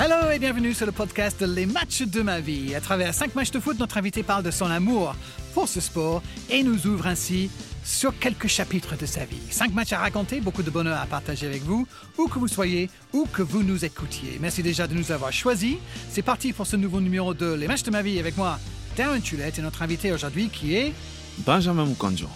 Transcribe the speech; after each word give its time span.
Hello 0.00 0.30
et 0.30 0.38
bienvenue 0.38 0.74
sur 0.74 0.86
le 0.86 0.92
podcast 0.92 1.42
Les 1.42 1.66
matchs 1.66 2.02
de 2.02 2.22
ma 2.22 2.38
vie. 2.38 2.72
À 2.76 2.80
travers 2.80 3.12
cinq 3.12 3.34
matchs 3.34 3.50
de 3.50 3.58
foot, 3.58 3.80
notre 3.80 3.98
invité 3.98 4.22
parle 4.22 4.44
de 4.44 4.52
son 4.52 4.66
amour 4.66 5.16
pour 5.54 5.66
ce 5.66 5.80
sport 5.80 6.22
et 6.48 6.62
nous 6.62 6.86
ouvre 6.86 7.08
ainsi 7.08 7.50
sur 7.82 8.16
quelques 8.16 8.46
chapitres 8.46 8.96
de 8.96 9.06
sa 9.06 9.24
vie. 9.24 9.40
Cinq 9.50 9.74
matchs 9.74 9.92
à 9.92 9.98
raconter, 9.98 10.40
beaucoup 10.40 10.62
de 10.62 10.70
bonheur 10.70 11.00
à 11.00 11.06
partager 11.06 11.48
avec 11.48 11.64
vous, 11.64 11.84
où 12.16 12.28
que 12.28 12.38
vous 12.38 12.46
soyez, 12.46 12.88
où 13.12 13.26
que 13.26 13.42
vous 13.42 13.64
nous 13.64 13.84
écoutiez. 13.84 14.38
Merci 14.40 14.62
déjà 14.62 14.86
de 14.86 14.94
nous 14.94 15.10
avoir 15.10 15.32
choisis. 15.32 15.78
C'est 16.08 16.22
parti 16.22 16.52
pour 16.52 16.68
ce 16.68 16.76
nouveau 16.76 17.00
numéro 17.00 17.34
de 17.34 17.54
Les 17.54 17.66
matchs 17.66 17.82
de 17.82 17.90
ma 17.90 18.02
vie 18.02 18.20
avec 18.20 18.36
moi, 18.36 18.60
Darren 18.96 19.18
Tulette 19.18 19.58
et 19.58 19.62
notre 19.62 19.82
invité 19.82 20.12
aujourd'hui 20.12 20.48
qui 20.48 20.76
est... 20.76 20.92
Benjamin 21.38 21.86
Mukanjo. 21.86 22.28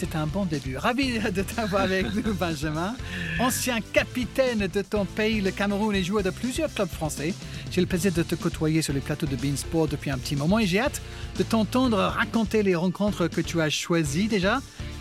C'est 0.00 0.14
un 0.14 0.28
bon 0.28 0.44
début. 0.44 0.76
Ravi 0.76 1.18
de 1.18 1.42
t'avoir 1.42 1.82
avec 1.82 2.06
nous, 2.24 2.32
Benjamin. 2.32 2.94
Ancien 3.40 3.80
capitaine 3.80 4.68
de 4.72 4.80
ton 4.82 5.04
pays, 5.04 5.40
le 5.40 5.50
Cameroun, 5.50 5.92
et 5.96 6.04
joueur 6.04 6.22
de 6.22 6.30
plusieurs 6.30 6.72
clubs 6.72 6.88
français. 6.88 7.34
J'ai 7.72 7.80
le 7.80 7.88
plaisir 7.88 8.12
de 8.12 8.22
te 8.22 8.36
côtoyer 8.36 8.80
sur 8.80 8.92
les 8.94 9.00
plateaux 9.00 9.26
de 9.26 9.34
Beansport 9.34 9.88
depuis 9.88 10.10
un 10.12 10.18
petit 10.18 10.36
moment 10.36 10.60
et 10.60 10.66
j'ai 10.68 10.78
hâte 10.78 11.02
de 11.36 11.42
t'entendre 11.42 11.96
raconter 11.98 12.62
les 12.62 12.76
rencontres 12.76 13.26
que 13.26 13.40
tu 13.40 13.60
as 13.60 13.70
choisies 13.70 14.28
déjà. 14.28 14.60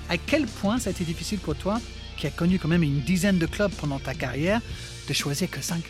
À 0.10 0.18
quel 0.18 0.48
point 0.48 0.80
ça 0.80 0.90
a 0.90 0.94
été 0.94 1.04
difficile 1.04 1.38
pour 1.38 1.54
toi, 1.56 1.80
qui 2.18 2.26
as 2.26 2.32
connu 2.32 2.58
quand 2.58 2.68
même 2.68 2.82
une 2.84 3.02
dizaine 3.02 3.38
de 3.38 3.46
clubs 3.46 3.72
pendant 3.74 4.00
ta 4.00 4.16
carrière, 4.16 4.62
de 5.08 5.14
choisir 5.14 5.48
que 5.52 5.62
cinq? 5.62 5.84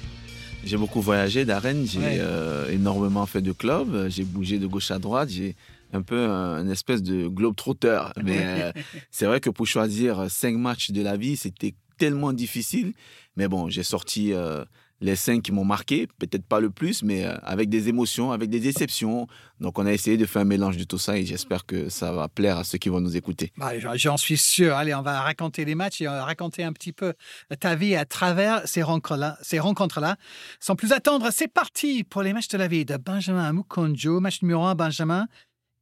J'ai 0.66 0.76
beaucoup 0.76 1.00
voyagé, 1.02 1.46
Darren. 1.46 1.86
J'ai 1.86 2.00
Ouais. 2.00 2.18
euh, 2.20 2.70
énormément 2.70 3.26
fait 3.26 3.42
de 3.42 3.54
clubs. 3.54 4.10
J'ai 4.10 4.26
bougé 4.26 4.58
de 4.60 4.68
gauche 4.68 4.92
à 4.92 5.00
droite. 5.00 5.30
J'ai 5.30 5.56
un 5.94 6.02
peu 6.02 6.20
un- 6.28 6.64
une 6.64 6.72
espèce 6.72 7.02
de 7.04 7.28
globe 7.28 7.56
trotteur. 7.56 8.14
Mais 8.24 8.40
euh, 8.44 8.72
c'est 9.12 9.26
vrai 9.26 9.40
que 9.40 9.50
pour 9.50 9.68
choisir 9.68 10.30
cinq 10.30 10.56
matchs 10.58 10.92
de 10.92 11.02
la 11.02 11.18
vie, 11.18 11.38
c'était 11.38 11.76
tellement 11.98 12.34
difficile. 12.34 12.94
Mais 13.36 13.48
bon, 13.48 13.70
j'ai 13.70 13.84
sorti 13.84 14.34
euh, 14.34 14.64
les 15.02 15.16
cinq 15.16 15.44
qui 15.44 15.52
m'ont 15.52 15.66
marqué. 15.66 16.08
Peut-être 16.20 16.46
pas 16.46 16.60
le 16.60 16.70
plus, 16.72 17.04
mais 17.04 17.24
euh, 17.26 17.36
avec 17.44 17.70
des 17.70 17.88
émotions, 17.88 18.32
avec 18.32 18.50
des 18.50 18.60
déceptions. 18.60 19.28
Donc 19.60 19.78
on 19.80 19.86
a 19.88 19.92
essayé 19.94 20.18
de 20.18 20.26
faire 20.28 20.44
un 20.44 20.46
mélange 20.46 20.78
de 20.78 20.84
tout 20.84 20.98
ça 21.00 21.18
et 21.18 21.26
j'espère 21.26 21.66
que 21.66 21.90
ça 21.90 22.12
va 22.12 22.28
plaire 22.28 22.58
à 22.60 22.64
ceux 22.64 22.78
qui 22.78 22.90
vont 22.90 23.00
nous 23.02 23.16
écouter. 23.18 23.52
Bah, 23.58 23.72
j'en- 23.80 24.18
suis 24.18 24.38
sûr. 24.38 24.76
Allez, 24.76 24.94
on 24.94 25.02
va 25.02 25.22
raconter 25.22 25.66
les 25.66 25.74
matchs 25.74 26.02
et 26.02 26.08
on 26.08 26.12
va 26.12 26.24
raconter 26.26 26.64
un 26.64 26.74
petit 26.74 26.94
peu 26.94 27.14
ta 27.60 27.76
vie 27.76 27.96
à 27.96 28.06
travers 28.06 28.68
ces 28.68 28.84
rencontres-là. 28.84 29.38
Ces 29.42 29.58
rencontres-là. 29.60 30.18
Sans 30.60 30.76
plus 30.76 30.92
attendre, 30.92 31.30
c'est 31.32 31.48
parti 31.48 32.04
pour 32.04 32.22
les 32.22 32.34
matchs 32.34 32.48
de 32.50 32.58
la 32.60 32.68
vie 32.68 32.86
de 32.86 32.98
Benjamin 32.98 33.52
Mukonjo. 33.54 34.20
Match 34.20 34.42
numéro 34.44 34.64
un, 34.66 34.76
Benjamin. 34.76 35.28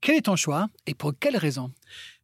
Quel 0.06 0.18
est 0.18 0.22
ton 0.22 0.36
choix 0.36 0.68
et 0.86 0.94
pour 0.94 1.14
quelle 1.20 1.36
raison? 1.36 1.72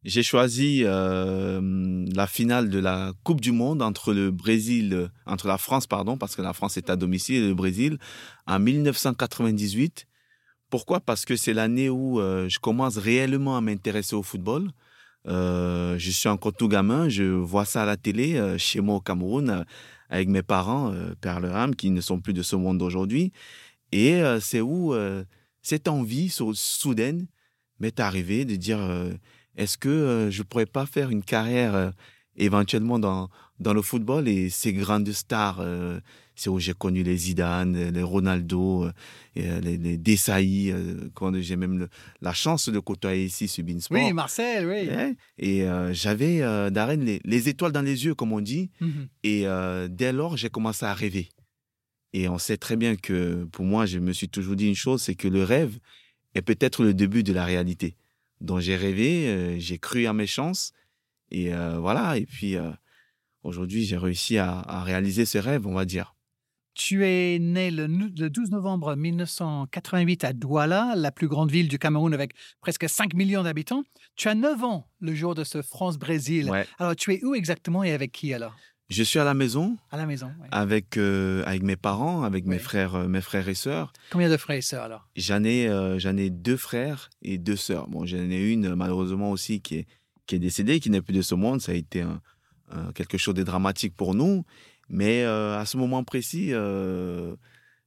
J'ai 0.04 0.22
choisi 0.22 0.82
euh, 0.84 2.06
la 2.14 2.28
finale 2.28 2.70
de 2.70 2.78
la 2.78 3.10
Coupe 3.24 3.40
du 3.40 3.50
Monde 3.50 3.82
entre 3.82 4.12
le 4.12 4.30
Brésil, 4.30 5.08
entre 5.26 5.48
la 5.48 5.58
France, 5.58 5.88
pardon, 5.88 6.16
parce 6.16 6.36
que 6.36 6.42
la 6.42 6.52
France 6.52 6.76
est 6.76 6.90
à 6.90 6.94
domicile 6.94 7.42
et 7.42 7.48
le 7.48 7.54
Brésil, 7.54 7.98
en 8.46 8.60
1998. 8.60 10.06
Pourquoi? 10.70 11.00
Parce 11.00 11.24
que 11.24 11.34
c'est 11.34 11.52
l'année 11.52 11.88
où 11.88 12.20
euh, 12.20 12.48
je 12.48 12.60
commence 12.60 12.98
réellement 12.98 13.56
à 13.56 13.60
m'intéresser 13.60 14.14
au 14.14 14.22
football. 14.22 14.70
Euh, 15.26 15.98
je 15.98 16.10
suis 16.12 16.28
encore 16.28 16.52
tout 16.52 16.68
gamin, 16.68 17.08
je 17.08 17.24
vois 17.24 17.64
ça 17.64 17.82
à 17.82 17.86
la 17.86 17.96
télé, 17.96 18.40
chez 18.58 18.80
moi 18.80 18.94
au 18.94 19.00
Cameroun, 19.00 19.64
avec 20.08 20.28
mes 20.28 20.44
parents, 20.44 20.94
Père 21.20 21.40
Leham, 21.40 21.74
qui 21.74 21.90
ne 21.90 22.00
sont 22.00 22.20
plus 22.20 22.32
de 22.32 22.42
ce 22.42 22.54
monde 22.54 22.80
aujourd'hui. 22.80 23.32
Et 23.90 24.22
c'est 24.40 24.60
où 24.60 24.94
cette 25.62 25.88
envie 25.88 26.28
sou- 26.28 26.54
soudaine 26.54 27.26
m'est 27.82 28.00
arrivée 28.00 28.44
de 28.46 28.56
dire 28.56 28.78
euh, 28.80 29.12
est-ce 29.56 29.76
que 29.76 29.88
euh, 29.88 30.30
je 30.30 30.42
pourrais 30.42 30.66
pas 30.66 30.86
faire 30.86 31.10
une 31.10 31.22
carrière 31.22 31.74
euh, 31.74 31.90
éventuellement 32.36 32.98
dans, 32.98 33.28
dans 33.58 33.74
le 33.74 33.82
football? 33.82 34.28
Et 34.28 34.48
ces 34.48 34.72
grandes 34.72 35.10
stars 35.12 35.62
c'est 36.34 36.48
où 36.48 36.58
j'ai 36.58 36.72
connu 36.72 37.02
les 37.02 37.16
Zidane, 37.18 37.90
les 37.90 38.02
Ronaldo, 38.02 38.88
et, 39.36 39.42
les, 39.60 39.76
les 39.76 39.98
Desailly, 39.98 40.72
quand 41.12 41.38
j'ai 41.40 41.56
même 41.56 41.78
le- 41.78 41.88
la 42.22 42.32
chance 42.32 42.70
de 42.70 42.78
côtoyer 42.78 43.26
ici 43.26 43.48
sur 43.48 43.62
Beansport. 43.62 43.98
Oui, 43.98 44.12
Marcel, 44.14 44.66
oui. 44.66 45.14
Et 45.36 45.66
j'avais, 45.92 46.40
Darren, 46.70 46.96
les, 47.04 47.20
les 47.22 47.48
étoiles 47.50 47.72
dans 47.72 47.82
les 47.82 48.06
yeux, 48.06 48.14
comme 48.14 48.32
on 48.32 48.40
dit. 48.40 48.70
Mhm. 48.80 49.08
Et 49.24 49.44
dès 49.90 50.12
lors, 50.12 50.38
j'ai 50.38 50.48
commencé 50.48 50.86
à 50.86 50.94
rêver. 50.94 51.28
Et 52.14 52.28
on 52.30 52.38
sait 52.38 52.56
très 52.56 52.76
bien 52.76 52.96
que 52.96 53.44
pour 53.52 53.66
moi, 53.66 53.84
je 53.84 53.98
me 53.98 54.12
suis 54.12 54.28
toujours 54.30 54.56
dit 54.56 54.68
une 54.68 54.74
chose, 54.74 55.02
c'est 55.02 55.14
que 55.14 55.28
le 55.28 55.44
rêve 55.44 55.78
est 56.34 56.42
peut-être 56.42 56.82
le 56.84 56.94
début 56.94 57.22
de 57.22 57.32
la 57.32 57.44
réalité. 57.44 57.96
Donc 58.40 58.60
j'ai 58.60 58.76
rêvé, 58.76 59.28
euh, 59.28 59.58
j'ai 59.58 59.78
cru 59.78 60.06
à 60.06 60.12
mes 60.12 60.26
chances. 60.26 60.72
Et 61.30 61.54
euh, 61.54 61.78
voilà, 61.78 62.16
et 62.18 62.26
puis 62.26 62.56
euh, 62.56 62.70
aujourd'hui, 63.42 63.84
j'ai 63.84 63.96
réussi 63.96 64.38
à, 64.38 64.58
à 64.60 64.82
réaliser 64.82 65.24
ce 65.24 65.38
rêve, 65.38 65.66
on 65.66 65.74
va 65.74 65.84
dire. 65.84 66.14
Tu 66.74 67.04
es 67.06 67.38
né 67.38 67.70
le, 67.70 67.86
nou- 67.86 68.10
le 68.18 68.30
12 68.30 68.50
novembre 68.50 68.96
1988 68.96 70.24
à 70.24 70.32
Douala, 70.32 70.94
la 70.96 71.12
plus 71.12 71.28
grande 71.28 71.50
ville 71.50 71.68
du 71.68 71.78
Cameroun 71.78 72.14
avec 72.14 72.32
presque 72.62 72.88
5 72.88 73.12
millions 73.14 73.42
d'habitants. 73.42 73.82
Tu 74.16 74.28
as 74.28 74.34
9 74.34 74.64
ans 74.64 74.88
le 75.00 75.14
jour 75.14 75.34
de 75.34 75.44
ce 75.44 75.60
France-Brésil. 75.62 76.50
Ouais. 76.50 76.66
Alors, 76.78 76.96
tu 76.96 77.12
es 77.12 77.22
où 77.24 77.34
exactement 77.34 77.84
et 77.84 77.92
avec 77.92 78.10
qui 78.12 78.32
alors? 78.32 78.56
Je 78.92 79.02
suis 79.02 79.18
à 79.18 79.24
la 79.24 79.34
maison 79.34 79.76
À 79.90 79.96
la 79.96 80.06
maison. 80.06 80.26
ouais. 80.26 80.48
avec, 80.50 80.96
euh, 80.96 81.42
avec 81.46 81.62
mes 81.62 81.76
parents, 81.76 82.22
avec 82.22 82.44
mes, 82.46 82.58
frères, 82.58 82.94
euh, 82.94 83.08
mes 83.08 83.20
frères 83.20 83.48
et 83.48 83.54
sœurs. 83.54 83.92
Combien 84.10 84.28
de 84.30 84.36
frères 84.36 84.56
et 84.58 84.62
sœurs 84.62 84.84
alors? 84.84 85.08
J'en 85.16 85.42
ai, 85.44 85.68
euh, 85.68 85.98
j'en 85.98 86.16
ai 86.16 86.30
deux 86.30 86.56
frères 86.56 87.08
et 87.22 87.38
deux 87.38 87.56
sœurs. 87.56 87.88
Bon, 87.88 88.04
j'en 88.06 88.18
ai 88.18 88.50
une 88.52 88.74
malheureusement 88.74 89.30
aussi 89.30 89.60
qui 89.60 89.76
est, 89.76 89.86
qui 90.26 90.34
est 90.36 90.38
décédée, 90.38 90.78
qui 90.80 90.90
n'est 90.90 91.00
plus 91.02 91.14
de 91.14 91.22
ce 91.22 91.34
monde. 91.34 91.60
Ça 91.60 91.72
a 91.72 91.74
été 91.74 92.02
un- 92.02 92.20
un- 92.70 92.92
quelque 92.92 93.16
chose 93.18 93.34
de 93.34 93.42
dramatique 93.42 93.94
pour 93.96 94.14
nous. 94.14 94.44
Mais 94.88 95.22
à 95.24 95.64
ce 95.64 95.78
moment 95.78 96.04
précis, 96.04 96.50
je 96.50 97.34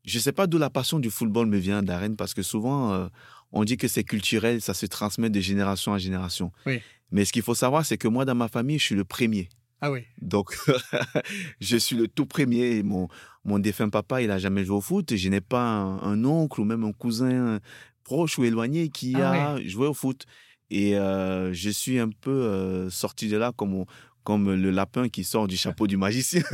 ne 0.06 0.20
sais 0.20 0.32
pas 0.32 0.48
d'où 0.48 0.58
la 0.58 0.70
passion 0.72 0.98
du 0.98 1.12
football 1.12 1.46
me 1.46 1.58
vient, 1.58 1.84
Darren, 1.84 2.16
parce 2.16 2.34
que 2.34 2.42
souvent, 2.42 3.10
on 3.52 3.64
dit 3.64 3.78
que 3.78 3.88
c'est 3.88 4.04
culturel, 4.04 4.60
ça 4.62 4.74
se 4.74 4.88
transmet 4.88 5.30
de 5.30 5.40
génération 5.40 5.92
en 5.92 5.98
génération. 6.00 6.52
Oui. 6.66 6.82
Mais 7.12 7.24
ce 7.26 7.32
qu'il 7.32 7.44
faut 7.44 7.54
savoir, 7.54 7.86
c'est 7.86 7.98
que 7.98 8.08
moi, 8.08 8.26
dans 8.26 8.34
ma 8.34 8.48
famille, 8.48 8.80
je 8.80 8.86
suis 8.86 8.96
le 8.96 9.04
premier. 9.04 9.50
Ah 9.82 9.92
oui. 9.92 10.02
Donc, 10.22 10.56
je 11.60 11.78
suis 11.78 11.96
le 11.96 12.08
tout 12.08 12.26
premier. 12.26 12.82
Mon, 12.84 13.08
mon 13.44 13.60
défunt 13.60 13.90
papa, 13.90 14.22
il 14.22 14.32
a 14.32 14.38
jamais 14.40 14.64
joué 14.66 14.78
au 14.78 14.82
foot. 14.82 15.16
Je 15.16 15.30
n'ai 15.30 15.42
pas 15.42 15.62
un, 15.64 16.00
un 16.02 16.26
oncle 16.26 16.62
ou 16.62 16.66
même 16.66 16.84
un 16.84 16.92
cousin 16.94 17.60
proche 18.04 18.38
ou 18.40 18.44
éloigné 18.46 18.90
qui 18.90 19.16
Ah 19.22 19.54
a 19.56 19.62
joué 19.64 19.88
au 19.88 19.94
foot. 19.94 20.26
Et 20.72 20.98
euh, 20.98 21.54
je 21.54 21.70
suis 21.70 22.00
un 22.00 22.10
peu 22.10 22.32
euh, 22.32 22.90
sorti 22.90 23.28
de 23.28 23.38
là 23.38 23.52
comme, 23.56 23.74
on- 23.76 23.86
comme 24.24 24.54
le 24.56 24.72
lapin 24.72 25.08
qui 25.10 25.24
sort 25.24 25.48
du 25.48 25.56
chapeau 25.58 25.86
du 25.88 25.98
magicien. 25.98 26.42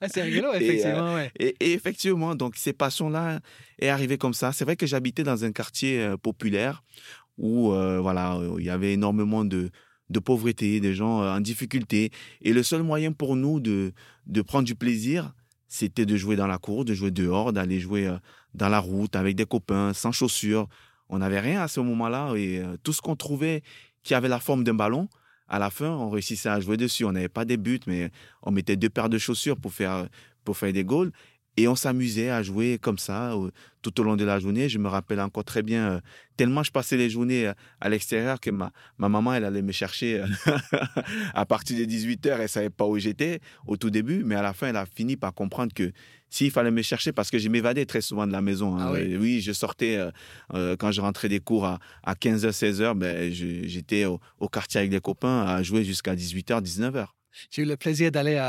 Ah, 0.00 0.08
c'est 0.08 0.22
rigolo, 0.22 0.52
Et, 0.54 0.64
effectivement. 0.64 1.14
ouais. 1.14 1.30
Et, 1.38 1.54
et 1.60 1.72
effectivement, 1.72 2.34
donc 2.34 2.56
ces 2.56 2.72
passions-là 2.72 3.40
est 3.78 3.88
arrivé 3.88 4.18
comme 4.18 4.34
ça. 4.34 4.52
C'est 4.52 4.64
vrai 4.64 4.76
que 4.76 4.86
j'habitais 4.86 5.22
dans 5.22 5.44
un 5.44 5.52
quartier 5.52 6.00
euh, 6.00 6.16
populaire 6.16 6.82
où 7.38 7.72
euh, 7.72 8.00
voilà, 8.00 8.36
euh, 8.36 8.56
il 8.58 8.64
y 8.64 8.70
avait 8.70 8.92
énormément 8.94 9.44
de, 9.44 9.70
de 10.10 10.18
pauvreté, 10.18 10.80
des 10.80 10.94
gens 10.94 11.22
euh, 11.22 11.36
en 11.36 11.40
difficulté. 11.40 12.10
Et 12.42 12.52
le 12.52 12.62
seul 12.62 12.82
moyen 12.82 13.12
pour 13.12 13.36
nous 13.36 13.60
de, 13.60 13.92
de 14.26 14.42
prendre 14.42 14.64
du 14.64 14.74
plaisir, 14.74 15.34
c'était 15.68 16.06
de 16.06 16.16
jouer 16.16 16.36
dans 16.36 16.46
la 16.46 16.58
cour, 16.58 16.84
de 16.84 16.94
jouer 16.94 17.10
dehors, 17.10 17.52
d'aller 17.52 17.80
jouer 17.80 18.06
euh, 18.06 18.16
dans 18.54 18.68
la 18.68 18.78
route 18.78 19.16
avec 19.16 19.36
des 19.36 19.46
copains, 19.46 19.92
sans 19.92 20.12
chaussures. 20.12 20.68
On 21.08 21.18
n'avait 21.18 21.40
rien 21.40 21.62
à 21.62 21.68
ce 21.68 21.80
moment-là 21.80 22.34
et 22.36 22.58
euh, 22.58 22.76
tout 22.82 22.92
ce 22.92 23.02
qu'on 23.02 23.16
trouvait 23.16 23.62
qui 24.02 24.14
avait 24.14 24.28
la 24.28 24.38
forme 24.38 24.62
d'un 24.62 24.74
ballon, 24.74 25.08
à 25.48 25.58
la 25.58 25.70
fin, 25.70 25.90
on 25.90 26.10
réussissait 26.10 26.48
à 26.48 26.60
jouer 26.60 26.76
dessus. 26.76 27.04
On 27.04 27.12
n'avait 27.12 27.28
pas 27.28 27.44
des 27.44 27.56
buts, 27.56 27.80
mais 27.86 28.10
on 28.42 28.50
mettait 28.50 28.76
deux 28.76 28.88
paires 28.88 29.08
de 29.08 29.18
chaussures 29.18 29.56
pour 29.56 29.72
faire, 29.72 30.08
pour 30.44 30.56
faire 30.56 30.72
des 30.72 30.84
goals. 30.84 31.12
Et 31.58 31.68
on 31.68 31.74
s'amusait 31.74 32.28
à 32.30 32.42
jouer 32.42 32.78
comme 32.78 32.98
ça 32.98 33.32
euh, 33.32 33.50
tout 33.80 33.98
au 34.00 34.04
long 34.04 34.16
de 34.16 34.24
la 34.24 34.38
journée. 34.38 34.68
Je 34.68 34.78
me 34.78 34.88
rappelle 34.88 35.20
encore 35.20 35.44
très 35.44 35.62
bien, 35.62 35.90
euh, 35.92 36.00
tellement 36.36 36.62
je 36.62 36.70
passais 36.70 36.96
les 36.98 37.08
journées 37.08 37.46
euh, 37.48 37.54
à 37.80 37.88
l'extérieur 37.88 38.40
que 38.40 38.50
ma, 38.50 38.72
ma 38.98 39.08
maman, 39.08 39.32
elle 39.32 39.44
allait 39.46 39.62
me 39.62 39.72
chercher 39.72 40.22
à 41.34 41.46
partir 41.46 41.78
de 41.78 41.84
18h. 41.90 42.36
Elle 42.40 42.48
savait 42.48 42.70
pas 42.70 42.84
où 42.86 42.98
j'étais 42.98 43.40
au 43.66 43.76
tout 43.76 43.90
début, 43.90 44.22
mais 44.24 44.34
à 44.34 44.42
la 44.42 44.52
fin, 44.52 44.68
elle 44.68 44.76
a 44.76 44.86
fini 44.86 45.16
par 45.16 45.32
comprendre 45.32 45.72
que 45.72 45.92
s'il 46.28 46.50
fallait 46.50 46.70
me 46.70 46.82
chercher, 46.82 47.12
parce 47.12 47.30
que 47.30 47.38
je 47.38 47.48
m'évadais 47.48 47.86
très 47.86 48.00
souvent 48.00 48.26
de 48.26 48.32
la 48.32 48.42
maison. 48.42 48.76
hein. 48.76 48.88
Ah 48.88 48.92
oui. 48.92 49.16
Oui, 49.16 49.40
je 49.40 49.52
sortais, 49.52 49.98
euh, 50.52 50.76
quand 50.76 50.90
je 50.92 51.00
rentrais 51.00 51.28
des 51.28 51.40
cours 51.40 51.64
à, 51.64 51.78
à 52.02 52.14
15h, 52.14 52.50
16h, 52.50 52.94
ben, 52.98 53.32
j'étais 53.32 54.04
au, 54.04 54.20
au 54.40 54.48
quartier 54.48 54.78
avec 54.80 54.90
des 54.90 55.00
copains 55.00 55.42
à 55.46 55.62
jouer 55.62 55.84
jusqu'à 55.84 56.14
18h, 56.14 56.60
19h. 56.62 57.06
J'ai 57.50 57.62
eu 57.62 57.64
le 57.64 57.76
plaisir 57.76 58.10
d'aller 58.10 58.42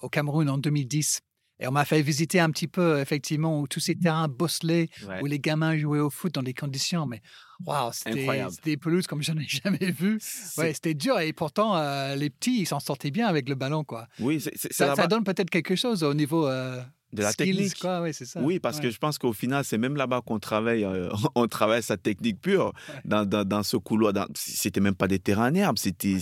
au 0.00 0.08
Cameroun 0.08 0.48
en 0.48 0.58
2010. 0.58 1.20
Et 1.62 1.68
on 1.68 1.70
m'a 1.70 1.84
fait 1.84 2.02
visiter 2.02 2.40
un 2.40 2.50
petit 2.50 2.66
peu, 2.66 2.98
effectivement, 2.98 3.60
où 3.60 3.68
tous 3.68 3.78
ces 3.78 3.94
terrains 3.94 4.26
bosselés, 4.26 4.90
où 5.20 5.26
les 5.26 5.38
gamins 5.38 5.76
jouaient 5.78 6.00
au 6.00 6.10
foot 6.10 6.34
dans 6.34 6.42
des 6.42 6.54
conditions, 6.54 7.06
mais 7.06 7.22
waouh, 7.64 7.92
c'était 7.92 8.20
Incroyable. 8.20 8.50
c'était 8.50 8.70
des 8.70 8.76
pelouses 8.76 9.06
comme 9.06 9.22
j'en 9.22 9.36
ai 9.36 9.46
jamais 9.48 9.92
vu. 9.92 10.18
Ouais, 10.58 10.74
c'était 10.74 10.94
dur 10.94 11.20
et 11.20 11.32
pourtant 11.32 11.76
euh, 11.76 12.16
les 12.16 12.30
petits 12.30 12.62
ils 12.62 12.66
s'en 12.66 12.80
sortaient 12.80 13.12
bien 13.12 13.28
avec 13.28 13.48
le 13.48 13.54
ballon 13.54 13.84
quoi. 13.84 14.08
Oui, 14.18 14.40
Ça, 14.70 15.06
donne 15.06 15.22
peut-être 15.22 15.50
quelque 15.50 15.76
chose 15.76 16.02
au 16.02 16.14
niveau 16.14 16.48
euh, 16.48 16.82
de 17.12 17.22
la 17.22 17.32
technique. 17.32 17.78
Quoi, 17.78 18.00
ouais, 18.00 18.12
c'est 18.12 18.24
ça. 18.24 18.40
Oui, 18.40 18.58
parce 18.58 18.80
que 18.80 18.90
je 18.90 18.98
pense 18.98 19.18
qu'au 19.18 19.32
final, 19.32 19.64
c'est 19.64 19.78
même 19.78 19.96
là-bas 19.96 20.22
qu'on 20.24 20.38
travaille, 20.38 20.84
euh, 20.84 21.10
on 21.34 21.46
travaille 21.46 21.82
sa 21.82 21.96
technique 21.96 22.40
pure 22.40 22.72
dans, 23.04 23.24
dans, 23.24 23.44
dans, 23.44 23.62
ce 23.62 23.76
couloir. 23.76 24.12
C'était 24.34 24.80
même 24.80 24.94
pas 24.94 25.08
des 25.08 25.18
terrains 25.18 25.50
en 25.50 25.54
herbe, 25.54 25.78
c'était 25.78 26.16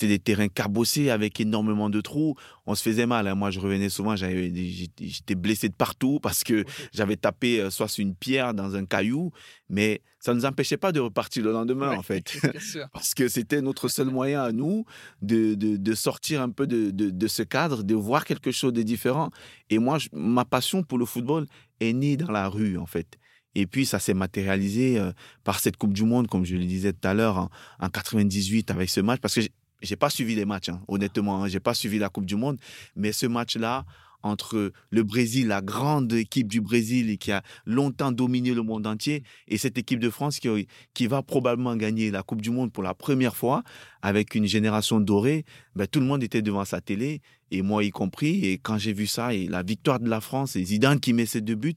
des 0.00 0.18
terrains 0.18 0.48
cabossés 0.48 1.10
avec 1.10 1.40
énormément 1.40 1.90
de 1.90 2.00
trous. 2.00 2.34
On 2.66 2.74
se 2.74 2.82
faisait 2.82 3.06
mal. 3.06 3.28
Hein. 3.28 3.34
Moi, 3.34 3.50
je 3.50 3.60
revenais 3.60 3.88
souvent, 3.88 4.16
j'étais 4.16 5.34
blessé 5.34 5.68
de 5.68 5.74
partout 5.74 6.18
parce 6.22 6.42
que 6.42 6.64
j'avais 6.92 7.16
tapé 7.16 7.60
euh, 7.60 7.70
soit 7.70 7.88
sur 7.88 8.02
une 8.02 8.14
pierre 8.14 8.54
dans 8.54 8.74
un 8.74 8.84
caillou, 8.86 9.32
mais 9.68 10.02
ça 10.24 10.32
ne 10.32 10.38
nous 10.38 10.46
empêchait 10.46 10.78
pas 10.78 10.90
de 10.90 11.00
repartir 11.00 11.44
le 11.44 11.52
lendemain, 11.52 11.94
en 11.94 12.02
fait. 12.02 12.40
Parce 12.94 13.12
que 13.12 13.28
c'était 13.28 13.60
notre 13.60 13.88
seul 13.88 14.06
moyen 14.06 14.42
à 14.42 14.52
nous 14.52 14.86
de, 15.20 15.52
de, 15.52 15.76
de 15.76 15.94
sortir 15.94 16.40
un 16.40 16.48
peu 16.48 16.66
de, 16.66 16.90
de, 16.90 17.26
ce 17.26 17.42
cadre, 17.42 17.82
de 17.82 17.94
voir 17.94 18.24
quelque 18.24 18.50
chose 18.50 18.72
de 18.72 18.80
différent. 18.80 19.28
Et 19.68 19.78
moi, 19.78 19.98
ma 20.14 20.46
passion 20.46 20.82
pour 20.82 20.96
le 20.96 21.04
football 21.04 21.44
est 21.78 21.92
née 21.92 22.16
dans 22.16 22.30
la 22.30 22.48
rue, 22.48 22.78
en 22.78 22.86
fait. 22.86 23.18
Et 23.54 23.66
puis, 23.66 23.84
ça 23.84 23.98
s'est 23.98 24.14
matérialisé 24.14 24.98
euh, 24.98 25.12
par 25.44 25.60
cette 25.60 25.76
Coupe 25.76 25.92
du 25.92 26.04
Monde, 26.04 26.26
comme 26.26 26.46
je 26.46 26.56
le 26.56 26.64
disais 26.64 26.94
tout 26.94 27.06
à 27.06 27.12
l'heure, 27.12 27.36
en, 27.36 27.50
en 27.80 27.90
98 27.90 28.70
avec 28.70 28.88
ce 28.88 29.02
match. 29.02 29.20
Parce 29.20 29.34
que 29.34 29.42
j'ai 29.82 29.96
pas 29.96 30.08
suivi 30.08 30.34
les 30.34 30.46
matchs, 30.46 30.70
hein, 30.70 30.80
honnêtement. 30.88 31.44
Hein, 31.44 31.48
j'ai 31.48 31.60
pas 31.60 31.74
suivi 31.74 31.98
la 31.98 32.08
Coupe 32.08 32.24
du 32.24 32.36
Monde. 32.36 32.56
Mais 32.96 33.12
ce 33.12 33.26
match-là, 33.26 33.84
entre 34.24 34.72
le 34.90 35.02
Brésil, 35.02 35.48
la 35.48 35.60
grande 35.60 36.12
équipe 36.12 36.48
du 36.48 36.60
Brésil 36.60 37.18
qui 37.18 37.30
a 37.30 37.42
longtemps 37.66 38.10
dominé 38.10 38.54
le 38.54 38.62
monde 38.62 38.86
entier, 38.86 39.22
et 39.48 39.58
cette 39.58 39.78
équipe 39.78 40.00
de 40.00 40.10
France 40.10 40.40
qui, 40.40 41.06
va 41.06 41.22
probablement 41.22 41.76
gagner 41.76 42.10
la 42.10 42.22
Coupe 42.22 42.40
du 42.40 42.50
Monde 42.50 42.72
pour 42.72 42.82
la 42.82 42.94
première 42.94 43.36
fois 43.36 43.62
avec 44.02 44.34
une 44.34 44.46
génération 44.46 44.98
dorée, 45.00 45.44
ben, 45.76 45.86
tout 45.86 46.00
le 46.00 46.06
monde 46.06 46.22
était 46.22 46.42
devant 46.42 46.64
sa 46.64 46.80
télé, 46.80 47.20
et 47.50 47.62
moi 47.62 47.84
y 47.84 47.90
compris. 47.90 48.46
Et 48.46 48.58
quand 48.58 48.78
j'ai 48.78 48.92
vu 48.92 49.06
ça, 49.06 49.34
et 49.34 49.46
la 49.46 49.62
victoire 49.62 50.00
de 50.00 50.08
la 50.08 50.20
France, 50.20 50.56
et 50.56 50.64
Zidane 50.64 51.00
qui 51.00 51.12
met 51.12 51.26
ses 51.26 51.42
deux 51.42 51.54
buts, 51.54 51.76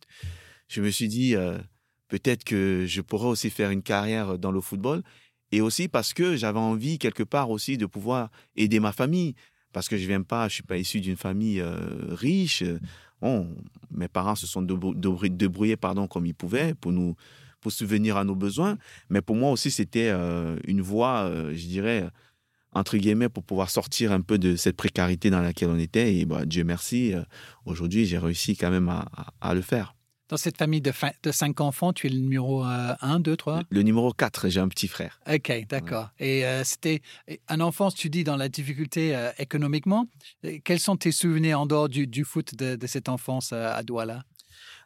je 0.69 0.81
me 0.81 0.89
suis 0.89 1.07
dit, 1.09 1.35
euh, 1.35 1.57
peut-être 2.07 2.43
que 2.43 2.85
je 2.87 3.01
pourrais 3.01 3.27
aussi 3.27 3.49
faire 3.49 3.71
une 3.71 3.83
carrière 3.83 4.39
dans 4.39 4.51
le 4.51 4.61
football. 4.61 5.03
Et 5.51 5.61
aussi 5.61 5.87
parce 5.87 6.13
que 6.13 6.35
j'avais 6.35 6.59
envie 6.59 6.99
quelque 6.99 7.23
part 7.23 7.49
aussi 7.49 7.77
de 7.77 7.85
pouvoir 7.85 8.29
aider 8.55 8.79
ma 8.79 8.91
famille 8.91 9.33
parce 9.77 9.89
que 9.89 9.97
je 9.97 10.07
viens 10.07 10.23
pas, 10.23 10.47
je 10.47 10.55
suis 10.55 10.63
pas 10.63 10.75
issu 10.75 11.01
d'une 11.01 11.17
famille 11.17 11.61
euh, 11.61 11.77
riche. 12.09 12.63
Mes 13.91 14.07
parents 14.07 14.33
se 14.33 14.47
sont 14.47 14.63
débrouillés 14.63 15.77
pardon 15.77 16.07
comme 16.07 16.25
ils 16.25 16.33
pouvaient 16.33 16.73
pour 16.73 16.91
nous 16.91 17.15
pour 17.61 17.71
subvenir 17.71 18.17
à 18.17 18.23
nos 18.23 18.33
besoins, 18.33 18.79
mais 19.11 19.21
pour 19.21 19.35
moi 19.35 19.51
aussi 19.51 19.69
c'était 19.69 20.09
euh, 20.11 20.57
une 20.65 20.81
voie, 20.81 21.25
euh, 21.25 21.53
je 21.53 21.67
dirais 21.67 22.09
entre 22.71 22.97
guillemets 22.97 23.29
pour 23.29 23.43
pouvoir 23.43 23.69
sortir 23.69 24.11
un 24.11 24.21
peu 24.21 24.39
de 24.39 24.55
cette 24.55 24.77
précarité 24.77 25.29
dans 25.29 25.41
laquelle 25.41 25.69
on 25.69 25.77
était 25.77 26.15
et 26.15 26.25
bah, 26.25 26.47
Dieu 26.47 26.63
merci, 26.63 27.13
aujourd'hui 27.65 28.07
j'ai 28.07 28.17
réussi 28.17 28.57
quand 28.57 28.71
même 28.71 28.91
à 29.41 29.53
le 29.53 29.61
faire. 29.61 29.96
Dans 30.29 30.37
cette 30.37 30.57
famille 30.57 30.81
de, 30.81 30.91
de 31.23 31.31
cinq 31.31 31.61
enfants, 31.61 31.93
tu 31.93 32.07
es 32.07 32.09
le 32.09 32.19
numéro 32.19 32.63
1, 32.63 33.19
2, 33.19 33.37
3 33.37 33.63
Le 33.69 33.81
numéro 33.81 34.11
4, 34.11 34.49
j'ai 34.49 34.59
un 34.59 34.67
petit 34.67 34.87
frère. 34.89 35.19
Ok, 35.31 35.51
d'accord. 35.69 36.09
Et 36.19 36.45
euh, 36.45 36.63
c'était 36.65 37.01
un 37.47 37.61
enfance, 37.61 37.95
tu 37.95 38.09
dis, 38.09 38.23
dans 38.23 38.35
la 38.35 38.49
difficulté 38.49 39.15
euh, 39.15 39.31
économiquement. 39.39 40.07
Quels 40.65 40.79
sont 40.79 40.97
tes 40.97 41.11
souvenirs 41.13 41.61
en 41.61 41.65
dehors 41.65 41.87
du, 41.87 42.07
du 42.07 42.25
foot 42.25 42.55
de, 42.55 42.75
de 42.75 42.87
cette 42.87 43.07
enfance 43.07 43.51
euh, 43.53 43.71
à 43.73 43.83
Douala? 43.83 44.23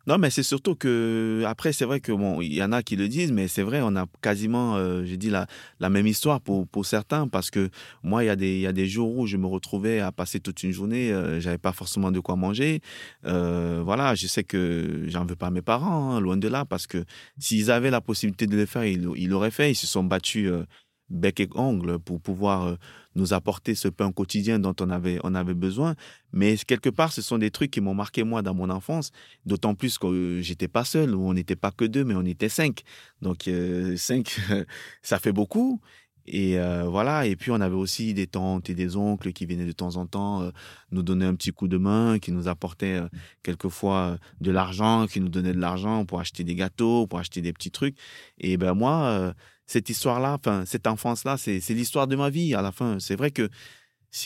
Non, 0.07 0.17
mais 0.17 0.29
c'est 0.29 0.43
surtout 0.43 0.75
que, 0.75 1.43
après, 1.45 1.73
c'est 1.73 1.85
vrai 1.85 1.99
que, 1.99 2.11
bon, 2.11 2.41
il 2.41 2.53
y 2.53 2.63
en 2.63 2.71
a 2.71 2.81
qui 2.83 2.95
le 2.95 3.07
disent, 3.07 3.31
mais 3.31 3.47
c'est 3.47 3.61
vrai, 3.61 3.81
on 3.83 3.95
a 3.95 4.05
quasiment, 4.21 4.75
euh, 4.75 5.03
j'ai 5.05 5.17
dit, 5.17 5.29
la, 5.29 5.47
la 5.79 5.89
même 5.89 6.07
histoire 6.07 6.41
pour, 6.41 6.67
pour 6.67 6.85
certains, 6.85 7.27
parce 7.27 7.51
que 7.51 7.69
moi, 8.03 8.23
il 8.23 8.27
y, 8.27 8.29
a 8.29 8.35
des, 8.35 8.55
il 8.55 8.61
y 8.61 8.67
a 8.67 8.73
des 8.73 8.87
jours 8.87 9.17
où 9.17 9.27
je 9.27 9.37
me 9.37 9.45
retrouvais 9.47 9.99
à 9.99 10.11
passer 10.11 10.39
toute 10.39 10.63
une 10.63 10.71
journée, 10.71 11.11
euh, 11.11 11.39
j'avais 11.39 11.57
pas 11.57 11.71
forcément 11.71 12.11
de 12.11 12.19
quoi 12.19 12.35
manger. 12.35 12.81
Euh, 13.25 13.81
voilà, 13.83 14.15
je 14.15 14.27
sais 14.27 14.43
que 14.43 15.05
j'en 15.07 15.25
veux 15.25 15.35
pas 15.35 15.47
à 15.47 15.51
mes 15.51 15.61
parents, 15.61 16.15
hein, 16.15 16.19
loin 16.19 16.37
de 16.37 16.47
là, 16.47 16.65
parce 16.65 16.87
que 16.87 17.03
s'ils 17.37 17.71
avaient 17.71 17.91
la 17.91 18.01
possibilité 18.01 18.47
de 18.47 18.55
le 18.55 18.65
faire, 18.65 18.85
ils 18.85 19.29
l'auraient 19.29 19.51
fait. 19.51 19.71
Ils 19.71 19.75
se 19.75 19.87
sont 19.87 20.03
battus 20.03 20.49
euh, 20.49 20.65
bec 21.11 21.39
et 21.39 21.49
ongle 21.55 21.99
pour 21.99 22.21
pouvoir 22.21 22.63
euh, 22.63 22.75
nous 23.15 23.33
apporter 23.33 23.75
ce 23.75 23.87
pain 23.87 24.11
quotidien 24.11 24.59
dont 24.59 24.75
on 24.79 24.89
avait, 24.89 25.19
on 25.23 25.35
avait 25.35 25.53
besoin. 25.53 25.95
Mais 26.33 26.55
quelque 26.57 26.89
part, 26.89 27.11
ce 27.11 27.21
sont 27.21 27.37
des 27.37 27.51
trucs 27.51 27.71
qui 27.71 27.81
m'ont 27.81 27.93
marqué 27.93 28.23
moi 28.23 28.41
dans 28.41 28.53
mon 28.53 28.69
enfance, 28.69 29.11
d'autant 29.45 29.75
plus 29.75 29.97
que 29.97 30.07
euh, 30.07 30.41
j'étais 30.41 30.67
pas 30.67 30.85
seul, 30.85 31.15
on 31.15 31.33
n'était 31.33 31.55
pas 31.55 31.71
que 31.71 31.85
deux, 31.85 32.03
mais 32.03 32.15
on 32.15 32.25
était 32.25 32.49
cinq. 32.49 32.83
Donc 33.21 33.47
euh, 33.47 33.95
cinq, 33.97 34.39
ça 35.01 35.19
fait 35.19 35.33
beaucoup. 35.33 35.81
Et 36.27 36.55
voilà, 36.85 37.25
et 37.25 37.35
puis 37.35 37.49
on 37.49 37.59
avait 37.59 37.75
aussi 37.75 38.13
des 38.13 38.27
tantes 38.27 38.69
et 38.69 38.75
des 38.75 38.95
oncles 38.95 39.33
qui 39.33 39.47
venaient 39.47 39.65
de 39.65 39.71
temps 39.71 39.95
en 39.95 40.05
temps 40.05 40.49
nous 40.91 41.01
donner 41.01 41.25
un 41.25 41.33
petit 41.33 41.49
coup 41.51 41.67
de 41.67 41.77
main, 41.77 42.19
qui 42.19 42.31
nous 42.31 42.47
apportaient 42.47 43.01
quelquefois 43.41 44.17
de 44.39 44.51
l'argent, 44.51 45.07
qui 45.07 45.19
nous 45.19 45.29
donnaient 45.29 45.51
de 45.51 45.59
l'argent 45.59 46.05
pour 46.05 46.19
acheter 46.19 46.43
des 46.43 46.53
gâteaux, 46.53 47.07
pour 47.07 47.17
acheter 47.17 47.41
des 47.41 47.51
petits 47.51 47.71
trucs. 47.71 47.97
Et 48.39 48.55
ben 48.55 48.75
moi, 48.75 49.33
cette 49.71 49.89
histoire-là, 49.89 50.37
enfin, 50.37 50.63
cette 50.65 50.85
enfance-là, 50.85 51.37
c'est 51.37 51.61
l'histoire 51.69 52.05
de 52.05 52.17
ma 52.17 52.29
vie 52.29 52.53
à 52.53 52.61
la 52.61 52.73
fin. 52.73 52.99
C'est 52.99 53.15
vrai 53.15 53.31
que 53.31 53.49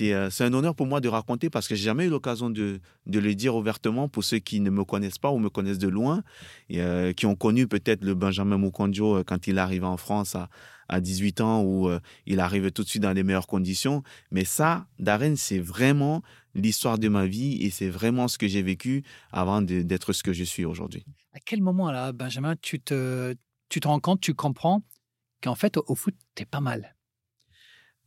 euh, 0.02 0.30
c'est 0.32 0.44
un 0.44 0.54
honneur 0.54 0.74
pour 0.74 0.88
moi 0.88 1.00
de 1.00 1.08
raconter 1.08 1.52
parce 1.52 1.68
que 1.68 1.76
j'ai 1.76 1.84
jamais 1.84 2.06
eu 2.06 2.10
l'occasion 2.10 2.50
de, 2.50 2.80
le 3.06 3.36
dire 3.36 3.56
ouvertement 3.56 4.10
pour 4.10 4.24
ceux 4.24 4.40
qui 4.40 4.60
ne 4.60 4.72
me 4.72 4.84
connaissent 4.84 5.20
pas 5.20 5.30
ou 5.30 5.38
me 5.38 5.50
connaissent 5.50 5.78
de 5.78 5.88
loin, 5.88 6.24
euh, 6.72 7.14
qui 7.14 7.28
ont 7.28 7.36
connu 7.36 7.68
peut-être 7.68 8.04
le 8.04 8.16
Benjamin 8.16 8.58
Mukonjo 8.58 9.18
euh, 9.18 9.24
quand 9.24 9.46
il 9.46 9.60
arrivait 9.60 9.86
en 9.86 9.98
France 9.98 10.34
à, 10.34 10.50
à 10.90 11.00
18 11.00 11.42
ans 11.42 11.64
où 11.64 11.90
il 12.26 12.40
arrivait 12.40 12.72
tout 12.72 12.84
de 12.84 12.90
suite 12.90 13.04
dans 13.04 13.14
les 13.14 13.24
meilleures 13.24 13.48
conditions. 13.48 14.02
Mais 14.32 14.46
ça, 14.46 14.88
Darren, 14.98 15.36
c'est 15.36 15.60
vraiment 15.60 16.24
l'histoire 16.56 16.98
de 16.98 17.08
ma 17.08 17.28
vie 17.28 17.62
et 17.64 17.70
c'est 17.70 17.90
vraiment 17.90 18.28
ce 18.28 18.40
que 18.40 18.48
j'ai 18.48 18.64
vécu 18.64 19.04
avant 19.32 19.62
d'être 19.62 20.14
ce 20.14 20.24
que 20.24 20.34
je 20.34 20.44
suis 20.44 20.66
aujourd'hui. 20.66 21.06
À 21.34 21.40
quel 21.40 21.62
moment, 21.62 21.92
là, 21.92 22.12
Benjamin, 22.12 22.56
tu 22.56 22.80
te, 22.80 23.36
tu 23.70 23.80
te 23.80 23.88
rends 23.88 24.00
compte, 24.00 24.22
tu 24.22 24.34
comprends 24.34 24.84
qu'en 25.46 25.56
fait, 25.56 25.78
au, 25.78 25.94
foot, 25.94 26.16
t'es 26.34 26.46
pas 26.46 26.60
mal. 26.60 26.96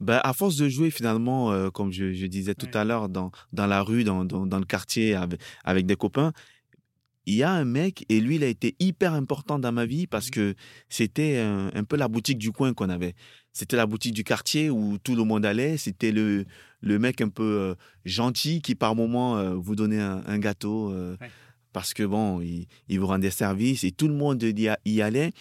Ben, 0.01 0.21
à 0.25 0.33
force 0.33 0.57
de 0.57 0.69
jouer 0.69 0.91
finalement, 0.91 1.53
euh, 1.53 1.71
comme 1.71 1.93
je, 1.93 2.13
je, 2.13 2.27
disais 2.27 2.55
tout 2.55 2.71
à 2.75 2.85
l'heure, 2.85 3.09
dans, 3.09 3.31
dans 3.53 3.67
la 3.67 3.81
rue, 3.81 4.03
dans, 4.03 4.25
dans, 4.25 4.45
dans 4.45 4.59
le 4.59 4.65
quartier, 4.65 5.15
avec, 5.15 5.41
avec, 5.63 5.87
des 5.87 5.95
copains, 5.95 6.33
il 7.27 7.35
y 7.35 7.45
a 7.45 7.53
un 7.53 7.65
mec, 7.65 8.05
et 8.09 8.21
lui, 8.21 8.37
il 8.37 8.45
a 8.45 8.49
été 8.49 8.75
hyper 8.81 9.13
important 9.15 9.61
dans 9.61 9.71
ma 9.71 9.87
vie 9.87 10.09
parce 10.09 10.31
que 10.31 10.57
c'était 10.89 11.39
un, 11.39 11.71
un, 11.73 11.85
peu 11.85 11.97
la 11.97 12.09
boutique 12.09 12.39
du 12.39 12.51
coin 12.51 12.75
qu'on 12.75 12.89
avait. 12.89 13.15
C'était 13.53 13.77
la 13.77 13.87
boutique 13.87 14.15
du 14.15 14.25
quartier 14.25 14.69
où 14.69 14.99
tout 14.99 15.15
le 15.15 15.23
monde 15.23 15.47
allait. 15.47 15.77
C'était 15.77 16.11
le, 16.11 16.45
le 16.81 16.99
mec 16.99 17.21
un 17.21 17.29
peu 17.29 17.45
euh, 17.45 17.75
gentil 18.05 18.63
qui, 18.63 18.75
par 18.75 18.97
moment, 18.97 19.37
euh, 19.37 19.55
vous 19.55 19.77
donnait 19.77 20.01
un, 20.01 20.23
un 20.27 20.39
gâteau. 20.39 20.93
Parce 21.73 21.95
que 21.95 22.03
bon, 22.03 22.41
il, 22.41 22.67
il, 22.89 22.99
vous 22.99 23.07
rendait 23.07 23.31
service 23.31 23.85
et 23.85 23.93
tout 23.93 24.09
le 24.09 24.15
monde 24.15 24.43
y 24.43 25.03
allait. 25.03 25.33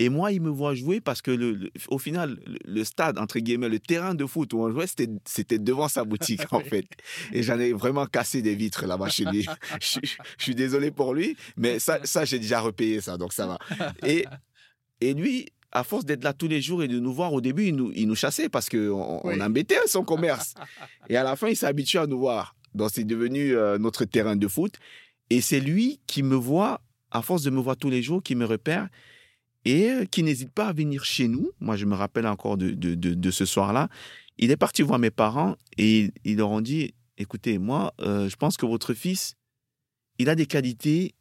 Et 0.00 0.08
moi, 0.08 0.32
il 0.32 0.40
me 0.40 0.50
voit 0.50 0.74
jouer 0.74 1.00
parce 1.00 1.22
que, 1.22 1.30
le, 1.30 1.70
au 1.88 1.98
final, 1.98 2.40
le, 2.64 2.84
stade, 2.84 3.16
entre 3.18 3.38
guillemets, 3.38 3.68
le 3.68 3.78
terrain 3.78 4.14
de 4.14 4.26
foot 4.26 4.52
où 4.52 4.58
on 4.58 4.70
jouait, 4.70 4.86
c'était 4.86 5.58
devant 5.58 5.88
sa 5.88 6.04
boutique, 6.04 6.52
en 6.52 6.60
fait. 6.70 6.86
Et 7.32 7.44
j'en 7.44 7.58
ai 7.60 7.72
vraiment 7.72 8.06
cassé 8.06 8.42
des 8.42 8.56
vitres 8.56 8.86
là-bas 8.86 9.08
chez 9.08 9.24
lui. 9.24 9.46
je, 9.80 10.00
suis 10.38 10.54
désolé 10.54 10.90
pour 10.90 11.14
lui, 11.14 11.36
mais 11.56 11.78
ça, 11.78 12.00
ça 12.04 12.24
j'ai 12.24 12.40
déjà 12.40 12.60
repayé 12.60 13.00
ça, 13.00 13.16
donc 13.16 13.32
ça 13.32 13.46
va. 13.46 13.58
Et, 14.04 14.24
et 15.00 15.14
lui, 15.14 15.46
à 15.70 15.84
force 15.84 16.04
d'être 16.04 16.24
là 16.24 16.32
tous 16.32 16.48
les 16.48 16.60
jours 16.60 16.82
et 16.82 16.88
de 16.88 16.98
nous 16.98 17.12
voir, 17.12 17.32
au 17.32 17.40
début, 17.40 17.66
il 17.66 17.76
nous, 17.76 17.92
il 17.94 18.08
nous 18.08 18.14
chassait 18.16 18.48
parce 18.48 18.68
qu'on 18.68 19.20
on 19.22 19.40
embêtait 19.40 19.76
son 19.86 20.04
commerce. 20.04 20.54
Et 21.08 21.16
à 21.16 21.24
la 21.24 21.36
fin, 21.36 21.48
il 21.48 21.56
s'est 21.56 21.66
habitué 21.66 21.98
à 21.98 22.06
nous 22.06 22.18
voir. 22.18 22.54
Donc, 22.74 22.90
c'est 22.92 23.04
devenu 23.04 23.56
euh, 23.56 23.76
notre 23.76 24.04
terrain 24.04 24.36
de 24.36 24.48
foot. 24.48 24.74
Et 25.30 25.40
c'est 25.40 25.60
lui 25.60 26.00
qui 26.06 26.22
me 26.22 26.36
voit, 26.36 26.80
à 27.10 27.22
force 27.22 27.42
de 27.42 27.50
me 27.50 27.60
voir 27.60 27.76
tous 27.76 27.90
les 27.90 28.02
jours, 28.02 28.22
qui 28.22 28.36
me 28.36 28.44
repère 28.44 28.88
et 29.64 29.90
euh, 29.90 30.04
qui 30.04 30.22
n'hésite 30.22 30.50
pas 30.50 30.68
à 30.68 30.72
venir 30.72 31.04
chez 31.04 31.28
nous. 31.28 31.50
Moi, 31.60 31.76
je 31.76 31.86
me 31.86 31.94
rappelle 31.94 32.26
encore 32.26 32.56
de, 32.56 32.70
de, 32.70 32.94
de, 32.94 33.30
ce 33.30 33.44
soir-là. 33.44 33.88
Il 34.38 34.50
est 34.50 34.56
parti 34.56 34.82
voir 34.82 34.98
mes 34.98 35.10
parents 35.10 35.56
et 35.78 36.12
ils 36.24 36.36
leur 36.36 36.50
ont 36.50 36.60
dit, 36.60 36.94
écoutez, 37.18 37.58
moi, 37.58 37.94
euh, 38.00 38.28
je 38.28 38.36
pense 38.36 38.56
que 38.56 38.66
votre 38.66 38.94
fils, 38.94 39.34
il 40.18 40.28
a 40.28 40.34
des 40.34 40.46
qualités 40.46 41.14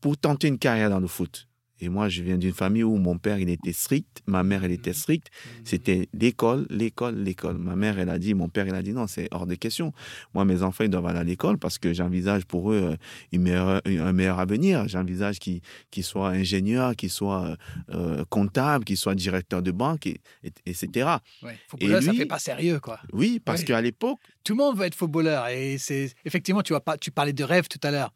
pour 0.00 0.16
tenter 0.16 0.48
une 0.48 0.58
carrière 0.58 0.90
dans 0.90 1.00
le 1.00 1.06
foot. 1.06 1.48
Et 1.80 1.88
moi, 1.88 2.08
je 2.08 2.22
viens 2.22 2.38
d'une 2.38 2.52
famille 2.52 2.82
où 2.82 2.96
mon 2.96 3.18
père, 3.18 3.38
il 3.38 3.48
était 3.48 3.72
strict, 3.72 4.22
ma 4.26 4.42
mère, 4.42 4.64
elle 4.64 4.72
était 4.72 4.90
mmh. 4.90 4.94
stricte. 4.94 5.28
C'était 5.64 6.08
l'école, 6.12 6.66
l'école, 6.70 7.16
l'école. 7.16 7.58
Ma 7.58 7.76
mère, 7.76 7.98
elle 7.98 8.08
a 8.08 8.18
dit, 8.18 8.34
mon 8.34 8.48
père, 8.48 8.66
il 8.66 8.74
a 8.74 8.82
dit 8.82 8.92
non, 8.92 9.06
c'est 9.06 9.28
hors 9.30 9.46
de 9.46 9.54
question. 9.54 9.92
Moi, 10.34 10.44
mes 10.44 10.62
enfants, 10.62 10.84
ils 10.84 10.90
doivent 10.90 11.06
aller 11.06 11.18
à 11.18 11.24
l'école 11.24 11.58
parce 11.58 11.78
que 11.78 11.92
j'envisage 11.92 12.44
pour 12.44 12.72
eux 12.72 12.90
euh, 12.92 12.96
une 13.32 13.42
meilleure, 13.42 13.80
un 13.86 14.12
meilleur 14.12 14.38
avenir. 14.38 14.88
J'envisage 14.88 15.38
qu'ils 15.38 15.60
qu 15.90 16.02
soient 16.02 16.30
ingénieurs, 16.30 16.96
qu'ils 16.96 17.10
soient 17.10 17.56
euh, 17.90 18.24
comptables, 18.28 18.84
qu'ils 18.84 18.96
soient 18.96 19.14
directeurs 19.14 19.62
de 19.62 19.70
banque, 19.70 20.06
et, 20.06 20.20
etc. 20.66 21.10
Ouais, 21.42 21.56
footballeur, 21.68 21.98
et 21.98 22.00
lui, 22.00 22.06
ça 22.06 22.12
fait 22.14 22.26
pas 22.26 22.38
sérieux, 22.38 22.80
quoi. 22.80 23.00
Oui, 23.12 23.40
parce 23.44 23.64
qu'à 23.64 23.80
l'époque... 23.80 24.18
Tout 24.44 24.54
le 24.54 24.58
monde 24.58 24.78
veut 24.78 24.86
être 24.86 24.94
footballeur. 24.94 25.48
Et 25.48 25.78
c'est 25.78 26.12
effectivement, 26.24 26.62
tu, 26.62 26.72
vois 26.72 26.80
pas, 26.80 26.96
tu 26.96 27.10
parlais 27.10 27.32
de 27.32 27.44
rêve 27.44 27.68
tout 27.68 27.80
à 27.82 27.90
l'heure. 27.90 28.12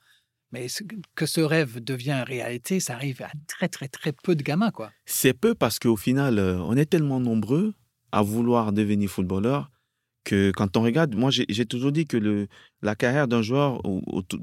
Mais 0.52 0.66
que 1.14 1.26
ce 1.26 1.40
rêve 1.40 1.82
devient 1.82 2.24
réalité, 2.26 2.78
ça 2.78 2.94
arrive 2.94 3.22
à 3.22 3.30
très, 3.46 3.68
très, 3.68 3.88
très 3.88 4.12
peu 4.12 4.34
de 4.36 4.42
gamins, 4.42 4.70
quoi. 4.70 4.90
C'est 5.06 5.32
peu 5.32 5.54
parce 5.54 5.78
qu'au 5.78 5.96
final, 5.96 6.38
euh, 6.38 6.58
on 6.60 6.76
est 6.76 6.86
tellement 6.86 7.20
nombreux 7.20 7.74
à 8.12 8.22
vouloir 8.22 8.72
devenir 8.72 9.08
footballeur 9.08 9.70
que 10.24 10.52
quand 10.54 10.76
on 10.76 10.82
regarde, 10.82 11.16
moi 11.16 11.30
j'ai 11.30 11.66
toujours 11.66 11.90
dit 11.90 12.06
que 12.06 12.16
le, 12.16 12.46
la 12.80 12.94
carrière 12.94 13.26
d'un 13.26 13.42
joueur, 13.42 13.80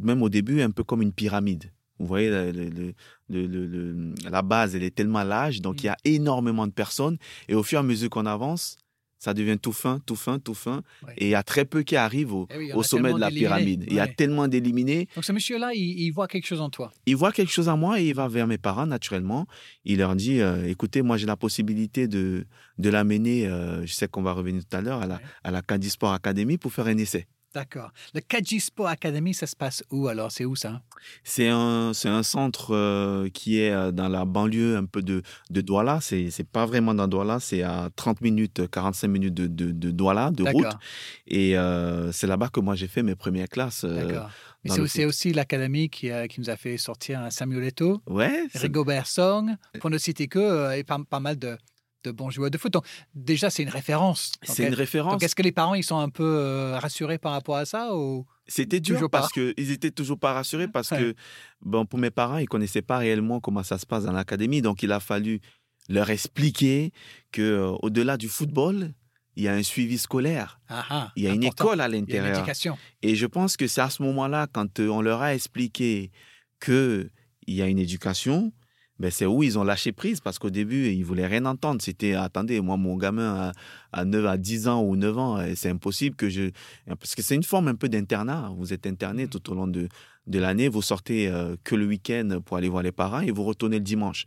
même 0.01 0.21
au 0.21 0.29
début, 0.29 0.59
est 0.59 0.63
un 0.63 0.71
peu 0.71 0.83
comme 0.83 1.01
une 1.01 1.13
pyramide. 1.13 1.71
Vous 1.99 2.05
voyez, 2.05 2.29
le, 2.29 2.93
le, 3.29 4.13
la 4.29 4.41
base, 4.41 4.75
elle 4.75 4.83
est 4.83 4.95
tellement 4.95 5.23
large, 5.23 5.61
donc 5.61 5.83
il 5.83 5.87
y 5.87 5.89
a 5.89 5.93
mmh. 5.93 6.09
énormément 6.09 6.67
de 6.67 6.71
personnes. 6.71 7.17
Et 7.47 7.55
au 7.55 7.63
fur 7.63 7.77
et 7.77 7.81
à 7.81 7.83
mesure 7.83 8.09
qu'on 8.09 8.25
avance, 8.25 8.77
ça 9.19 9.33
devient 9.33 9.57
tout 9.61 9.73
fin, 9.73 9.99
tout 10.05 10.15
fin, 10.15 10.39
tout 10.39 10.53
fin. 10.53 10.81
Et 11.17 11.27
il 11.27 11.29
y 11.29 11.35
a 11.35 11.43
très 11.43 11.65
peu 11.65 11.83
qui 11.83 11.97
arrivent 11.97 12.33
au, 12.33 12.47
eh 12.49 12.83
sommet 12.83 13.13
de 13.13 13.19
la 13.19 13.29
pyramide. 13.29 13.83
Il 13.87 13.93
y 13.93 13.99
a 13.99 14.07
tellement 14.07 14.47
d'éliminés. 14.47 15.07
Donc 15.15 15.25
ce 15.25 15.33
monsieur-là, 15.33 15.71
il, 15.73 16.09
voit 16.11 16.27
quelque 16.27 16.47
chose 16.47 16.61
en 16.61 16.69
toi. 16.69 16.91
Il 17.05 17.17
voit 17.17 17.31
quelque 17.31 17.51
chose 17.51 17.67
en 17.67 17.77
moi 17.77 17.99
et 17.99 18.07
il 18.07 18.15
va 18.15 18.27
vers 18.29 18.47
mes 18.47 18.57
parents 18.57 18.85
naturellement. 18.85 19.45
Il 19.83 19.99
leur 19.99 20.15
dit, 20.15 20.39
euh, 20.39 20.65
écoutez, 20.67 21.01
moi 21.01 21.17
j'ai 21.17 21.27
la 21.27 21.35
possibilité 21.35 22.07
de, 22.07 22.45
de 22.77 22.89
l'amener, 22.89 23.45
euh, 23.45 23.85
je 23.85 23.93
sais 23.93 24.07
qu'on 24.07 24.21
va 24.21 24.31
revenir 24.31 24.63
tout 24.65 24.77
à 24.77 24.81
l'heure, 24.81 25.01
à 25.01 25.07
la, 25.07 25.19
à 25.43 25.51
la 25.51 25.61
Candy 25.61 25.89
Sport 25.89 26.13
Academy 26.13 26.57
pour 26.57 26.71
faire 26.71 26.87
un 26.87 26.97
essai. 26.97 27.27
D'accord. 27.53 27.91
Le 28.13 28.21
Kajisport 28.21 28.87
Academy, 28.87 29.33
ça 29.33 29.47
se 29.47 29.55
passe 29.55 29.83
où 29.89 30.07
alors? 30.07 30.31
C'est 30.31 30.45
où 30.45 30.55
ça? 30.55 30.81
C'est 31.23 31.47
un, 31.47 31.91
un 32.05 32.23
centre 32.23 32.75
euh, 32.75 33.29
qui 33.29 33.59
est 33.59 33.71
euh, 33.71 33.91
dans 33.91 34.07
la 34.07 34.25
banlieue 34.25 34.77
un 34.77 34.85
peu 34.85 35.01
de, 35.01 35.23
de 35.49 35.61
Douala. 35.61 35.99
C'est, 36.01 36.29
pas 36.51 36.67
vraiment 36.67 36.93
dans 36.93 37.07
Douala, 37.07 37.39
c'est 37.39 37.63
à 37.63 37.89
30 37.95 38.21
minutes, 38.21 38.69
45 38.69 39.07
minutes 39.07 39.33
de, 39.33 39.47
de, 39.47 39.71
de 39.71 39.91
Douala, 39.91 40.29
de 40.29 40.43
route. 40.43 40.77
Et 41.25 41.57
euh, 41.57 42.11
c'est 42.11 42.27
là-bas 42.27 42.49
que 42.49 42.59
moi 42.59 42.75
j'ai 42.75 42.87
fait 42.87 43.01
mes 43.01 43.15
premières 43.15 43.49
classes. 43.49 43.83
D'accord. 43.83 44.29
Mais 44.63 44.71
c'est 44.87 45.05
aussi, 45.05 45.31
l'académie 45.31 45.89
qui, 45.89 46.11
qui, 46.29 46.41
nous 46.41 46.49
a 46.49 46.57
fait 46.57 46.77
sortir 46.77 47.21
un 47.21 47.29
Samuel 47.29 47.63
Eto'o, 47.63 48.01
ouais, 48.07 48.45
Rigobert 48.53 49.07
Song, 49.07 49.55
pour 49.79 49.89
ne 49.89 49.97
citer 49.97 50.27
que, 50.27 50.75
et 50.75 50.83
pas, 50.83 50.99
pas 51.09 51.21
mal 51.21 51.39
de, 51.39 51.57
de 52.03 52.11
bons 52.11 52.29
joueurs 52.29 52.51
de 52.51 52.57
foot. 52.57 52.71
Donc, 52.71 52.85
déjà, 53.13 53.49
c'est 53.49 53.63
une 53.63 53.69
référence. 53.69 54.33
C'est 54.43 54.67
une 54.67 54.73
référence. 54.73 55.21
est-ce 55.21 55.35
que 55.35 55.41
les 55.41 55.51
parents, 55.51 55.75
ils 55.75 55.83
sont 55.83 55.97
un 55.99 56.09
peu 56.09 56.23
euh, 56.23 56.77
rassurés 56.79 57.17
par 57.17 57.31
rapport 57.33 57.57
à 57.57 57.65
ça 57.65 57.95
ou... 57.95 58.25
C'était 58.47 58.79
dur 58.79 59.09
parce 59.11 59.31
qu'ils 59.31 59.71
étaient 59.71 59.91
toujours 59.91 60.17
pas 60.17 60.33
rassurés 60.33 60.67
parce 60.67 60.89
que, 60.89 61.13
bon, 61.61 61.85
pour 61.85 61.99
mes 61.99 62.09
parents, 62.09 62.37
ils 62.37 62.47
connaissaient 62.47 62.81
pas 62.81 62.97
réellement 62.97 63.39
comment 63.39 63.61
ça 63.61 63.77
se 63.77 63.85
passe 63.85 64.05
dans 64.05 64.11
l'académie. 64.11 64.63
Donc, 64.63 64.81
il 64.81 64.91
a 64.91 64.99
fallu 64.99 65.39
leur 65.87 66.09
expliquer 66.09 66.91
que 67.31 67.41
euh, 67.41 67.67
au-delà 67.81 68.17
du 68.17 68.27
football, 68.27 68.93
il 69.35 69.43
y 69.43 69.47
a 69.47 69.53
un 69.53 69.63
suivi 69.63 69.97
scolaire. 69.97 70.59
Ah, 70.67 70.85
ah, 70.89 71.11
il 71.15 71.23
y 71.23 71.27
a 71.27 71.31
une 71.31 71.43
école 71.43 71.81
à 71.81 71.87
l'intérieur. 71.87 72.45
Et 73.01 73.15
je 73.15 73.25
pense 73.25 73.55
que 73.55 73.67
c'est 73.67 73.81
à 73.81 73.89
ce 73.89 74.01
moment-là, 74.03 74.47
quand 74.51 74.79
euh, 74.79 74.89
on 74.89 75.01
leur 75.01 75.21
a 75.21 75.33
expliqué 75.33 76.11
qu'il 76.63 77.09
y 77.47 77.61
a 77.61 77.67
une 77.67 77.79
éducation, 77.79 78.51
ben 78.99 79.09
c'est 79.11 79.25
où 79.25 79.43
ils 79.43 79.57
ont 79.57 79.63
lâché 79.63 79.91
prise 79.91 80.19
parce 80.19 80.39
qu'au 80.39 80.49
début, 80.49 80.89
ils 80.89 81.03
voulaient 81.03 81.27
rien 81.27 81.45
entendre. 81.45 81.81
C'était, 81.81 82.13
attendez, 82.13 82.59
moi, 82.61 82.77
mon 82.77 82.97
gamin 82.97 83.51
à, 83.93 84.05
9, 84.05 84.25
à 84.25 84.37
10 84.37 84.67
ans 84.67 84.83
ou 84.83 84.95
9 84.95 85.17
ans, 85.17 85.39
c'est 85.55 85.69
impossible 85.69 86.15
que 86.15 86.29
je... 86.29 86.49
Parce 86.85 87.15
que 87.15 87.21
c'est 87.21 87.35
une 87.35 87.43
forme 87.43 87.69
un 87.69 87.75
peu 87.75 87.87
d'internat. 87.87 88.51
Vous 88.57 88.73
êtes 88.73 88.85
interné 88.85 89.25
mmh. 89.25 89.29
tout 89.29 89.51
au 89.51 89.55
long 89.55 89.67
de, 89.67 89.87
de 90.29 90.39
l'année, 90.39 90.67
vous 90.67 90.81
sortez 90.81 91.27
euh, 91.27 91.55
que 91.63 91.75
le 91.75 91.85
week-end 91.85 92.39
pour 92.45 92.57
aller 92.57 92.69
voir 92.69 92.83
les 92.83 92.91
parents 92.91 93.21
et 93.21 93.31
vous 93.31 93.43
retournez 93.43 93.77
le 93.77 93.83
dimanche. 93.83 94.25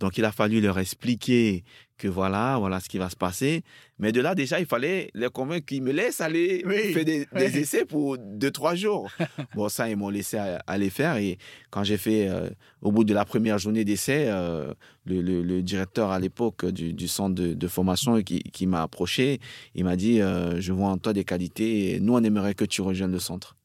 Donc, 0.00 0.18
il 0.18 0.24
a 0.24 0.32
fallu 0.32 0.60
leur 0.60 0.78
expliquer 0.78 1.64
que 2.04 2.08
voilà, 2.10 2.58
voilà 2.58 2.80
ce 2.80 2.88
qui 2.90 2.98
va 2.98 3.08
se 3.08 3.16
passer. 3.16 3.62
Mais 3.98 4.12
de 4.12 4.20
là, 4.20 4.34
déjà, 4.34 4.60
il 4.60 4.66
fallait 4.66 5.10
les 5.14 5.30
convaincre 5.30 5.64
qu'ils 5.64 5.82
me 5.82 5.90
laissent 5.90 6.20
aller 6.20 6.62
faire 6.92 7.04
des, 7.06 7.26
essais 7.58 7.86
pour 7.86 8.18
deux, 8.18 8.50
trois 8.50 8.74
jours. 8.74 9.10
bon, 9.54 9.70
ça, 9.70 9.88
ils 9.88 9.96
m'ont 9.96 10.10
laissé 10.10 10.36
aller 10.66 10.90
faire. 10.90 11.16
Et 11.16 11.38
quand 11.70 11.82
j'ai 11.82 11.96
fait, 11.96 12.28
euh, 12.28 12.50
au 12.82 12.92
bout 12.92 13.04
de 13.04 13.14
la 13.14 13.24
première 13.24 13.56
journée 13.56 13.86
d'essai, 13.86 14.26
euh, 14.28 14.74
le, 15.06 15.62
directeur 15.62 16.10
à 16.10 16.18
l'époque 16.18 16.66
du, 16.66 17.08
centre 17.08 17.40
de, 17.40 17.68
formation 17.68 18.20
qui, 18.20 18.42
qui 18.42 18.66
m'a 18.66 18.82
approché, 18.82 19.40
il 19.74 19.84
m'a 19.84 19.96
dit 19.96 20.20
euh, 20.20 20.60
Je 20.60 20.74
vois 20.74 20.88
en 20.88 20.98
toi 20.98 21.14
des 21.14 21.24
qualités 21.24 21.94
et 21.94 22.00
nous, 22.00 22.12
on 22.12 22.22
aimerait 22.22 22.54
que 22.54 22.66
tu 22.66 22.82
rejoignes 22.82 23.12
le 23.12 23.18
centre. 23.18 23.56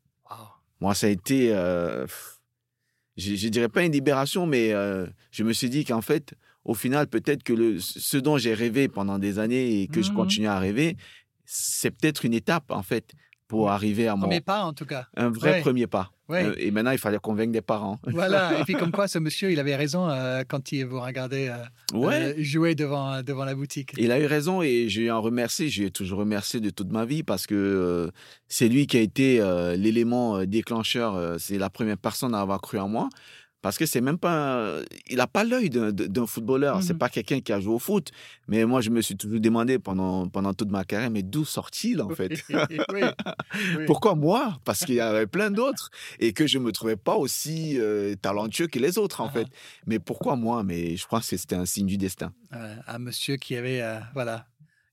Moi, 0.79 0.95
ça 0.95 1.07
a 1.07 1.09
été, 1.09 1.49
je, 3.17 3.31
ne 3.31 3.49
dirais 3.49 3.67
pas 3.67 3.83
une 3.83 3.91
libération, 3.91 4.45
mais 4.45 4.69
je 5.29 5.43
me 5.43 5.51
suis 5.51 5.69
dit 5.69 5.83
qu'en 5.83 5.99
fait, 5.99 6.35
au 6.65 6.73
final, 6.73 7.07
peut-être 7.07 7.43
que 7.43 7.53
le, 7.53 7.79
ce 7.79 8.17
dont 8.17 8.37
j'ai 8.37 8.53
rêvé 8.53 8.87
pendant 8.87 9.19
des 9.19 9.39
années 9.39 9.81
et 9.81 9.87
que 9.87 10.01
je 10.01 10.11
mmh 10.11 10.15
continue 10.15 10.47
à 10.47 10.59
rêver, 10.59 10.97
c'est 11.45 11.91
peut-être 11.91 12.25
une 12.25 12.33
étape, 12.33 12.65
en 12.69 12.83
fait, 12.83 13.13
pour 13.47 13.71
arriver 13.71 14.07
à 14.07 14.15
mon... 14.15 14.23
Premier 14.23 14.41
pas, 14.41 14.63
en 14.63 14.73
tout 14.73 14.85
cas. 14.85 15.07
Un 15.17 15.29
vrai 15.29 15.61
premier 15.61 15.87
pas. 15.87 16.11
Euh, 16.29 16.53
et 16.57 16.69
maintenant, 16.69 16.91
il 16.91 16.99
fallait 16.99 17.17
convaincre 17.17 17.51
des 17.51 17.61
parents. 17.61 17.97
Voilà. 18.07 18.59
Et 18.59 18.63
puis, 18.63 18.75
comme 18.75 18.91
quoi, 18.91 19.07
ce 19.07 19.17
monsieur, 19.19 19.51
il 19.51 19.59
avait 19.59 19.75
raison 19.75 20.07
euh, 20.07 20.43
quand 20.47 20.71
il 20.71 20.85
vous 20.85 21.01
regardait 21.01 21.49
euh, 21.49 22.33
jouer 22.37 22.75
devant, 22.75 23.23
devant 23.23 23.45
la 23.45 23.55
boutique. 23.55 23.93
Il 23.97 24.11
a 24.11 24.19
eu 24.19 24.25
raison 24.25 24.61
et 24.61 24.89
je 24.89 25.01
lui 25.01 25.11
en 25.11 25.21
remercie. 25.21 25.69
Je 25.69 25.81
lui 25.81 25.87
ai 25.87 25.91
toujours 25.91 26.19
remercié 26.19 26.59
de 26.59 26.69
toute 26.69 26.91
ma 26.91 27.05
vie 27.05 27.23
parce 27.23 27.47
que 27.47 28.11
c'est 28.47 28.67
lui 28.67 28.85
qui 28.85 28.97
a 28.97 29.01
été 29.01 29.39
l'élément 29.75 30.45
déclencheur. 30.45 31.39
c'est 31.39 31.57
la 31.57 31.69
première 31.69 31.97
personne 31.97 32.35
à 32.35 32.41
avoir 32.41 32.61
cru 32.61 32.77
en 32.77 32.87
moi. 32.87 33.09
Parce 33.61 33.77
que 33.77 33.85
c'est 33.85 34.01
même 34.01 34.17
pas. 34.17 34.79
Il 35.07 35.17
n'a 35.17 35.27
pas 35.27 35.43
l'œil 35.43 35.69
d'un 35.69 36.25
footballeur. 36.25 36.75
Ce 36.75 36.79
n'est 36.79 36.87
C'est 36.87 36.93
mmh 36.93 36.97
pas 36.97 37.09
quelqu'un 37.09 37.39
qui 37.41 37.51
a 37.51 37.59
joué 37.59 37.73
au 37.73 37.79
foot. 37.79 38.11
Mais 38.47 38.65
moi, 38.65 38.81
je 38.81 38.89
me 38.89 39.01
suis 39.01 39.17
toujours 39.17 39.39
demandé 39.39 39.79
pendant, 39.79 40.27
pendant 40.27 40.53
toute 40.53 40.71
ma 40.71 40.83
carrière, 40.85 41.11
mais 41.11 41.23
d'où 41.23 41.45
sort-il, 41.45 42.01
en 42.01 42.09
fait? 42.09 42.41
Pourquoi 43.87 44.15
moi? 44.15 44.59
Parce 44.63 44.85
qu'il 44.85 44.95
y 44.95 45.01
avait 45.01 45.27
plein 45.27 45.51
d'autres 45.51 45.89
et 46.19 46.33
que 46.33 46.47
je 46.47 46.57
ne 46.57 46.63
me 46.63 46.71
trouvais 46.71 46.95
pas 46.95 47.15
aussi 47.15 47.79
euh, 47.79 48.15
talentueux 48.15 48.67
que 48.67 48.79
les 48.79 48.97
autres, 48.97 49.21
en 49.21 49.27
ah 49.27 49.31
fait. 49.31 49.47
Mais 49.85 49.99
pourquoi 49.99 50.35
moi? 50.35 50.63
Mais 50.63 50.95
je 50.95 51.05
crois 51.05 51.19
que 51.19 51.25
c'était 51.25 51.55
un 51.55 51.65
signe 51.65 51.87
du 51.87 51.97
destin. 51.97 52.33
un 52.51 52.99
monsieur 52.99 53.35
qui 53.37 53.55
avait. 53.55 53.81
Euh, 53.81 53.99
voilà 54.13 54.48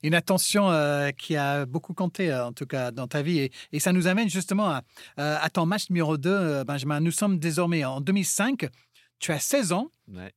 une 0.06 0.14
attention 0.14 0.70
euh, 0.70 1.10
qui 1.10 1.36
a 1.36 1.66
beaucoup 1.66 1.92
compté, 1.92 2.30
euh, 2.30 2.46
en 2.46 2.52
tout 2.52 2.66
cas, 2.66 2.92
dans 2.92 3.08
ta 3.08 3.22
vie. 3.22 3.50
Et, 3.72 3.80
ça 3.80 3.92
nous 3.92 4.06
amène 4.06 4.30
justement 4.30 4.70
à, 4.70 4.82
euh, 5.18 5.36
à 5.40 5.50
ton 5.50 5.66
match 5.66 5.90
numéro 5.90 6.16
2, 6.16 6.64
Benjamin. 6.64 7.00
Nous 7.00 7.10
sommes 7.10 7.38
désormais 7.38 7.84
en 7.84 8.00
2005. 8.00 8.68
Tu 9.18 9.32
as 9.32 9.38
16 9.38 9.72
ans 9.72 9.90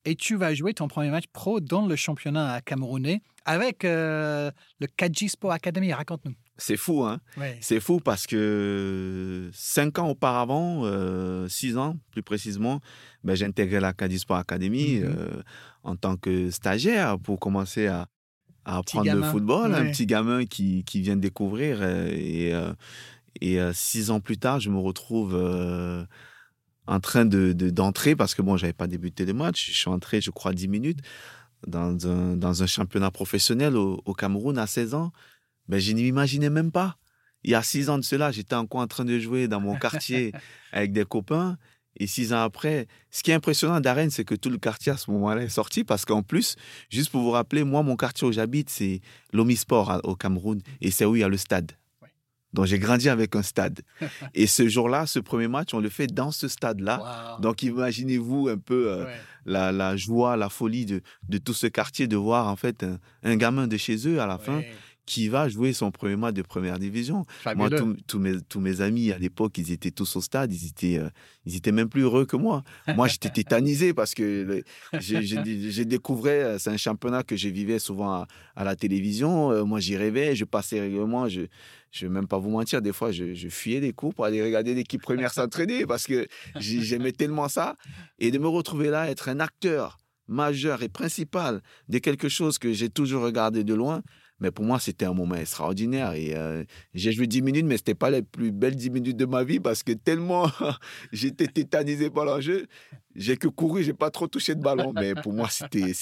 et 0.05 0.15
tu 0.15 0.35
vas 0.35 0.53
jouer 0.53 0.73
ton 0.73 0.87
premier 0.87 1.09
match 1.09 1.25
pro 1.33 1.59
dans 1.59 1.85
le 1.85 1.95
championnat 1.97 2.61
camerounais 2.61 3.21
avec 3.43 3.83
le 3.83 4.51
Kaji 4.95 5.27
Sport 5.27 5.51
Academy. 5.51 5.91
Raconte-nous. 5.91 6.33
C'est 6.57 6.77
fou, 6.77 7.03
hein 7.03 7.19
C'est 7.59 7.81
fou 7.81 7.99
parce 7.99 8.25
que 8.25 9.49
cinq 9.53 9.99
ans 9.99 10.07
auparavant, 10.07 10.85
six 11.49 11.77
ans 11.77 11.97
plus 12.11 12.23
précisément, 12.23 12.79
ben, 13.25 13.35
j'ai 13.35 13.45
intégré 13.45 13.81
la 13.81 13.91
Kaji 13.91 14.19
Sport 14.19 14.37
Academy 14.37 15.01
mm-hmm. 15.01 15.43
en 15.83 15.95
tant 15.97 16.15
que 16.15 16.49
stagiaire 16.49 17.19
pour 17.19 17.37
commencer 17.37 17.87
à, 17.87 18.07
à 18.69 18.77
apprendre 18.77 19.11
le 19.11 19.23
football, 19.23 19.73
un 19.73 19.89
petit 19.89 20.05
gamin 20.05 20.45
qui, 20.45 20.83
qui 20.83 21.01
vient 21.01 21.15
de 21.15 21.21
découvrir. 21.21 21.79
Euh, 21.81 22.07
et, 22.11 22.53
euh, 22.53 22.71
et 23.41 23.59
euh, 23.59 23.73
six 23.73 24.11
ans 24.11 24.19
plus 24.19 24.37
tard, 24.37 24.59
je 24.59 24.69
me 24.69 24.77
retrouve 24.77 25.35
en 26.85 26.99
train 26.99 27.25
de, 27.25 27.53
d'entrer, 27.53 28.15
parce 28.15 28.35
que 28.35 28.41
bon, 28.41 28.57
j'avais 28.57 28.73
pas 28.73 28.87
débuté 28.87 29.25
le 29.25 29.33
match. 29.33 29.71
Je 29.71 29.77
suis 29.77 29.89
entré, 29.89 30.21
je 30.21 30.29
crois, 30.29 30.53
dix 30.53 30.67
minutes 30.67 30.99
dans 31.67 32.07
un, 32.07 32.37
dans 32.37 32.63
un 32.63 32.67
championnat 32.67 33.11
professionnel 33.11 33.75
au, 33.75 34.01
au 34.05 34.13
Cameroun 34.13 34.57
à 34.57 34.67
16 34.67 34.93
ans. 34.93 35.11
Ben, 35.67 35.79
je 35.79 35.91
n'imaginais 35.91 36.49
même 36.49 36.71
pas. 36.71 36.97
Il 37.43 37.51
y 37.51 37.55
a 37.55 37.63
six 37.63 37.89
ans 37.89 37.97
de 37.97 38.03
cela, 38.03 38.31
j'étais 38.31 38.55
encore 38.55 38.81
en 38.81 38.87
train 38.87 39.05
de 39.05 39.17
jouer 39.17 39.47
dans 39.47 39.61
mon 39.61 39.77
quartier 39.77 40.31
avec 40.71 40.91
des 40.91 41.05
copains. 41.05 41.57
Et 41.97 42.07
six 42.07 42.33
ans 42.33 42.41
après, 42.41 42.87
ce 43.11 43.23
qui 43.23 43.31
est 43.31 43.33
impressionnant 43.33 43.79
d'Arène, 43.79 44.09
c'est 44.09 44.23
que 44.23 44.35
tout 44.35 44.49
le 44.49 44.57
quartier 44.57 44.91
à 44.91 44.97
ce 44.97 45.11
moment-là 45.11 45.43
est 45.43 45.49
sorti 45.49 45.83
parce 45.83 46.05
qu'en 46.05 46.21
plus, 46.21 46.55
juste 46.89 47.11
pour 47.11 47.21
vous 47.21 47.31
rappeler, 47.31 47.63
moi, 47.63 47.83
mon 47.83 47.95
quartier 47.95 48.27
où 48.27 48.31
j'habite, 48.31 48.69
c'est 48.69 49.01
l'Omisport 49.33 49.99
au 50.03 50.15
Cameroun 50.15 50.61
et 50.81 50.91
c'est 50.91 51.05
où 51.05 51.15
il 51.15 51.19
y 51.19 51.23
a 51.23 51.29
le 51.29 51.37
stade. 51.37 51.71
Donc 52.53 52.65
j'ai 52.65 52.79
grandi 52.79 53.09
avec 53.09 53.35
un 53.35 53.43
stade. 53.43 53.81
et 54.33 54.47
ce 54.47 54.67
jour-là, 54.67 55.05
ce 55.05 55.19
premier 55.19 55.47
match, 55.47 55.73
on 55.73 55.79
le 55.79 55.89
fait 55.89 56.07
dans 56.07 56.31
ce 56.31 56.47
stade-là. 56.47 57.37
Donc 57.41 57.61
imaginez-vous 57.63 58.47
un 58.49 58.57
peu 58.57 58.91
euh, 58.91 59.05
la, 59.45 59.95
joie, 59.95 60.35
la 60.35 60.49
folie 60.49 60.85
de, 60.85 61.01
de, 61.27 61.37
tout 61.37 61.53
ce 61.53 61.67
quartier 61.67 62.07
de 62.07 62.17
voir 62.17 62.47
en 62.47 62.55
fait 62.55 62.85
un, 63.23 63.35
gamin 63.35 63.67
de 63.67 63.77
chez 63.77 64.07
eux 64.07 64.19
à 64.19 64.25
la 64.25 64.37
fin 64.37 64.61
qui 65.09 65.27
va 65.27 65.49
jouer 65.49 65.73
son 65.73 65.89
premier 65.89 66.15
match 66.15 66.35
de 66.35 66.43
première 66.43 66.77
division. 66.77 67.25
Moi, 67.55 67.71
tous 68.05 68.19
mes, 68.19 68.39
tous 68.47 68.59
mes 68.59 68.81
amis 68.81 69.11
à 69.11 69.17
l'époque, 69.17 69.57
ils 69.57 69.71
étaient 69.71 69.89
tous 69.89 70.15
au 70.15 70.21
stade, 70.21 70.53
ils 70.53 70.67
étaient, 70.67 70.99
euh, 70.99 71.09
ils 71.45 71.55
étaient 71.55 71.71
même 71.71 71.89
plus 71.89 72.03
heureux 72.03 72.27
que 72.27 72.35
moi. 72.35 72.61
Moi, 72.95 73.07
j'étais 73.07 73.31
tétanisé 73.31 73.91
parce 73.91 74.13
que 74.13 74.63
j'ai 74.99 75.85
découvert, 75.85 76.45
euh, 76.45 76.57
c'est 76.59 76.69
un 76.69 76.77
championnat 76.77 77.23
que 77.23 77.35
je 77.35 77.49
vivais 77.49 77.79
souvent 77.79 78.27
à, 78.55 78.63
la 78.63 78.75
télévision. 78.75 79.51
Euh, 79.51 79.63
moi, 79.63 79.79
j'y 79.79 79.97
rêvais, 79.97 80.35
je 80.35 80.45
passais 80.45 80.79
régulièrement, 80.79 81.27
je 81.27 81.41
je 81.91 82.05
vais 82.05 82.13
même 82.13 82.27
pas 82.27 82.37
vous 82.37 82.51
mentir, 82.51 82.83
des 82.83 82.93
fois, 82.93 83.11
je, 83.11 83.33
je 83.33 83.49
fuyais 83.49 83.81
des 83.81 83.93
cours 83.93 84.13
pour 84.13 84.23
aller 84.23 84.43
regarder 84.43 84.75
l'équipe 84.75 85.01
première 85.01 85.33
s'entraîner 85.33 85.87
parce 85.87 86.05
que 86.05 86.27
j'aimais 86.59 87.13
tellement 87.13 87.49
ça. 87.49 87.77
Et 88.19 88.29
de 88.29 88.37
me 88.37 88.47
retrouver 88.47 88.91
là, 88.91 89.09
être 89.09 89.27
un 89.27 89.39
acteur 89.39 89.97
majeur 90.29 90.83
et 90.83 90.89
principal 90.89 91.61
de 91.89 91.97
quelque 91.97 92.29
chose 92.29 92.57
que 92.59 92.71
j'ai 92.71 92.89
toujours 92.89 93.23
regardé 93.23 93.63
de 93.63 93.73
loin, 93.73 94.01
mais 94.39 94.51
pour 94.51 94.65
moi, 94.65 94.79
c'était 94.79 95.05
un 95.05 95.13
moment 95.13 95.35
extraordinaire. 95.35 96.13
Et 96.13 96.35
euh, 96.35 96.63
j'ai 96.93 97.11
joué 97.11 97.27
10 97.27 97.41
minutes, 97.41 97.65
mais 97.65 97.77
ce 97.77 97.81
n'était 97.81 97.95
pas 97.95 98.09
les 98.09 98.21
plus 98.21 98.51
belles 98.51 98.75
10 98.75 98.89
minutes 98.89 99.17
de 99.17 99.25
ma 99.25 99.43
vie 99.43 99.59
parce 99.59 99.83
que 99.83 99.91
tellement 99.91 100.49
j'étais 101.11 101.47
tétanisé 101.47 102.09
par 102.09 102.25
l'enjeu. 102.25 102.67
J'ai 103.15 103.37
que 103.37 103.47
couru, 103.47 103.83
j'ai 103.83 103.93
pas 103.93 104.11
trop 104.11 104.27
touché 104.27 104.55
de 104.55 104.61
ballon. 104.61 104.93
Mais 104.93 105.13
pour 105.15 105.33
moi, 105.33 105.49
c'était 105.49 105.93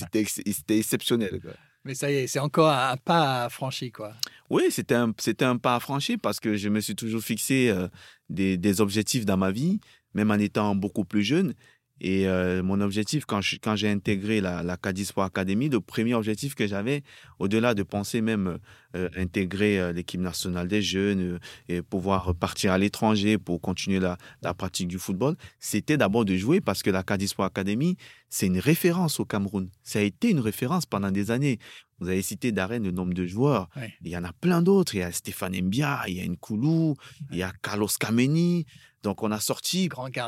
exceptionnel. 0.70 1.40
Mais 1.84 1.96
ça 1.96 2.12
y 2.12 2.16
est, 2.16 2.28
c'est 2.28 2.40
encore 2.40 2.70
un 2.70 2.98
pas 2.98 3.48
franchi, 3.50 3.92
quoi. 3.92 4.14
Oui, 4.50 4.64
c'était 4.70 4.96
un, 4.96 5.14
un 5.42 5.58
pas 5.58 5.80
franchi 5.80 6.18
parce 6.18 6.40
que 6.40 6.58
je 6.58 6.68
me 6.68 6.82
suis 6.82 6.96
toujours 6.96 7.22
fixé 7.22 7.70
euh, 7.70 7.88
des, 8.30 8.58
des, 8.58 8.82
objectifs 8.82 9.26
dans 9.26 9.38
ma 9.38 9.52
vie, 9.52 9.80
même 10.14 10.30
en 10.30 10.36
étant 10.36 10.76
beaucoup 10.76 11.06
plus 11.06 11.24
jeune. 11.24 11.54
Et 12.00 12.28
euh, 12.28 12.62
mon 12.62 12.80
objectif, 12.82 13.26
quand, 13.26 13.42
je, 13.42 13.58
quand 13.62 13.76
j'ai 13.76 13.90
intégré 13.90 14.42
la, 14.42 14.64
la 14.64 14.78
Sport 15.04 15.24
Academy, 15.24 15.70
le 15.70 15.82
premier 15.82 16.14
objectif 16.14 16.54
que 16.56 16.68
j'avais, 16.68 17.04
au-delà 17.40 17.74
de 17.74 17.84
penser 17.84 18.22
même 18.22 18.60
euh, 18.96 19.10
intégrer 19.16 19.80
euh, 19.80 19.92
l'équipe 19.92 20.22
nationale 20.22 20.68
des 20.68 20.82
jeunes 20.82 21.40
et 21.70 21.82
pouvoir 21.82 22.36
partir 22.36 22.72
à 22.72 22.78
l'étranger 22.78 23.38
pour 23.38 23.62
continuer 23.62 24.00
la, 24.00 24.18
la, 24.42 24.54
pratique 24.54 24.88
du 24.88 25.00
football, 25.00 25.36
c'était 25.60 25.98
d'abord 25.98 26.26
de 26.26 26.36
jouer 26.36 26.62
parce 26.62 26.84
que 26.84 26.92
la 26.92 27.04
Sport 27.26 27.46
Academy, 27.46 27.98
c'est 28.30 28.48
une 28.48 28.60
référence 28.60 29.20
au 29.20 29.26
Cameroun. 29.26 29.70
Ça 29.84 30.00
a 30.00 30.04
été 30.04 30.30
une 30.30 30.40
référence 30.40 30.86
pendant 30.86 31.12
des 31.12 31.32
années. 31.32 31.58
Vous 32.00 32.10
avez 32.10 32.22
cité 32.22 32.52
d'Arène 32.52 32.84
le 32.84 32.92
nombre 32.92 33.14
de 33.14 33.26
joueurs. 33.26 33.70
Il 34.02 34.10
y 34.10 34.18
en 34.18 34.24
a 34.24 34.34
plein 34.34 34.62
d'autres. 34.62 34.94
Il 34.94 35.00
y 35.00 35.04
a 35.04 35.12
Stéphane 35.12 35.60
Mbia, 35.60 36.04
il 36.08 36.16
y 36.16 36.22
a 36.22 36.28
Nkoulou, 36.28 36.96
il 37.32 37.38
y 37.38 37.44
a 37.44 37.52
Carlos 37.64 37.88
Kameni. 38.00 38.66
Donc, 39.08 39.24
on 39.24 39.32
a 39.32 39.40
sorti 39.40 39.88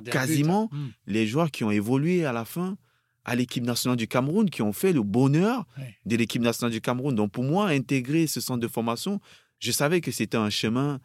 quasiment 0.09 0.69
hmm. 0.71 0.87
les 1.05 1.27
joueurs 1.27 1.51
qui 1.51 1.65
ont 1.65 1.71
évolué 1.71 2.23
à 2.23 2.31
la 2.31 2.45
fin 2.45 2.77
à 3.25 3.35
l'équipe 3.35 3.65
nationale 3.65 3.97
du 3.97 4.07
Cameroun, 4.07 4.49
qui 4.49 4.61
ont 4.61 4.71
fait 4.71 4.93
le 4.93 5.03
bonheur 5.03 5.65
de 6.05 6.15
l'équipe 6.15 6.41
nationale 6.41 6.71
du 6.71 6.79
Cameroun. 6.79 7.13
Donc, 7.13 7.33
pour 7.33 7.43
moi, 7.43 7.67
intégrer 7.67 8.25
ce 8.25 8.39
centre 8.39 8.61
de 8.61 8.69
formation, 8.69 9.19
je 9.59 9.73
savais 9.73 9.99
que 9.99 10.11
c'était 10.11 10.37
un 10.37 10.49
chemin 10.49 11.01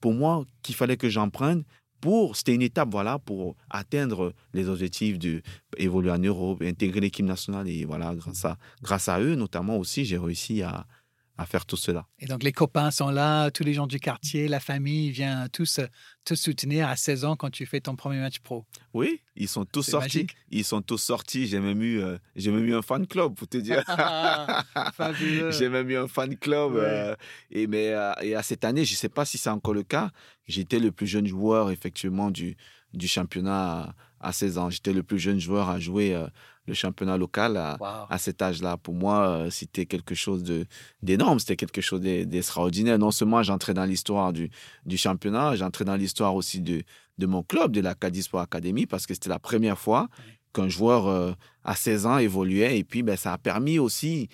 pour 0.00 0.14
moi 0.14 0.44
qu'il 0.62 0.76
fallait 0.76 0.96
que 0.96 1.08
j'emprunte 1.08 1.66
pour, 2.00 2.36
c'était 2.36 2.54
une 2.54 2.62
étape, 2.62 2.90
voilà, 2.92 3.18
pour 3.18 3.56
atteindre 3.70 4.32
les 4.52 4.68
objectifs 4.68 5.18
de 5.18 5.42
évoluer 5.78 6.12
en 6.12 6.18
Europe, 6.18 6.62
intégrer 6.62 7.00
l'équipe 7.00 7.26
nationale. 7.26 7.68
Et 7.68 7.84
voilà, 7.84 8.14
grâce 8.14 8.44
à, 8.44 8.56
grâce 8.82 9.08
à 9.08 9.18
eux, 9.18 9.34
notamment 9.34 9.78
aussi, 9.78 10.04
j'ai 10.04 10.18
réussi 10.18 10.62
à, 10.62 10.86
à 11.38 11.46
faire 11.46 11.66
tout 11.66 11.76
cela. 11.76 12.06
Et 12.18 12.26
donc 12.26 12.42
les 12.42 12.52
copains 12.52 12.90
sont 12.90 13.10
là, 13.10 13.50
tous 13.50 13.62
les 13.62 13.74
gens 13.74 13.86
du 13.86 14.00
quartier, 14.00 14.48
la 14.48 14.60
famille 14.60 15.10
vient 15.10 15.48
tous 15.48 15.80
te 16.24 16.34
soutenir 16.34 16.88
à 16.88 16.96
16 16.96 17.24
ans 17.24 17.36
quand 17.36 17.50
tu 17.50 17.66
fais 17.66 17.80
ton 17.80 17.94
premier 17.94 18.18
match 18.18 18.40
pro. 18.40 18.64
Oui, 18.94 19.20
ils 19.36 19.48
sont 19.48 19.64
tous 19.64 19.82
sortis. 19.82 20.26
Ils 20.50 20.64
sont 20.64 20.82
tous 20.82 20.98
sortis. 20.98 21.46
J'ai 21.46 21.60
même 21.60 21.82
eu, 21.82 22.00
euh, 22.00 22.16
j'ai 22.34 22.50
même 22.50 22.64
eu 22.64 22.74
un 22.74 22.82
fan 22.82 23.06
club 23.06 23.34
pour 23.34 23.46
te 23.48 23.58
dire. 23.58 23.82
j'ai 25.52 25.68
même 25.68 25.90
eu 25.90 25.96
un 25.96 26.08
fan 26.08 26.36
club. 26.36 26.76
Euh, 26.76 27.14
et 27.50 27.66
mais 27.66 27.90
euh, 27.90 28.12
et 28.22 28.34
à 28.34 28.42
cette 28.42 28.64
année, 28.64 28.84
je 28.84 28.92
ne 28.92 28.96
sais 28.96 29.08
pas 29.08 29.24
si 29.24 29.38
c'est 29.38 29.50
encore 29.50 29.74
le 29.74 29.82
cas. 29.82 30.10
J'étais 30.46 30.78
le 30.78 30.90
plus 30.90 31.06
jeune 31.06 31.26
joueur 31.26 31.70
effectivement 31.70 32.30
du 32.30 32.56
du 32.94 33.08
championnat 33.08 33.94
à, 34.20 34.32
16 34.32 34.58
ans. 34.58 34.70
J'étais 34.70 34.94
le 34.94 35.02
plus 35.02 35.18
jeune 35.18 35.38
joueur 35.38 35.68
à 35.68 35.78
jouer 35.78 36.16
le 36.66 36.74
championnat 36.74 37.16
local 37.16 37.56
à, 37.56 38.18
cet 38.18 38.42
âge-là. 38.42 38.76
Pour 38.76 38.94
moi, 38.94 39.28
euh, 39.28 39.50
c'était 39.50 39.86
quelque 39.86 40.14
chose 40.14 40.44
d'énorme, 41.02 41.38
c'était 41.38 41.56
quelque 41.56 41.80
chose 41.80 42.00
d'extraordinaire. 42.00 42.98
Non 42.98 43.10
seulement 43.10 43.42
j'entrais 43.42 43.74
dans 43.74 43.84
l'histoire 43.84 44.32
du, 44.32 44.50
du 44.84 44.96
championnat, 44.96 45.56
j'entrais 45.56 45.84
dans 45.84 45.96
l'histoire 45.96 46.34
aussi 46.34 46.60
de, 46.60 46.82
de 47.18 47.26
mon 47.26 47.42
club, 47.42 47.72
de 47.72 47.80
la 47.80 47.94
Cadiz 47.94 48.24
Sport 48.24 48.40
Academy, 48.40 48.86
parce 48.86 49.06
que 49.06 49.14
c'était 49.14 49.28
la 49.28 49.38
première 49.38 49.78
fois 49.78 50.08
qu'un 50.52 50.68
joueur 50.68 51.06
euh, 51.06 51.32
à 51.64 51.74
16 51.74 52.06
ans 52.06 52.18
évoluait. 52.18 52.78
Et 52.78 52.84
puis, 52.84 53.02
ben, 53.02 53.16
ça 53.16 53.32
a 53.32 53.38
permis 53.38 53.78
aussi 53.78 54.28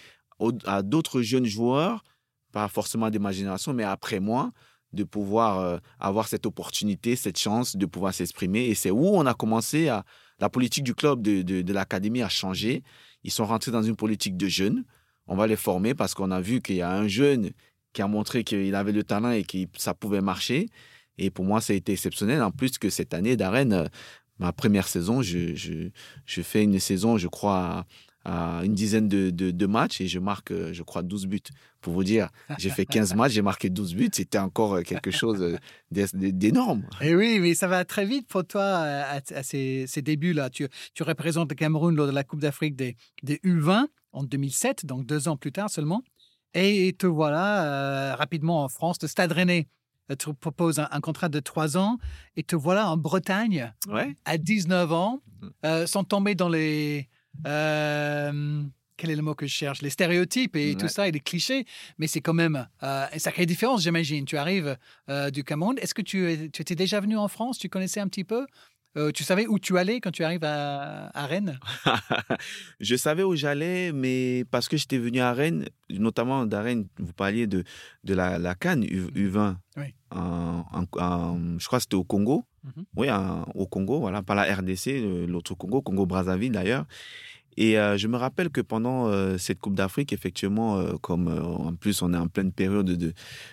à 0.65 0.83
d'autres 0.83 1.23
jeunes 1.23 1.47
joueurs, 1.47 2.03
pas 2.53 2.69
forcément 2.69 3.11
de 3.11 3.19
ma 3.19 3.33
génération, 3.33 3.73
mais 3.73 3.85
après 3.85 4.21
moi, 4.21 4.53
de 4.93 5.05
pouvoir 5.05 5.59
euh, 5.59 5.79
avoir 5.99 6.29
cette 6.29 6.47
opportunité, 6.47 7.17
cette 7.17 7.39
chance 7.39 7.77
de 7.77 7.87
pouvoir 7.87 8.13
s'exprimer. 8.13 8.67
Et 8.67 8.75
c'est 8.75 8.91
où 8.91 9.07
on 9.07 9.27
a 9.27 9.35
commencé 9.35 9.89
à, 9.89 10.05
la 10.43 10.51
politique 10.51 10.83
du 10.83 10.93
club 10.93 11.23
de, 11.23 11.43
de, 11.43 11.73
l'académie 11.73 12.21
a 12.21 12.29
changé. 12.29 12.83
Ils 13.23 13.31
sont 13.31 13.47
rentrés 13.47 13.71
dans 13.71 13.85
une 13.85 13.95
politique 13.95 14.37
de 14.37 14.49
jeunes. 14.49 14.85
On 15.29 15.37
va 15.37 15.47
les 15.47 15.55
former 15.55 15.95
parce 15.95 16.15
qu'on 16.15 16.33
a 16.33 16.41
vu 16.41 16.61
qu'il 16.61 16.75
y 16.75 16.83
a 16.83 16.91
un 16.93 17.07
jeune 17.07 17.53
qui 17.93 18.03
a 18.03 18.09
montré 18.09 18.43
qu'il 18.43 18.75
avait 18.75 18.91
le 18.91 19.05
talent 19.05 19.31
et 19.31 19.45
que 19.45 19.59
ça 19.77 19.95
pouvait 19.95 20.21
marcher. 20.21 20.69
Et 21.17 21.31
pour 21.31 21.45
moi, 21.45 21.61
ça 21.61 21.75
a 21.75 21.77
été 21.77 21.93
exceptionnel. 21.93 22.43
En 22.43 22.51
plus 22.51 22.77
que 22.77 22.91
cette 22.91 23.15
année 23.15 23.37
d'arène, 23.37 23.89
ma 24.41 24.53
première 24.53 24.89
saison, 24.89 25.23
je, 25.23 25.55
je, 25.55 26.43
fais 26.43 26.65
une 26.65 26.81
saison, 26.81 27.19
je 27.19 27.29
crois, 27.29 27.87
une 28.25 28.75
dizaine 28.75 29.09
de, 29.09 29.31
de, 29.31 29.67
matchs 29.67 30.01
et 30.01 30.07
je 30.07 30.19
marque, 30.19 30.53
euh, 30.53 30.73
je 30.73 30.83
crois, 30.83 31.03
12 31.03 31.27
buts. 31.27 31.41
Pour 31.81 31.93
vous 31.93 32.05
dire, 32.05 32.29
j'ai 32.59 32.71
fait 32.71 32.87
15 32.87 33.15
matchs, 33.17 33.33
j'ai 33.33 33.43
marqué 33.43 33.69
12 33.69 33.95
buts. 33.95 34.11
C'était 34.13 34.39
encore 34.39 34.75
euh, 34.75 34.83
quelque 34.83 35.11
chose 35.11 35.43
euh, 35.43 36.07
d'énorme. 36.13 36.87
Et 37.01 37.15
oui, 37.15 37.39
mais 37.41 37.55
ça 37.55 37.67
va 37.67 37.85
très 37.85 38.07
vite 38.07 38.29
pour 38.29 38.45
toi 38.45 38.63
à, 38.63 39.43
ces, 39.43 39.87
ces 39.87 40.03
débuts-là. 40.03 40.51
Tu, 40.51 40.69
tu, 40.95 41.03
représentes 41.03 41.51
le 41.51 41.57
Cameroun 41.57 41.95
lors 41.97 42.07
de 42.07 42.13
la 42.13 42.25
Coupe 42.25 42.41
d'Afrique 42.41 42.77
des, 42.77 42.97
des, 43.23 43.37
U20 43.39 43.87
en 44.13 44.23
2007, 44.23 44.87
donc 44.87 45.07
deux 45.07 45.29
ans 45.29 45.37
plus 45.37 45.53
tard 45.53 45.71
seulement. 45.71 46.03
Et 46.55 46.95
te 46.99 47.07
voilà 47.07 48.15
rapidement 48.15 48.63
en 48.63 48.69
France, 48.69 48.99
de 48.99 49.07
Stade 49.07 49.33
Rennais 49.33 49.69
te 50.19 50.31
propose 50.31 50.79
un, 50.79 51.01
contrat 51.01 51.31
de 51.31 51.41
trois 51.41 51.79
ans 51.79 51.97
et 52.37 52.43
te 52.43 52.55
voilà 52.55 52.91
en 52.91 52.99
Bretagne 52.99 53.73
à 54.27 54.37
19 54.37 54.93
ans, 54.93 55.23
mmh. 55.41 55.87
sans 55.87 56.05
tomber 56.05 56.35
dans 56.35 56.51
les, 56.51 57.09
euh, 57.47 58.63
quel 58.97 59.11
est 59.11 59.17
le 59.17 59.23
mot 59.23 59.35
que 59.35 59.47
je 59.47 59.53
cherche? 59.53 59.83
Les 59.83 59.91
stéréotypes 59.91 60.57
et 60.57 60.77
tout 60.77 60.89
ça 60.89 61.09
et 61.09 61.13
les 61.13 61.21
clichés, 61.21 61.65
mais 61.99 62.07
c'est 62.07 62.21
quand 62.21 62.35
même 62.35 62.69
euh, 62.83 63.07
une 63.13 63.19
sacrée 63.19 63.47
différence, 63.47 63.83
j'imagine. 63.83 64.25
Tu 64.25 64.37
arrives 64.37 64.77
euh, 65.09 65.31
du 65.31 65.45
Cameroun. 65.45 65.77
Est-ce 65.81 65.95
que 65.95 66.03
tu, 66.03 66.51
tu, 66.53 66.63
étais 66.63 66.77
déjà 66.77 67.01
venu 67.01 67.17
en 67.17 67.29
France? 67.29 67.59
Tu 67.59 67.69
connaissais 67.69 68.01
un 68.01 68.09
petit 68.09 68.25
peu? 68.25 68.47
Tu 69.15 69.25
savais 69.25 69.47
où 69.47 69.59
tu 69.59 69.79
allais 69.79 70.03
quand 70.03 70.11
tu 70.11 70.23
arrives 70.23 70.45
à, 70.45 71.11
Rennes? 71.27 71.59
Je 72.81 72.95
savais 72.95 73.23
où 73.23 73.35
j'allais, 73.35 73.91
mais 73.91 74.45
parce 74.51 74.69
que 74.69 74.77
j'étais 74.77 74.99
venu 74.99 75.21
à 75.21 75.33
Rennes, 75.33 75.65
notamment 75.89 76.45
d'Arène, 76.45 76.87
vous 76.99 77.15
parliez 77.15 77.47
de, 77.47 77.65
de 78.05 78.13
la, 78.13 78.39
la 78.39 78.55
Cannes 78.55 78.85
U, 78.85 79.29
20 79.29 79.59
Oui. 79.79 79.95
je 80.13 81.67
crois 81.67 81.79
que 81.79 81.83
c'était 81.85 81.95
au 81.95 82.05
Congo. 82.05 82.45
Mhm. 82.65 82.85
Oui, 82.97 83.09
au 83.55 83.67
Congo, 83.67 83.99
voilà, 84.01 84.23
pas 84.23 84.35
la 84.35 84.55
RDC, 84.55 85.27
l'autre 85.27 85.55
Congo, 85.55 85.83
Congo-Brazzaville 85.83 86.53
d'ailleurs. 86.53 86.87
Et 87.57 87.79
euh, 87.79 87.99
je 87.99 88.09
me 88.09 88.17
rappelle 88.17 88.51
que 88.51 88.61
pendant 88.61 89.09
euh, 89.09 89.37
cette 89.37 89.59
Coupe 89.59 89.75
d'Afrique, 89.75 90.13
effectivement, 90.13 90.79
euh, 90.79 90.95
comme 91.01 91.29
en 91.29 91.75
plus 91.75 92.01
on 92.03 92.15
est 92.15 92.17
en 92.17 92.29
pleine 92.29 92.53
période 92.53 92.87
de, 92.87 93.13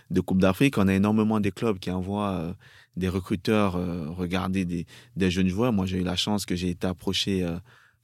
de 0.09 0.21
Coupe 0.21 0.39
d'Afrique, 0.39 0.77
on 0.77 0.87
a 0.87 0.93
énormément 0.93 1.39
des 1.39 1.51
clubs 1.51 1.79
qui 1.79 1.91
envoient 1.91 2.55
des 2.95 3.09
recruteurs 3.09 3.73
regarder 4.15 4.65
des, 4.65 4.85
des, 5.15 5.31
jeunes 5.31 5.47
joueurs. 5.47 5.73
Moi, 5.73 5.85
j'ai 5.85 5.99
eu 5.99 6.03
la 6.03 6.15
chance 6.15 6.45
que 6.45 6.55
j'ai 6.55 6.69
été 6.69 6.87
approché 6.87 7.47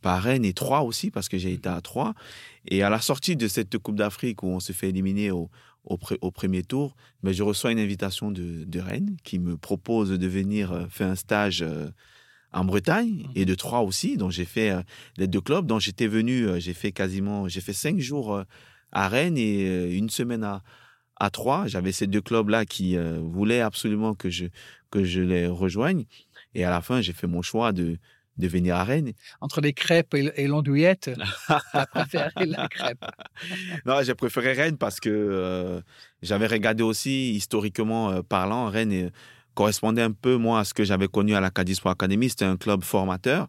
par 0.01 0.21
Rennes 0.21 0.45
et 0.45 0.53
Troyes 0.53 0.83
aussi, 0.83 1.11
parce 1.11 1.29
que 1.29 1.37
j'ai 1.37 1.53
été 1.53 1.67
à 1.69 1.81
Troyes. 1.81 2.13
Et 2.67 2.83
à 2.83 2.89
la 2.89 2.99
sortie 2.99 3.35
de 3.35 3.47
cette 3.47 3.77
Coupe 3.77 3.95
d'Afrique 3.95 4.43
où 4.43 4.47
on 4.47 4.59
se 4.59 4.71
fait 4.71 4.89
éliminer 4.89 5.31
au, 5.31 5.49
au, 5.85 6.31
premier 6.31 6.63
tour, 6.63 6.95
mais 7.23 7.33
je 7.33 7.43
reçois 7.43 7.71
une 7.71 7.79
invitation 7.79 8.31
de, 8.31 8.79
Rennes 8.79 9.17
qui 9.23 9.39
me 9.39 9.57
propose 9.57 10.11
de 10.11 10.27
venir 10.27 10.71
euh, 10.71 10.85
faire 10.89 11.07
un 11.07 11.15
stage 11.15 11.61
euh, 11.61 11.89
en 12.51 12.65
Bretagne 12.65 13.27
et 13.35 13.41
mhm. 13.41 13.45
de 13.45 13.55
Troyes 13.55 13.81
aussi. 13.81 14.17
Donc 14.17 14.31
j'ai 14.31 14.45
fait 14.45 14.71
euh, 14.71 14.81
les 15.17 15.27
deux 15.27 15.41
clubs. 15.41 15.65
Donc 15.65 15.81
j'étais 15.81 16.07
venu, 16.07 16.47
j'ai 16.59 16.73
fait 16.73 16.91
quasiment, 16.91 17.47
j'ai 17.47 17.61
fait 17.61 17.73
cinq 17.73 17.99
jours 17.99 18.43
à 18.91 19.07
Rennes 19.07 19.37
et 19.37 19.95
une 19.95 20.09
semaine 20.09 20.43
à, 20.43 20.63
à 21.17 21.29
Troyes. 21.29 21.67
J'avais 21.67 21.91
ces 21.91 22.07
deux 22.07 22.21
clubs-là 22.21 22.65
qui 22.65 22.97
voulaient 22.97 23.61
absolument 23.61 24.13
que 24.13 24.29
je, 24.29 24.45
que 24.91 25.03
je 25.03 25.21
les 25.21 25.47
rejoigne. 25.47 26.05
Et 26.53 26.63
à 26.63 26.69
la 26.69 26.81
fin, 26.81 27.01
j'ai 27.01 27.13
fait 27.13 27.27
mon 27.27 27.41
choix 27.41 27.73
de, 27.73 27.97
de 28.37 28.47
venir 28.47 28.75
à 28.75 28.83
Rennes. 28.83 29.13
Entre 29.41 29.61
les 29.61 29.73
crêpes 29.73 30.13
et, 30.13 30.47
l'andouillette, 30.47 31.11
j'ai 31.17 31.85
préféré 31.91 32.45
la 32.45 32.67
crêpe. 32.67 33.05
non, 33.85 34.01
j'ai 34.03 34.15
préféré 34.15 34.53
Rennes 34.53 34.77
parce 34.77 34.99
que 34.99 35.09
euh, 35.09 35.81
j'avais 36.21 36.47
regardé 36.47 36.83
aussi, 36.83 37.33
historiquement 37.33 38.11
euh, 38.11 38.21
parlant, 38.21 38.69
Rennes 38.69 39.11
correspondait 39.55 40.01
un 40.01 40.11
peu, 40.11 40.35
moi, 40.35 40.59
à 40.59 40.65
ce 40.65 40.73
que 40.73 40.83
j'avais 40.83 41.07
connu 41.07 41.33
à 41.33 41.39
l'Acadie 41.39 41.73
Sport 41.73 41.93
Academy. 41.93 42.29
C'était 42.29 42.45
un 42.45 42.57
club 42.57 42.83
formateur. 42.83 43.47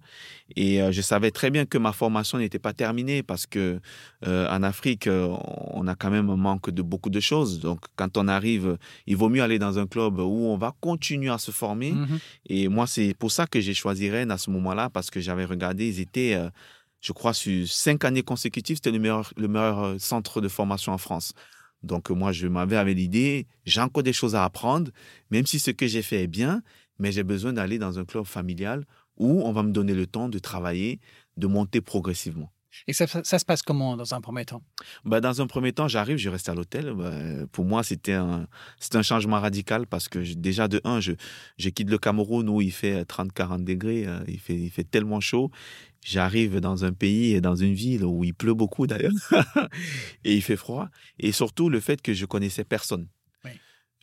Et 0.55 0.81
euh, 0.81 0.93
je 0.93 1.03
savais 1.03 1.31
très 1.31 1.51
bien 1.51 1.67
que 1.67 1.77
ma 1.77 1.93
formation 1.93 2.39
n'était 2.39 2.59
pas 2.59 2.73
terminée 2.73 3.23
parce 3.23 3.47
que 3.47 3.81
euh, 4.27 4.49
en 4.49 4.63
Afrique, 4.63 5.09
euh, 5.09 5.29
on 5.73 5.87
a 5.89 5.95
quand 5.95 6.11
même 6.11 6.31
un 6.31 6.37
manque 6.37 6.71
de 6.71 6.81
beaucoup 6.81 7.11
de 7.11 7.21
choses. 7.21 7.61
Donc, 7.61 7.81
quand 7.97 8.17
on 8.17 8.29
arrive, 8.29 8.79
il 9.07 9.17
vaut 9.17 9.29
mieux 9.29 9.43
aller 9.43 9.59
dans 9.59 9.79
un 9.79 9.87
club 9.87 10.19
où 10.21 10.47
on 10.47 10.57
va 10.57 10.73
continuer 10.81 11.31
à 11.31 11.39
se 11.39 11.51
former. 11.51 11.93
Mm-hmm. 11.93 12.19
Et 12.47 12.69
moi, 12.69 12.87
c'est 12.87 13.15
pour 13.19 13.33
ça 13.33 13.47
que 13.47 13.61
j'ai 13.61 13.75
choisi 13.75 14.09
Rennes 14.09 14.31
à 14.31 14.39
ce 14.39 14.51
moment-là 14.51 14.89
parce 14.89 15.11
que 15.11 15.21
j'avais 15.21 15.45
regardé, 15.45 15.89
ils 15.89 16.01
étaient 16.01 16.39
je 17.03 17.13
crois, 17.13 17.35
sur 17.35 17.69
cinq 17.69 18.05
années 18.05 18.23
consécutives, 18.23 18.77
c'était 18.77 18.91
le 18.91 18.99
meilleur, 18.99 19.33
le 19.37 19.47
meilleur 19.47 20.01
centre 20.01 20.41
de 20.41 20.49
formation 20.49 20.93
en 20.93 20.99
France. 20.99 21.35
Donc 21.87 22.11
moi, 22.11 22.33
je 22.33 22.47
m'avais 22.47 22.77
avec 22.77 22.97
l'idée, 22.97 23.47
j'ai 23.65 23.81
encore 23.81 24.03
des 24.03 24.13
choses 24.13 24.35
à 24.35 24.45
apprendre, 24.45 24.91
même 25.31 25.47
si 25.47 25.59
ce 25.59 25.71
que 25.71 25.87
j'ai 25.87 26.03
fait 26.03 26.25
est 26.25 26.27
bien, 26.29 26.63
mais 26.99 27.13
j'ai 27.13 27.25
besoin 27.25 27.53
d'aller 27.53 27.79
dans 27.79 27.99
un 27.99 28.05
club 28.05 28.25
familial 28.25 28.85
où 29.17 29.43
on 29.43 29.53
va 29.53 29.63
me 29.63 29.73
donner 29.73 29.95
le 29.95 30.07
temps 30.07 30.29
de 30.29 30.39
travailler, 30.39 31.01
de 31.37 31.47
monter 31.47 31.81
progressivement. 31.81 32.51
Et 32.87 32.93
ça, 32.93 33.07
ça, 33.07 33.39
se 33.39 33.45
passe 33.45 33.63
comment 33.63 33.97
dans 33.97 34.15
un 34.15 34.21
premier 34.21 34.45
temps? 34.45 34.63
Bah, 35.05 35.21
Dans 35.21 35.41
un 35.41 35.47
premier 35.47 35.73
temps, 35.73 35.89
j'arrive, 35.89 36.19
je 36.19 36.29
reste 36.29 36.49
à 36.49 36.55
l'hôtel. 36.55 36.93
Bah, 36.93 37.13
pour 37.53 37.65
moi, 37.65 37.83
c'était 37.83 38.13
un, 38.13 38.47
un 38.93 39.03
changement 39.03 39.41
radical 39.41 39.87
parce 39.87 40.09
que 40.09 40.19
déjà, 40.35 40.69
de 40.69 40.81
un, 40.85 41.01
je, 41.01 41.13
je 41.59 41.69
quitte 41.71 41.91
le 41.91 41.99
Cameroun 41.99 42.49
où 42.49 42.61
il 42.61 42.73
fait 42.73 43.03
30-40 43.05 43.65
degrés, 43.65 44.07
euh, 44.07 44.21
il, 44.29 44.39
fait, 44.39 44.57
il 44.57 44.71
fait 44.71 44.85
tellement 44.85 45.21
chaud. 45.21 45.51
J'arrive 46.09 46.61
dans 46.61 46.85
un 46.85 46.93
pays 46.93 47.35
et 47.35 47.41
dans 47.41 47.57
une 47.57 47.75
ville 47.75 48.05
où 48.05 48.23
il 48.23 48.33
pleut 48.33 48.55
beaucoup 48.55 48.87
d'ailleurs, 48.87 49.11
et 50.25 50.37
il 50.37 50.41
fait 50.41 50.55
froid. 50.55 50.89
Et 51.19 51.33
surtout 51.33 51.69
le 51.69 51.81
fait 51.81 52.01
que 52.01 52.15
je 52.15 52.27
connaissais 52.27 52.63
personne. 52.63 53.09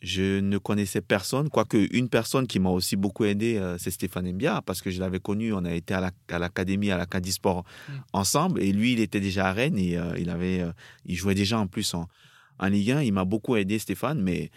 Je 0.02 0.40
ne 0.40 0.58
connaissais 0.58 1.00
personne, 1.00 1.48
quoique 1.48 1.88
une 1.96 2.10
personne 2.10 2.46
qui 2.46 2.60
m'a 2.60 2.68
aussi 2.68 2.94
beaucoup 2.94 3.24
aidé, 3.24 3.56
euh, 3.56 3.78
c'est 3.78 3.90
Stéphane 3.90 4.30
Mbia, 4.32 4.60
parce 4.66 4.82
que 4.82 4.90
je 4.90 5.00
l'avais 5.00 5.18
connu, 5.18 5.54
on 5.54 5.64
a 5.64 5.72
été 5.72 5.94
à 5.94 6.38
l'académie, 6.38 6.90
à 6.90 6.98
l'Acadie 6.98 7.32
Sport 7.32 7.64
mm. 7.64 7.92
ensemble, 8.12 8.62
et 8.62 8.70
lui, 8.72 8.92
il 8.92 9.00
était 9.00 9.20
déjà 9.20 9.46
à 9.46 9.52
Rennes, 9.54 9.78
et 9.78 9.96
euh, 9.96 10.12
il, 10.18 10.28
avait, 10.28 10.60
euh, 10.60 10.72
il 11.06 11.16
jouait 11.16 11.34
déjà 11.34 11.58
en 11.58 11.68
plus 11.68 11.94
en, 11.94 12.06
en 12.58 12.66
Ligue 12.66 12.90
1. 12.90 13.02
Il 13.02 13.14
m'a 13.14 13.24
beaucoup 13.24 13.56
aidé, 13.56 13.78
Stéphane, 13.78 14.20
mais 14.20 14.50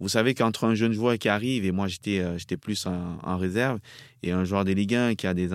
vous 0.00 0.08
savez 0.08 0.34
qu'entre 0.34 0.64
un 0.64 0.74
jeune 0.74 0.92
joueur 0.92 1.18
qui 1.18 1.28
arrive, 1.28 1.64
et 1.64 1.72
moi, 1.72 1.86
j'étais 1.86 2.22
j'étais 2.38 2.56
plus 2.56 2.86
en, 2.86 3.36
réserve, 3.36 3.78
et 4.22 4.32
un 4.32 4.44
joueur 4.44 4.64
de 4.64 4.72
Ligue 4.72 4.94
1 4.94 5.14
qui 5.14 5.26
a 5.26 5.34
des... 5.34 5.50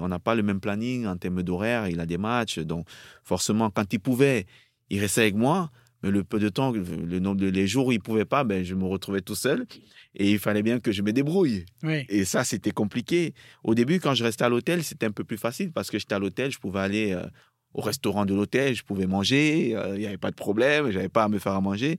on 0.00 0.08
n'a 0.08 0.18
pas 0.18 0.34
le 0.34 0.42
même 0.42 0.60
planning 0.60 1.06
en 1.06 1.16
termes 1.16 1.42
d'horaire, 1.42 1.88
il 1.88 2.00
a 2.00 2.06
des 2.06 2.18
matchs, 2.18 2.58
donc 2.58 2.86
forcément, 3.22 3.70
quand 3.70 3.92
il 3.92 4.00
pouvait, 4.00 4.46
il 4.90 5.00
restait 5.00 5.22
avec 5.22 5.34
moi, 5.34 5.70
mais 6.02 6.10
le 6.10 6.24
peu 6.24 6.38
de 6.38 6.48
temps, 6.48 6.72
le 6.72 7.18
nombre 7.20 7.40
de 7.40 7.46
les 7.46 7.66
jours 7.66 7.86
où 7.86 7.92
il 7.92 8.00
pouvait 8.00 8.24
pas, 8.24 8.44
ben 8.44 8.64
je 8.64 8.74
me 8.74 8.84
retrouvais 8.84 9.20
tout 9.20 9.34
seul 9.34 9.66
et 10.14 10.30
il 10.30 10.38
fallait 10.38 10.62
bien 10.62 10.80
que 10.80 10.90
je 10.90 11.02
me 11.02 11.12
débrouille. 11.12 11.64
Et 12.08 12.24
ça, 12.24 12.44
c'était 12.44 12.72
compliqué. 12.72 13.34
Au 13.62 13.74
début, 13.74 14.00
quand 14.00 14.14
je 14.14 14.24
restais 14.24 14.44
à 14.44 14.48
l'hôtel, 14.48 14.82
c'était 14.82 15.06
un 15.06 15.12
peu 15.12 15.24
plus 15.24 15.38
facile 15.38 15.72
parce 15.72 15.90
que 15.90 15.98
j'étais 15.98 16.14
à 16.14 16.18
l'hôtel, 16.18 16.50
je 16.50 16.58
pouvais 16.58 16.80
aller 16.80 17.12
euh, 17.12 17.24
au 17.72 17.80
restaurant 17.80 18.26
de 18.26 18.34
l'hôtel, 18.34 18.74
je 18.74 18.82
pouvais 18.82 19.06
manger, 19.06 19.76
euh, 19.76 19.94
il 19.94 20.00
n'y 20.00 20.06
avait 20.06 20.18
pas 20.18 20.30
de 20.30 20.36
problème, 20.36 20.90
j'avais 20.90 21.08
pas 21.08 21.24
à 21.24 21.28
me 21.28 21.38
faire 21.38 21.52
à 21.52 21.60
manger. 21.60 21.98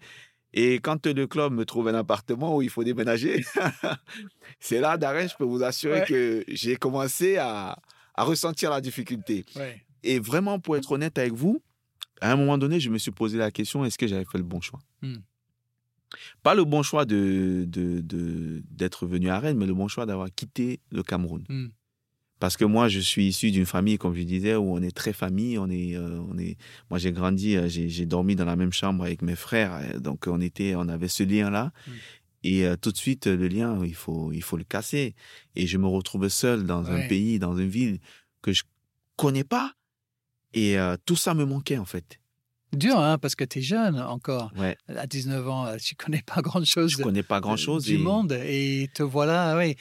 Et 0.54 0.76
quand 0.76 1.08
le 1.08 1.26
club 1.26 1.54
me 1.54 1.66
trouve 1.66 1.88
un 1.88 1.96
appartement 1.96 2.56
où 2.56 2.62
il 2.62 2.70
faut 2.70 2.84
déménager, 2.84 3.44
c'est 4.60 4.80
là, 4.80 4.98
Darren, 4.98 5.28
je 5.28 5.36
peux 5.36 5.44
vous 5.44 5.64
assurer 5.64 6.04
que 6.06 6.44
j'ai 6.48 6.76
commencé 6.76 7.38
à, 7.38 7.80
à, 8.14 8.24
ressentir 8.24 8.70
la 8.70 8.80
difficulté. 8.80 9.46
Et 10.04 10.20
vraiment, 10.20 10.60
pour 10.60 10.78
être 10.78 10.92
honnête 10.92 11.18
avec 11.18 11.34
vous, 11.34 11.62
à 12.22 12.32
un 12.32 12.36
moment 12.36 12.58
donné, 12.58 12.80
je 12.80 12.90
me 12.90 12.98
suis 12.98 13.12
posé 13.12 13.38
la 13.38 13.52
question 13.52 13.84
est-ce 13.84 13.98
que 13.98 14.08
j'avais 14.08 14.26
fait 14.26 14.38
le 14.38 14.44
bon 14.44 14.62
choix? 14.62 14.80
Hmm. 15.02 15.18
Pas 16.44 16.54
le 16.54 16.64
bon 16.64 16.84
choix 16.84 17.06
de, 17.06 17.66
d'être 18.70 19.08
venu 19.08 19.30
à 19.30 19.40
Rennes, 19.40 19.58
mais 19.58 19.66
le 19.66 19.74
bon 19.74 19.88
choix 19.88 20.06
d'avoir 20.06 20.30
quitté 20.34 20.80
le 20.92 21.02
Cameroun. 21.04 21.44
Hmm. 21.50 21.68
Parce 22.44 22.58
que 22.58 22.66
moi, 22.66 22.90
je 22.90 23.00
suis 23.00 23.28
issu 23.28 23.52
d'une 23.52 23.66
famille, 23.66 23.98
comme 23.98 24.14
je 24.14 24.24
disais, 24.24 24.54
où 24.56 24.76
on 24.76 24.82
est 24.82 24.94
très 24.94 25.14
famille. 25.14 25.58
On 25.58 25.70
est, 25.70 25.96
euh, 25.96 26.20
on 26.30 26.38
est... 26.38 26.58
Moi, 26.90 27.00
j'ai 27.00 27.14
grandi, 27.14 27.56
euh, 27.56 27.70
j'ai, 27.70 28.06
dormi 28.06 28.36
dans 28.36 28.44
la 28.44 28.58
même 28.58 28.74
chambre 28.74 29.06
avec 29.06 29.22
mes 29.22 29.38
frères. 29.38 29.72
Euh, 29.76 29.98
donc, 29.98 30.28
on, 30.28 30.42
était, 30.42 30.76
on 30.76 30.90
avait 30.90 31.08
ce 31.08 31.24
lien-là. 31.24 31.72
Hmm. 31.88 31.92
Et 32.44 32.66
tout 32.82 32.92
de 32.92 32.98
suite, 32.98 33.28
le 33.28 33.48
lien, 33.48 33.80
il 33.86 33.96
faut, 33.96 34.34
il 34.34 34.44
faut 34.44 34.58
le 34.58 34.66
casser. 34.66 35.16
Et 35.56 35.68
je 35.68 35.78
me 35.78 35.88
retrouve 35.88 36.28
seul 36.28 36.66
dans 36.66 36.92
un 36.92 37.08
pays, 37.08 37.40
dans 37.40 37.56
une 37.56 37.70
ville 37.70 38.02
que 38.42 38.52
je 38.52 38.64
connais 39.16 39.46
pas 39.46 39.76
et 40.54 40.78
euh, 40.78 40.98
tout 41.06 41.16
ça 41.16 41.34
me 41.34 41.46
manquait 41.46 41.78
en 41.78 41.86
fait. 41.86 42.20
Dur, 42.74 43.00
hein, 43.00 43.18
parce 43.20 43.36
que 43.36 43.46
tu 43.46 43.60
es 43.60 43.62
jeune 43.62 43.98
encore. 44.02 44.52
Ouais. 44.58 44.76
À 44.88 45.08
19 45.08 45.48
ans, 45.48 45.78
tu 45.78 45.96
connais 45.96 46.24
pas 46.26 46.42
grand-chose. 46.42 46.92
Je 46.92 46.98
connais 46.98 47.24
pas 47.24 47.40
grand-chose. 47.40 47.86
Du 47.86 48.00
monde. 48.00 48.34
Et 48.34 48.90
te 48.94 49.04
voilà, 49.04 49.56
oui. 49.58 49.78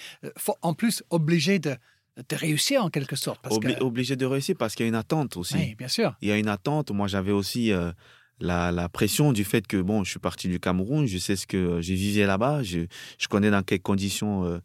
En 0.60 0.74
plus, 0.74 1.02
obligé 1.10 1.58
de, 1.58 1.74
de 2.16 2.36
réussir 2.36 2.84
en 2.84 2.90
quelque 2.90 3.16
sorte. 3.16 3.40
Parce 3.42 3.58
Obligé 3.80 4.16
de 4.16 4.26
réussir 4.26 4.56
parce 4.58 4.74
qu'il 4.74 4.84
y 4.84 4.86
a 4.86 4.90
une 4.90 4.94
attente 4.94 5.36
aussi. 5.36 5.54
Oui, 5.54 5.74
bien 5.74 5.88
sûr. 5.88 6.14
Il 6.20 6.28
y 6.28 6.32
a 6.32 6.38
une 6.38 6.48
attente. 6.48 6.90
Moi, 6.90 7.08
j'avais 7.08 7.32
aussi 7.32 7.72
euh, 7.72 7.92
la, 8.38 8.70
la, 8.70 8.88
pression 8.88 9.32
du 9.32 9.44
fait 9.44 9.66
que, 9.66 9.76
bon, 9.76 10.04
je 10.04 10.10
suis 10.10 10.20
parti 10.20 10.48
du 10.48 10.60
Cameroun, 10.60 11.06
je 11.06 11.18
sais 11.18 11.36
ce 11.36 11.46
que 11.46 11.80
j'ai 11.80 11.94
vécu 11.94 12.26
là-bas, 12.26 12.62
je, 12.62 12.80
je, 13.18 13.28
connais 13.28 13.50
dans 13.50 13.62
quelles 13.62 13.80
conditions 13.80 14.60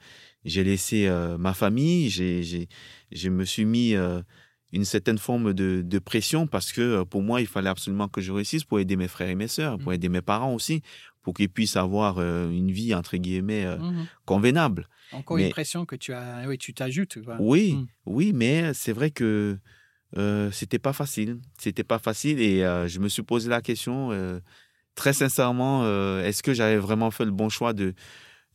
j'ai 0.46 0.64
laissé 0.64 1.10
ma 1.40 1.54
famille, 1.54 2.10
j'ai, 2.10 2.68
je 3.12 3.30
me 3.30 3.46
suis 3.46 3.66
mis 3.66 3.96
une 4.74 4.86
certaine 4.86 5.18
forme 5.18 5.54
de, 5.54 6.00
pression 6.00 6.48
parce 6.48 6.72
que 6.72 6.82
euh, 6.82 7.06
pour 7.06 7.22
moi, 7.22 7.42
il 7.42 7.48
fallait 7.48 7.70
absolument 7.70 8.08
que 8.08 8.22
je 8.22 8.32
réussisse 8.32 8.64
pour 8.64 8.80
aider 8.80 8.96
mes 8.96 9.08
frères 9.08 9.30
et 9.30 9.36
mes 9.36 9.48
sœurs, 9.48 9.78
pour 9.78 9.92
mmh. 9.92 9.96
aider 9.96 10.10
mes 10.10 10.22
parents 10.22 10.54
aussi, 10.54 10.82
pour 11.28 11.34
qu'ils 11.34 11.50
puissent 11.50 11.76
avoir 11.76 12.20
euh, 12.20 12.50
une 12.50 12.72
vie, 12.72 12.96
entre 12.96 13.18
guillemets, 13.18 13.66
euh, 13.66 13.76
mmh 13.76 14.08
convenable. 14.26 14.88
Encore 15.12 15.38
une 15.38 15.50
pression 15.50 15.86
que 15.86 15.98
tu 15.98 16.14
as, 16.14 16.46
oui, 16.48 16.58
tu 16.58 16.74
t'ajoutes. 16.74 17.20
Oui, 17.38 17.74
mmh. 17.74 17.88
oui, 18.06 18.32
mais 18.34 18.74
c'est 18.74 18.94
vrai 18.94 19.12
que 19.12 19.58
euh, 20.16 20.50
c'était 20.52 20.80
pas 20.80 20.94
facile. 20.94 21.40
C'était 21.58 21.84
pas 21.84 22.00
facile 22.00 22.40
et 22.40 22.60
je 22.88 23.00
me 23.00 23.10
suis 23.10 23.24
posé 23.24 23.50
la 23.50 23.62
question 23.62 24.12
très 24.96 25.12
sincèrement, 25.12 25.84
est-ce 26.22 26.42
que 26.42 26.54
j'avais 26.54 26.78
vraiment 26.78 27.12
fait 27.12 27.26
le 27.26 27.32
bon 27.32 27.50
choix 27.50 27.74
de 27.74 27.94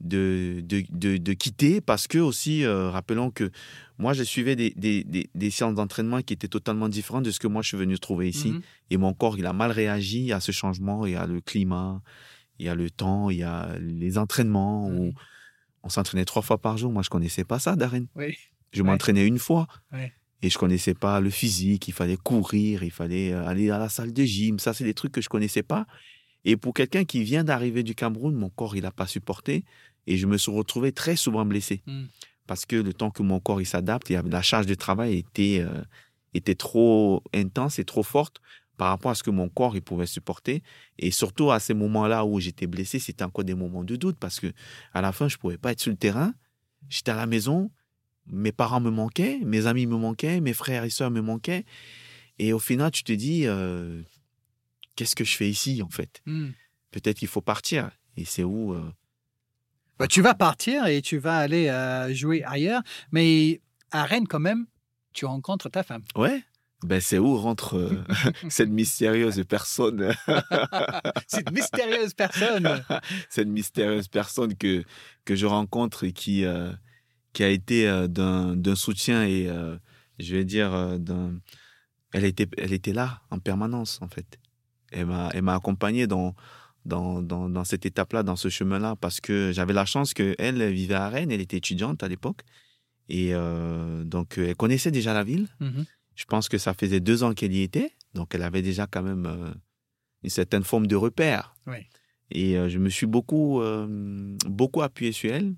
de, 0.02 0.62
de, 0.66 1.16
de, 1.16 1.32
quitter? 1.32 1.80
Parce 1.80 2.06
que 2.06 2.18
aussi, 2.18 2.64
euh, 2.64 2.90
rappelons 2.90 3.30
que 3.30 3.50
moi, 3.98 4.12
je 4.12 4.22
suivais 4.22 4.56
des, 4.56 4.70
des, 4.76 5.04
des, 5.35 5.50
séances 5.50 5.74
d'entraînement 5.74 6.22
qui 6.22 6.35
étaient 6.35 6.48
totalement 6.48 6.88
différentes 6.88 7.24
de 7.24 7.30
ce 7.30 7.38
que 7.38 7.46
moi, 7.46 7.62
je 7.62 7.68
suis 7.68 7.76
venu 7.76 7.98
trouver 7.98 8.28
ici. 8.28 8.50
Mhm. 8.50 8.62
Et 8.90 8.96
mon 8.96 9.14
corps, 9.14 9.38
il 9.38 9.46
a 9.46 9.52
mal 9.52 9.70
réagi 9.70 10.32
à 10.32 10.40
ce 10.40 10.52
changement. 10.52 11.06
Y 11.06 11.14
a 11.14 11.26
le 11.26 11.40
climat, 11.40 12.02
il 12.62 12.66
y 12.66 12.68
a 12.68 12.77
le 12.77 12.90
temps, 12.90 13.29
il 13.29 13.38
y 13.38 13.42
a 13.42 13.77
les 13.81 14.18
entraînements. 14.18 14.88
Où 14.88 15.12
on 15.83 15.88
s'entraînait 15.88 16.25
trois 16.25 16.42
fois 16.42 16.59
par 16.59 16.79
jour. 16.79 16.92
Moi, 16.92 17.03
je 17.03 17.11
connaissais 17.11 17.42
pas 17.42 17.59
ça, 17.59 17.75
Darren. 17.75 18.07
Oui. 18.14 18.37
Je 18.70 18.83
m'entraînais 18.83 19.27
une 19.27 19.40
fois. 19.40 19.66
Et 20.42 20.48
je 20.48 20.59
connaissais 20.59 20.94
pas 20.94 21.20
le 21.20 21.31
physique. 21.31 21.88
Il 21.88 21.94
fallait 21.94 22.16
courir, 22.16 22.83
il 22.83 22.90
fallait 22.90 23.33
euh, 23.33 23.46
aller 23.46 23.70
à 23.70 23.79
la 23.79 23.88
salle 23.88 24.12
de 24.12 24.25
gym. 24.25 24.59
Ça, 24.59 24.75
c'est 24.75 24.85
des 24.85 24.94
trucs 24.94 25.12
que 25.12 25.20
je 25.20 25.29
connaissais 25.29 25.62
pas. 25.62 25.87
Et 26.44 26.57
pour 26.57 26.75
quelqu'un 26.75 27.05
qui 27.05 27.22
vient 27.22 27.44
d'arriver 27.44 27.83
du 27.83 27.94
Cameroun, 27.94 28.35
mon 28.35 28.48
corps, 28.48 28.77
il 28.77 28.83
n'a 28.83 28.90
pas 28.90 29.07
supporté. 29.07 29.64
Et 30.07 30.16
je 30.16 30.27
me 30.27 30.37
suis 30.37 30.51
retrouvé 30.51 30.92
très 30.92 31.16
souvent 31.16 31.44
blessé. 31.44 31.83
Hmm. 31.87 32.05
Parce 32.46 32.64
que 32.64 32.77
le 32.77 32.92
temps 32.92 33.11
que 33.11 33.22
mon 33.22 33.38
corps 33.40 33.61
il 33.61 33.66
s'adapte, 33.66 34.09
la 34.11 34.42
charge 34.42 34.66
de 34.66 34.75
travail 34.75 35.18
était, 35.18 35.61
euh, 35.61 35.83
était 36.35 36.57
trop 36.57 37.22
intense 37.35 37.79
et 37.79 37.85
trop 37.85 38.03
forte 38.03 38.40
par 38.76 38.88
rapport 38.88 39.11
à 39.11 39.14
ce 39.14 39.22
que 39.22 39.30
mon 39.30 39.48
corps 39.48 39.76
il 39.76 39.82
pouvait 39.82 40.06
supporter. 40.06 40.62
Et 40.98 41.11
surtout 41.11 41.50
à 41.50 41.61
ces 41.61 41.74
moments-là 41.74 42.24
où 42.24 42.40
j'étais 42.40 42.66
blessé, 42.66 42.98
c'était 42.98 43.24
encore 43.24 43.44
des 43.44 43.54
moments 43.54 43.85
de 43.85 43.96
doute 43.96 44.16
parce 44.18 44.40
que 44.40 44.52
à 44.92 45.00
la 45.00 45.12
fin, 45.12 45.28
je 45.28 45.37
pouvais 45.37 45.58
pas 45.58 45.72
être 45.72 45.80
sur 45.80 45.90
le 45.90 45.96
terrain. 45.96 46.35
J'étais 46.88 47.12
à 47.12 47.16
la 47.16 47.26
maison, 47.26 47.70
mes 48.26 48.52
parents 48.52 48.80
me 48.80 48.90
manquaient, 48.90 49.38
mes 49.44 49.66
amis 49.66 49.87
me 49.87 49.96
manquaient, 49.96 50.40
mes 50.40 50.52
frères 50.52 50.85
et 50.85 50.90
sœurs 50.90 51.11
me 51.11 51.20
manquaient. 51.20 51.64
Et 52.38 52.52
au 52.52 52.58
final, 52.58 52.90
tu 52.90 53.04
te 53.04 53.12
dis, 53.12 53.46
euh, 53.46 54.02
qu'est-ce 54.96 55.14
que 55.14 55.24
je 55.24 55.37
fais 55.37 55.48
ici 55.48 55.82
en 55.82 55.90
fait? 55.90 56.22
Hmm. 56.26 56.50
Peut-être 56.90 57.18
qu'il 57.18 57.28
faut 57.28 57.40
partir. 57.40 57.90
Et 58.16 58.24
c'est 58.24 58.44
où 58.44 58.74
euh, 58.74 58.92
bah, 59.98 60.08
tu 60.08 60.20
vas 60.20 60.35
partir 60.35 60.87
et 60.87 61.00
tu 61.00 61.18
vas 61.18 61.38
aller 61.38 61.68
euh, 61.68 62.12
jouer 62.12 62.42
ailleurs, 62.44 62.82
mais 63.12 63.61
à 63.90 64.04
Rennes 64.04 64.26
quand 64.26 64.40
même, 64.40 64.66
tu 65.12 65.26
rencontres 65.26 65.68
ta 65.70 65.82
femme. 65.82 66.02
Ouais. 66.16 66.42
Ben, 66.85 67.01
c'est 67.01 67.18
où 67.18 67.37
rentre 67.37 67.77
euh, 67.77 68.05
cette 68.49 68.71
mystérieuse 68.71 69.42
personne? 69.49 70.14
Cette 71.27 71.51
mystérieuse 71.53 72.14
personne 72.14 72.85
Cette 73.31 73.49
mystérieuse 73.49 74.09
personne 74.09 74.55
que, 74.57 74.85
que 75.25 75.37
je 75.37 75.47
rencontre 75.47 76.05
et 76.05 76.12
qui, 76.12 76.45
euh, 76.45 76.73
qui 77.33 77.45
a 77.45 77.49
été 77.49 77.87
d'un 78.09 78.75
soutien 78.75 79.25
et, 79.25 79.49
je 80.18 80.37
vais 80.37 80.45
dire, 80.45 80.99
d'un... 80.99 81.38
Elle 82.12 82.25
était, 82.25 82.49
elle 82.59 82.73
était 82.73 82.92
là 82.92 83.23
en 83.31 83.38
permanence, 83.38 84.01
en 84.03 84.09
fait. 84.09 84.38
Elle 84.90 85.07
m'a 85.07 85.55
accompagné 85.55 86.07
dans, 86.07 86.35
dans, 86.85 87.23
dans, 87.23 87.49
dans 87.49 87.64
cette 87.64 87.87
étape-là, 87.87 88.23
dans 88.23 88.37
ce 88.37 88.49
chemin-là, 88.49 88.97
parce 88.97 89.21
que 89.21 89.53
j'avais 89.53 89.73
la 89.73 89.87
chance 89.87 90.12
qu'elle 90.14 90.71
vivait 90.71 90.95
à 90.95 91.09
Rennes, 91.09 91.31
elle 91.31 91.40
était 91.40 91.57
étudiante 91.57 92.03
à 92.03 92.09
l'époque. 92.09 92.42
Et 93.09 93.31
euh, 93.33 94.05
donc, 94.05 94.38
elle 94.38 94.57
connaissait 94.57 94.90
déjà 94.90 95.12
la 95.12 95.25
ville. 95.25 95.49
Mm-hmm. 95.61 95.85
Je 96.14 96.25
pense 96.25 96.48
que 96.48 96.59
ça 96.59 96.75
faisait 96.75 97.01
deux 97.01 97.22
ans 97.22 97.33
qu'elle 97.35 97.53
y 97.53 97.62
était. 97.62 97.92
Donc, 98.14 98.35
elle 98.35 98.42
avait 98.42 98.62
déjà 98.62 98.87
quand 98.87 99.03
même 99.03 99.27
euh, 99.27 99.53
une 100.22 100.31
certaine 100.31 100.64
forme 100.64 100.87
de 100.87 100.96
repère. 100.96 101.55
Et 102.31 102.57
euh, 102.57 102.68
je 102.68 102.79
me 102.79 102.88
suis 102.88 103.07
beaucoup, 103.07 103.62
beaucoup 104.46 104.83
appuyé 104.83 105.12
sur 105.12 105.33
elle. 105.33 105.55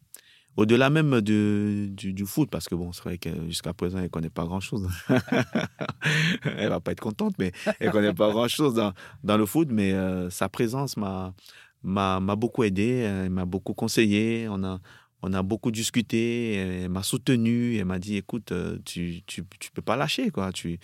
Au-delà 0.56 0.88
même 0.88 1.20
de, 1.20 1.88
du, 1.90 2.26
foot, 2.26 2.48
parce 2.48 2.68
que 2.68 2.76
bon, 2.76 2.92
c'est 2.92 3.02
vrai 3.02 3.18
que 3.18 3.28
jusqu'à 3.48 3.72
présent, 3.72 3.98
elle 3.98 4.04
ne 4.04 4.08
connaît 4.08 4.30
pas 4.30 4.44
grand-chose. 4.44 4.88
elle 6.44 6.68
va 6.68 6.78
pas 6.78 6.92
être 6.92 7.00
contente, 7.00 7.34
mais 7.40 7.50
elle 7.80 7.88
ne 7.88 7.92
connaît 7.92 8.14
pas 8.14 8.30
grand-chose 8.30 8.74
dans, 8.74 8.92
dans, 9.24 9.36
le 9.36 9.46
foot. 9.46 9.68
Mais 9.72 9.92
euh, 9.92 10.30
sa 10.30 10.48
présence 10.48 10.96
m'a, 10.96 11.34
m'a, 11.82 12.20
m'a 12.20 12.36
beaucoup 12.36 12.62
aidé, 12.62 12.86
elle 12.86 13.30
m'a 13.30 13.46
beaucoup 13.46 13.74
conseillé. 13.74 14.46
On 14.48 14.62
a, 14.62 14.78
on 15.24 15.32
a 15.32 15.42
beaucoup 15.42 15.70
discuté, 15.70 16.54
elle 16.56 16.90
m'a 16.90 17.02
soutenu, 17.02 17.78
elle 17.78 17.86
m'a 17.86 17.98
dit, 17.98 18.16
écoute, 18.16 18.52
euh, 18.52 18.78
tu 18.84 19.22
tu, 19.26 19.42
tu 19.58 19.70
peux 19.70 19.82
pas 19.82 19.96
lâcher, 19.96 20.30
quoi. 20.30 20.52
Tu 20.52 20.78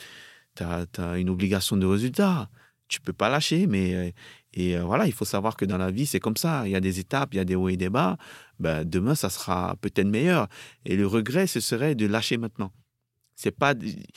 as, 0.60 0.86
as, 0.96 1.18
une 1.18 1.28
obligation 1.28 1.76
de 1.76 1.84
résultat. 1.86 2.48
Tu 2.88 3.00
peux 3.02 3.12
pas 3.12 3.28
lâcher, 3.28 3.66
mais 3.66 3.94
euh, 3.94 4.10
et 4.54 4.76
euh, 4.76 4.82
voilà, 4.82 5.06
il 5.06 5.12
faut 5.12 5.26
savoir 5.26 5.56
que 5.56 5.66
dans 5.66 5.76
la 5.76 5.90
vie, 5.90 6.06
c'est 6.06 6.20
comme 6.20 6.38
ça. 6.38 6.62
Il 6.66 6.72
y 6.72 6.76
a 6.76 6.80
des 6.80 6.98
étapes, 6.98 7.34
il 7.34 7.36
y 7.36 7.40
a 7.40 7.44
des 7.44 7.54
hauts 7.54 7.68
et 7.68 7.76
des 7.76 7.90
bas. 7.90 8.16
Ben, 8.58 8.84
demain, 8.84 9.14
ça 9.14 9.28
sera 9.28 9.76
peut-être 9.82 10.08
meilleur. 10.08 10.48
Et 10.86 10.96
le 10.96 11.06
regret, 11.06 11.46
ce 11.46 11.60
serait 11.60 11.94
de 11.94 12.06
lâcher 12.06 12.38
maintenant. 12.38 12.72
C'est 13.36 13.52
pas, 13.52 13.74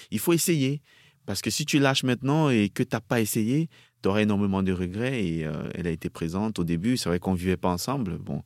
il 0.10 0.20
faut 0.20 0.34
essayer. 0.34 0.82
Parce 1.26 1.42
que 1.42 1.50
si 1.50 1.66
tu 1.66 1.80
lâches 1.80 2.04
maintenant 2.04 2.50
et 2.50 2.70
que 2.70 2.84
tu 2.84 2.96
n'as 2.96 3.02
pas 3.02 3.20
essayé, 3.22 3.70
tu 4.02 4.10
auras 4.10 4.22
énormément 4.22 4.64
de 4.64 4.72
regrets. 4.72 5.24
Et 5.24 5.48
elle 5.76 5.88
a 5.88 5.92
été 5.92 6.10
présente 6.10 6.60
au 6.60 6.64
début. 6.64 6.98
C'est 6.98 7.10
vrai 7.10 7.20
qu'on 7.20 7.34
ne 7.34 7.38
vivait 7.38 7.58
pas 7.58 7.70
ensemble. 7.70 8.18
Bon, 8.18 8.44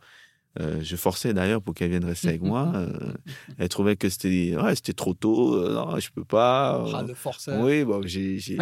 euh, 0.59 0.79
je 0.81 0.95
forçais 0.95 1.33
d'ailleurs 1.33 1.61
pour 1.61 1.73
qu'elle 1.73 1.89
vienne 1.89 2.05
rester 2.05 2.29
avec 2.29 2.41
moi. 2.41 2.71
Euh, 2.77 3.13
elle 3.57 3.69
trouvait 3.69 3.95
que 3.95 4.09
c'était 4.09 4.55
ouais, 4.55 4.75
c'était 4.75 4.93
trop 4.93 5.13
tôt. 5.13 5.57
non, 5.69 5.99
je 5.99 6.09
peux 6.11 6.23
pas. 6.23 6.85
Ah, 6.93 7.03
le 7.07 7.13
forceur. 7.13 7.59
Oui, 7.61 7.83
bon, 7.83 8.01
j'ai 8.05 8.57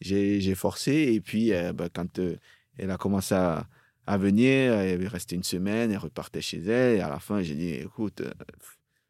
forcé. 0.54 0.92
Et 0.92 1.20
puis, 1.20 1.52
bah, 1.74 1.88
quand 1.92 2.20
elle 2.78 2.90
a 2.90 2.96
commencé 2.96 3.34
à, 3.34 3.66
à 4.06 4.16
venir, 4.16 4.72
elle 4.72 5.06
restait 5.06 5.36
une 5.36 5.44
semaine, 5.44 5.90
elle 5.90 5.98
repartait 5.98 6.40
chez 6.40 6.58
elle. 6.58 6.96
Et 6.96 7.00
à 7.00 7.08
la 7.08 7.18
fin, 7.18 7.42
j'ai 7.42 7.54
dit, 7.54 7.70
écoute, 7.74 8.22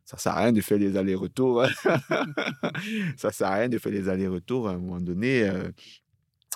ça 0.09 0.17
sert 0.17 0.33
à 0.33 0.41
rien 0.41 0.53
de 0.53 0.63
faire 0.63 0.79
les 0.79 0.97
allers-retours. 0.97 1.67
ça 3.19 3.31
sert 3.31 3.47
à 3.47 3.55
rien 3.57 3.69
de 3.69 3.77
faire 3.77 3.93
les 3.93 4.09
allers-retours. 4.09 4.67
À 4.67 4.73
un 4.73 4.79
moment 4.79 5.03
donné, 5.03 5.43
euh, 5.43 5.69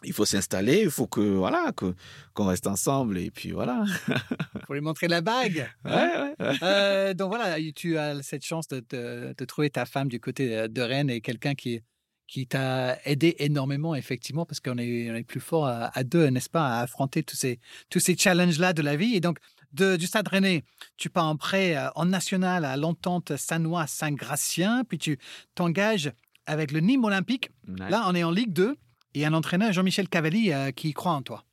il 0.04 0.12
faut 0.12 0.24
s'installer, 0.24 0.82
il 0.82 0.90
faut 0.90 1.06
que 1.06 1.20
voilà 1.20 1.72
que 1.76 1.94
qu'on 2.34 2.46
reste 2.46 2.66
ensemble 2.66 3.18
et 3.18 3.30
puis 3.30 3.52
voilà. 3.52 3.84
Il 4.08 4.60
faut 4.66 4.74
lui 4.74 4.80
montrer 4.80 5.08
la 5.08 5.20
bague. 5.20 5.68
Hein. 5.84 5.90
Ouais, 6.38 6.46
ouais, 6.46 6.58
euh, 6.62 7.14
donc 7.14 7.28
voilà, 7.28 7.56
tu 7.74 7.98
as 7.98 8.22
cette 8.22 8.44
chance 8.44 8.68
de, 8.68 8.82
de, 8.90 9.44
trouver 9.44 9.70
ta 9.70 9.86
femme 9.86 10.08
du 10.08 10.20
côté 10.20 10.68
de 10.68 10.82
Rennes 10.82 11.10
et 11.10 11.20
quelqu'un 11.20 11.54
qui 11.54 11.80
qui 12.26 12.46
t'a 12.46 12.98
aidé 13.04 13.36
énormément 13.40 13.94
effectivement 13.94 14.46
parce 14.46 14.58
qu'on 14.60 14.78
est, 14.78 15.10
on 15.10 15.14
est 15.14 15.24
plus 15.24 15.40
fort 15.40 15.66
à, 15.66 15.90
à 15.96 16.02
deux, 16.02 16.26
n'est-ce 16.28 16.48
pas, 16.48 16.78
à 16.78 16.80
affronter 16.80 17.22
tous 17.22 17.36
ces 17.36 17.60
tous 17.90 18.00
ces 18.00 18.16
challenges 18.16 18.58
là 18.58 18.72
de 18.72 18.82
la 18.82 18.96
vie. 18.96 19.14
Et 19.14 19.20
donc 19.20 19.38
du 19.72 20.06
Stade 20.06 20.28
Rennais, 20.28 20.64
tu 20.96 21.10
pars 21.10 21.26
en 21.26 21.36
prêt 21.36 21.76
euh, 21.76 21.88
en 21.94 22.06
national 22.06 22.64
à 22.64 22.76
l'entente 22.76 23.36
Sanois-Saint-Gratien, 23.36 24.84
puis 24.88 24.98
tu 24.98 25.18
t'engages 25.54 26.12
avec 26.46 26.72
le 26.72 26.80
Nîmes 26.80 27.04
Olympique. 27.04 27.50
Là, 27.66 28.04
on 28.08 28.14
est 28.14 28.24
en 28.24 28.30
Ligue 28.30 28.52
2 28.52 28.76
et 29.14 29.24
un 29.26 29.34
entraîneur, 29.34 29.72
Jean-Michel 29.72 30.08
Cavalli, 30.08 30.52
euh, 30.52 30.70
qui 30.70 30.92
croit 30.92 31.12
en 31.12 31.22
toi. 31.22 31.44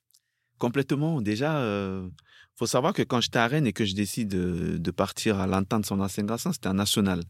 Complètement. 0.57 1.21
Déjà, 1.21 1.53
il 1.53 1.63
euh, 1.63 2.09
faut 2.55 2.67
savoir 2.67 2.93
que 2.93 3.01
quand 3.01 3.21
j'étais 3.21 3.39
à 3.39 3.47
Rennes 3.47 3.67
et 3.67 3.73
que 3.73 3.85
je 3.85 3.95
décide 3.95 4.29
de, 4.29 4.91
partir 4.91 5.39
à 5.39 5.47
l'entente 5.47 5.85
Saint-Gratien, 5.85 6.51
c'était 6.51 6.67
un 6.67 6.73
national. 6.73 7.23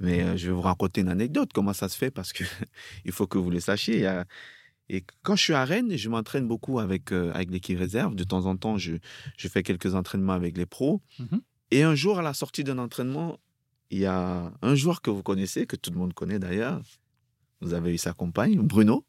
Mais 0.00 0.36
je 0.36 0.48
vais 0.48 0.52
vous 0.52 0.60
raconter 0.60 1.00
une 1.02 1.08
anecdote, 1.08 1.50
comment 1.54 1.72
ça 1.72 1.88
se 1.88 1.96
fait, 1.96 2.10
parce 2.10 2.32
que 2.32 2.44
il 3.04 3.12
faut 3.12 3.26
que 3.26 3.38
vous 3.38 3.50
le 3.50 3.60
sachiez. 3.60 4.22
Et 4.92 5.04
quand 5.22 5.36
je 5.36 5.42
suis 5.42 5.54
à 5.54 5.64
Rennes, 5.64 5.96
je 5.96 6.08
m'entraîne 6.10 6.46
beaucoup 6.46 6.78
avec, 6.78 7.12
euh, 7.12 7.32
avec 7.32 7.50
l'équipe 7.50 7.78
réserve. 7.78 8.14
De 8.14 8.24
temps 8.24 8.44
en 8.44 8.56
temps, 8.56 8.76
je, 8.76 8.96
je 9.38 9.48
fais 9.48 9.62
quelques 9.62 9.94
entraînements 9.94 10.34
avec 10.34 10.56
les 10.56 10.66
pros. 10.66 11.00
Mmh 11.18 11.38
et 11.74 11.84
un 11.84 11.94
jour, 11.94 12.18
à 12.18 12.22
la 12.22 12.34
sortie 12.34 12.64
d'un 12.64 12.76
entraînement, 12.76 13.40
il 13.88 14.00
y 14.00 14.04
a 14.04 14.52
un 14.60 14.74
joueur 14.74 15.00
que 15.00 15.08
vous 15.08 15.22
connaissez, 15.22 15.66
que 15.66 15.74
tout 15.74 15.90
le 15.90 15.96
monde 15.96 16.12
connaît 16.12 16.38
d'ailleurs. 16.38 16.82
Vous 17.62 17.72
avez 17.72 17.94
eu 17.94 17.96
sa 17.96 18.12
compagne, 18.12 18.60
Bruno. 18.60 19.06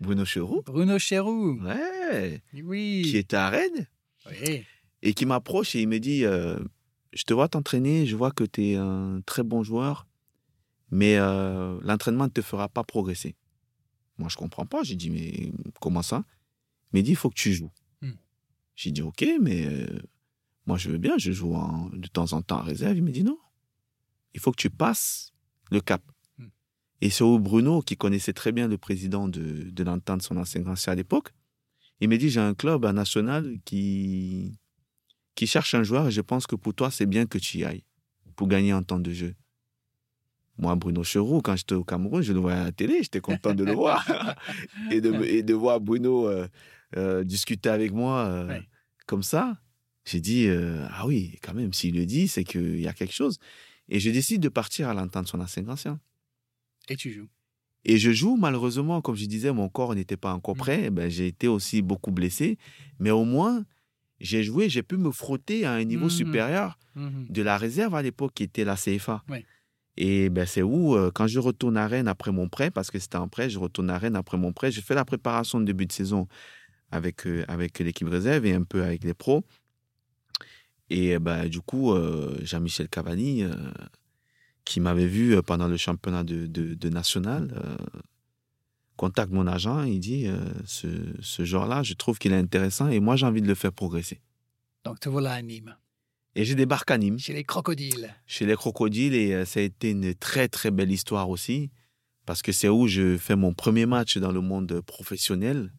Bruno 0.00 0.24
Chéroux. 0.24 0.62
Bruno 0.66 0.98
Chéroux. 0.98 1.60
Ouais. 1.62 2.42
Oui. 2.54 3.02
Qui 3.04 3.16
était 3.16 3.36
à 3.36 3.50
Rennes. 3.50 3.86
Oui. 4.26 4.64
Et 5.02 5.14
qui 5.14 5.26
m'approche 5.26 5.74
et 5.76 5.82
il 5.82 5.88
me 5.88 5.98
dit 5.98 6.24
euh, 6.24 6.58
Je 7.12 7.24
te 7.24 7.34
vois 7.34 7.48
t'entraîner, 7.48 8.06
je 8.06 8.16
vois 8.16 8.30
que 8.30 8.44
tu 8.44 8.70
es 8.70 8.76
un 8.76 9.20
très 9.26 9.42
bon 9.42 9.62
joueur, 9.62 10.06
mais 10.90 11.16
euh, 11.18 11.78
l'entraînement 11.82 12.24
ne 12.24 12.30
te 12.30 12.42
fera 12.42 12.68
pas 12.68 12.84
progresser. 12.84 13.36
Moi, 14.18 14.28
je 14.28 14.36
comprends 14.36 14.66
pas. 14.66 14.82
J'ai 14.82 14.96
dit, 14.96 15.10
mais 15.10 15.52
comment 15.80 16.02
ça? 16.02 16.24
Il 16.92 16.98
m'a 16.98 17.02
dit, 17.02 17.10
il 17.10 17.16
faut 17.16 17.30
que 17.30 17.34
tu 17.34 17.52
joues. 17.52 17.72
Hmm. 18.00 18.12
J'ai 18.76 18.92
dit, 18.92 19.02
ok, 19.02 19.24
mais 19.40 19.66
euh, 19.66 20.00
moi, 20.66 20.78
je 20.78 20.90
veux 20.90 20.98
bien, 20.98 21.18
je 21.18 21.32
joue 21.32 21.54
de 21.92 22.08
temps 22.08 22.32
en 22.32 22.42
temps 22.42 22.60
en 22.60 22.62
réserve. 22.62 22.96
Il 22.96 23.04
m'a 23.04 23.10
dit, 23.10 23.24
non, 23.24 23.38
il 24.34 24.40
faut 24.40 24.52
que 24.52 24.60
tu 24.60 24.70
passes 24.70 25.32
le 25.70 25.80
cap. 25.80 26.02
Et 27.00 27.10
c'est 27.10 27.24
où 27.24 27.38
Bruno, 27.38 27.82
qui 27.82 27.96
connaissait 27.96 28.32
très 28.32 28.52
bien 28.52 28.68
le 28.68 28.78
président 28.78 29.28
de, 29.28 29.70
de 29.70 29.84
l'entente, 29.84 30.22
son 30.22 30.36
ancien 30.36 30.60
grand 30.60 30.74
à 30.88 30.94
l'époque, 30.94 31.30
il 32.00 32.08
m'a 32.08 32.16
dit, 32.16 32.30
j'ai 32.30 32.40
un 32.40 32.54
club 32.54 32.84
national 32.86 33.58
qui, 33.64 34.58
qui 35.34 35.46
cherche 35.46 35.74
un 35.74 35.82
joueur 35.82 36.08
et 36.08 36.10
je 36.10 36.20
pense 36.20 36.46
que 36.46 36.56
pour 36.56 36.74
toi, 36.74 36.90
c'est 36.90 37.06
bien 37.06 37.26
que 37.26 37.38
tu 37.38 37.58
y 37.58 37.64
ailles 37.64 37.84
pour 38.36 38.48
gagner 38.48 38.72
en 38.72 38.82
temps 38.82 38.98
de 38.98 39.12
jeu. 39.12 39.34
Moi, 40.56 40.74
Bruno 40.76 41.02
Cheroux, 41.02 41.40
quand 41.40 41.56
j'étais 41.56 41.74
au 41.74 41.84
Cameroun, 41.84 42.22
je 42.22 42.32
le 42.32 42.38
voyais 42.38 42.58
à 42.58 42.64
la 42.64 42.72
télé, 42.72 43.02
j'étais 43.02 43.20
content 43.20 43.54
de 43.54 43.64
le 43.64 43.72
voir. 43.72 44.06
et, 44.90 45.00
de, 45.00 45.12
et 45.24 45.42
de 45.42 45.54
voir 45.54 45.80
Bruno 45.80 46.28
euh, 46.28 46.46
euh, 46.96 47.24
discuter 47.24 47.68
avec 47.68 47.92
moi 47.92 48.26
euh, 48.26 48.60
comme 49.06 49.22
ça, 49.22 49.58
j'ai 50.04 50.20
dit, 50.20 50.48
ah 50.90 51.06
oui, 51.06 51.38
quand 51.42 51.54
même, 51.54 51.72
s'il 51.72 51.96
le 51.96 52.06
dit, 52.06 52.28
c'est 52.28 52.44
qu'il 52.44 52.80
y 52.80 52.86
a 52.86 52.92
quelque 52.92 53.14
chose. 53.14 53.38
Et 53.88 54.00
je 54.00 54.10
décide 54.10 54.42
de 54.42 54.48
partir 54.48 54.88
à 54.88 54.94
l'entente 54.94 55.26
son 55.26 55.40
ancien 55.40 55.66
ancien. 55.68 55.98
Et 56.88 56.96
tu 56.96 57.12
joues 57.12 57.28
Et 57.84 57.98
je 57.98 58.10
joue, 58.10 58.36
malheureusement, 58.36 59.00
comme 59.00 59.16
je 59.16 59.26
disais, 59.26 59.52
mon 59.52 59.68
corps 59.68 59.94
n'était 59.94 60.16
pas 60.16 60.32
encore 60.32 60.54
mmh. 60.54 60.58
prêt. 60.58 60.90
Ben, 60.90 61.10
j'ai 61.10 61.26
été 61.26 61.48
aussi 61.48 61.82
beaucoup 61.82 62.10
blessé. 62.10 62.58
Mais 62.98 63.10
au 63.10 63.24
moins, 63.24 63.64
j'ai 64.20 64.42
joué, 64.42 64.68
j'ai 64.68 64.82
pu 64.82 64.96
me 64.96 65.10
frotter 65.10 65.64
à 65.64 65.72
un 65.72 65.84
niveau 65.84 66.06
mmh 66.06 66.10
supérieur 66.10 66.78
mmh 66.94 67.24
de 67.28 67.42
la 67.42 67.58
réserve 67.58 67.94
à 67.94 68.02
l'époque 68.02 68.32
qui 68.34 68.44
était 68.44 68.64
la 68.64 68.76
CFA. 68.76 69.24
Et 69.96 70.28
ben, 70.28 70.46
c'est 70.46 70.62
où, 70.62 70.96
euh, 70.96 71.10
quand 71.12 71.26
je 71.26 71.38
retourne 71.38 71.76
à 71.76 71.86
Rennes 71.86 72.08
après 72.08 72.32
mon 72.32 72.48
prêt, 72.48 72.70
parce 72.70 72.90
que 72.90 72.98
c'était 72.98 73.16
un 73.16 73.28
prêt, 73.28 73.48
je 73.48 73.58
retourne 73.58 73.90
à 73.90 73.98
Rennes 73.98 74.16
après 74.16 74.38
mon 74.38 74.52
prêt, 74.52 74.72
je 74.72 74.80
fais 74.80 74.94
la 74.94 75.04
préparation 75.04 75.60
de 75.60 75.64
début 75.64 75.86
de 75.86 75.92
saison 75.92 76.26
avec, 76.90 77.26
euh, 77.26 77.44
avec 77.48 77.78
l'équipe 77.78 78.08
réserve 78.08 78.44
et 78.46 78.54
un 78.54 78.64
peu 78.64 78.82
avec 78.82 79.04
les 79.04 79.14
pros. 79.14 79.44
Et 80.90 81.18
ben, 81.18 81.48
du 81.48 81.60
coup, 81.60 81.92
euh, 81.92 82.36
Jean-Michel 82.42 82.88
Cavani, 82.88 83.44
qui 84.64 84.80
m'avait 84.80 85.06
vu 85.06 85.40
pendant 85.42 85.68
le 85.68 85.76
championnat 85.76 86.24
de, 86.24 86.46
de, 86.46 86.88
national, 86.88 87.76
contacte 88.96 89.32
mon 89.32 89.46
agent, 89.46 89.82
il 89.82 90.00
dit, 90.00 90.26
ce, 90.64 90.86
ce 91.20 91.44
genre-là, 91.44 91.82
je 91.82 91.94
trouve 91.94 92.18
qu'il 92.18 92.32
est 92.32 92.38
intéressant 92.38 92.88
et 92.88 93.00
moi 93.00 93.16
j'ai 93.16 93.26
envie 93.26 93.42
de 93.42 93.48
le 93.48 93.54
faire 93.54 93.72
progresser. 93.72 94.20
Donc 94.84 95.00
te 95.00 95.08
voilà 95.08 95.32
à 95.32 95.42
Nîmes. 95.42 95.76
Et 96.36 96.44
je 96.44 96.54
débarque 96.54 96.90
à 96.90 96.98
Nîmes. 96.98 97.18
Chez 97.18 97.32
les 97.32 97.44
crocodiles. 97.44 98.14
Chez 98.26 98.44
les 98.44 98.54
crocodiles, 98.54 99.14
et 99.14 99.32
euh, 99.32 99.44
ça 99.44 99.60
a 99.60 99.62
été 99.62 99.90
une 99.90 100.14
très 100.14 100.48
très 100.48 100.70
belle 100.70 100.90
histoire 100.90 101.30
aussi, 101.30 101.70
parce 102.26 102.42
que 102.42 102.52
c'est 102.52 102.68
où 102.68 102.86
je 102.86 103.16
fais 103.16 103.36
mon 103.36 103.54
premier 103.54 103.86
match 103.86 104.18
dans 104.18 104.32
le 104.32 104.40
monde 104.40 104.80
professionnel. 104.80 105.72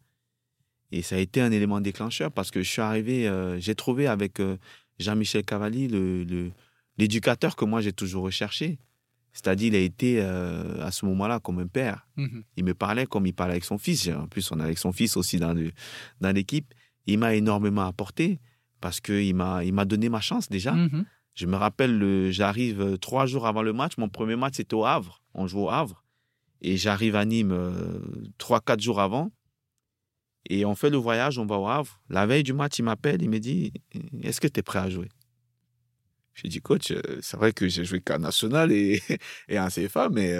Et 0.92 1.02
ça 1.02 1.16
a 1.16 1.18
été 1.18 1.40
un 1.40 1.52
élément 1.52 1.80
déclencheur, 1.80 2.32
parce 2.32 2.50
que 2.50 2.62
je 2.62 2.70
suis 2.70 2.82
arrivé, 2.82 3.28
euh, 3.28 3.58
j'ai 3.60 3.74
trouvé 3.74 4.06
avec 4.06 4.40
euh, 4.40 4.56
Jean-Michel 4.98 5.44
Cavalli 5.44 5.88
le, 5.88 6.50
l'éducateur 6.98 7.56
que 7.56 7.64
moi 7.64 7.80
j'ai 7.80 7.92
toujours 7.92 8.24
recherché. 8.24 8.78
C'est-à-dire, 9.32 9.68
il 9.68 9.76
a 9.76 9.80
été 9.80 10.20
à 10.20 10.90
ce 10.90 11.04
moment-là 11.04 11.40
comme 11.40 11.58
un 11.58 11.66
père. 11.66 12.08
Mhm. 12.16 12.42
Il 12.56 12.64
me 12.64 12.72
parlait 12.72 13.04
comme 13.04 13.26
il 13.26 13.34
parlait 13.34 13.52
avec 13.52 13.66
son 13.66 13.76
fils. 13.76 14.08
En 14.08 14.28
plus, 14.28 14.50
on 14.50 14.58
est 14.60 14.62
avec 14.62 14.78
son 14.78 14.92
fils 14.92 15.14
aussi 15.18 15.38
dans, 15.38 15.54
dans 16.22 16.32
l'équipe. 16.34 16.72
Il 17.06 17.18
m'a 17.18 17.34
énormément 17.34 17.82
apporté 17.82 18.40
parce 18.80 18.98
qu'il 18.98 19.34
m'a, 19.34 19.62
il 19.62 19.74
m'a 19.74 19.84
donné 19.84 20.08
ma 20.08 20.20
chance 20.20 20.48
déjà. 20.48 20.72
Mm-hmm. 20.74 21.04
Je 21.36 21.46
me 21.46 21.56
rappelle, 21.56 22.30
j'arrive 22.32 22.80
euh, 22.80 22.96
trois 22.96 23.26
jours 23.26 23.46
avant 23.46 23.62
le 23.62 23.74
match. 23.74 23.98
Mon 23.98 24.08
premier 24.08 24.36
match, 24.36 24.54
c'était 24.56 24.74
au 24.74 24.86
Havre. 24.86 25.22
On 25.34 25.46
joue 25.46 25.60
au 25.64 25.70
Havre. 25.70 26.02
Et 26.62 26.78
j'arrive 26.78 27.14
à 27.14 27.26
Nîmes 27.26 27.52
euh, 27.52 28.00
trois, 28.38 28.60
quatre 28.60 28.80
jours 28.80 29.00
avant. 29.00 29.30
Et 30.48 30.64
on 30.64 30.74
fait 30.74 30.88
le 30.88 30.96
voyage, 30.96 31.38
on 31.38 31.44
va 31.44 31.58
au 31.58 31.68
Havre. 31.68 32.00
La 32.08 32.24
veille 32.24 32.42
du 32.42 32.54
match, 32.54 32.78
il 32.78 32.84
m'appelle, 32.84 33.20
il 33.20 33.28
me 33.28 33.38
dit 33.38 33.72
Est-ce 34.22 34.40
que 34.40 34.48
tu 34.48 34.60
es 34.60 34.62
prêt 34.62 34.78
à 34.78 34.88
jouer? 34.88 35.10
Je 36.36 36.48
dis 36.48 36.60
Coach, 36.60 36.92
euh, 36.92 37.00
c'est 37.22 37.36
vrai 37.36 37.52
que 37.52 37.66
j'ai 37.66 37.84
joué 37.84 38.00
qu'en 38.00 38.18
national 38.18 38.70
et, 38.70 39.02
et 39.48 39.58
en 39.58 39.68
CFA, 39.68 40.10
mais 40.10 40.34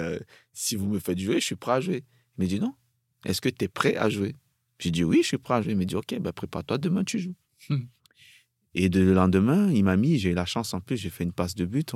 si 0.53 0.75
vous 0.75 0.87
me 0.87 0.99
faites 0.99 1.19
jouer, 1.19 1.39
je 1.39 1.45
suis 1.45 1.55
prêt 1.55 1.73
à 1.73 1.81
jouer. 1.81 2.05
Il 2.37 2.43
me 2.43 2.47
dit 2.47 2.59
Non. 2.59 2.73
Est-ce 3.25 3.41
que 3.41 3.49
tu 3.49 3.65
es 3.65 3.67
prêt 3.67 3.95
à 3.97 4.09
jouer? 4.09 4.35
J'ai 4.79 4.91
dit 4.91 5.03
Oui, 5.03 5.19
je 5.23 5.27
suis 5.27 5.37
prêt 5.37 5.55
à 5.55 5.61
jouer. 5.61 5.71
Il 5.73 5.77
me 5.77 5.85
dit 5.85 5.95
Ok, 5.95 6.15
ben 6.19 6.31
prépare-toi, 6.31 6.77
demain 6.77 7.03
tu 7.03 7.19
joues. 7.19 7.35
Hmm. 7.69 7.85
Et 8.75 8.89
le 8.89 9.13
lendemain, 9.13 9.71
il 9.71 9.83
m'a 9.83 9.97
mis, 9.97 10.19
j'ai 10.19 10.29
eu 10.29 10.33
la 10.35 10.45
chance 10.45 10.73
en 10.75 10.81
plus, 10.81 10.97
j'ai 10.97 11.09
fait 11.09 11.23
une 11.23 11.33
passe 11.33 11.55
de 11.55 11.65
but. 11.65 11.93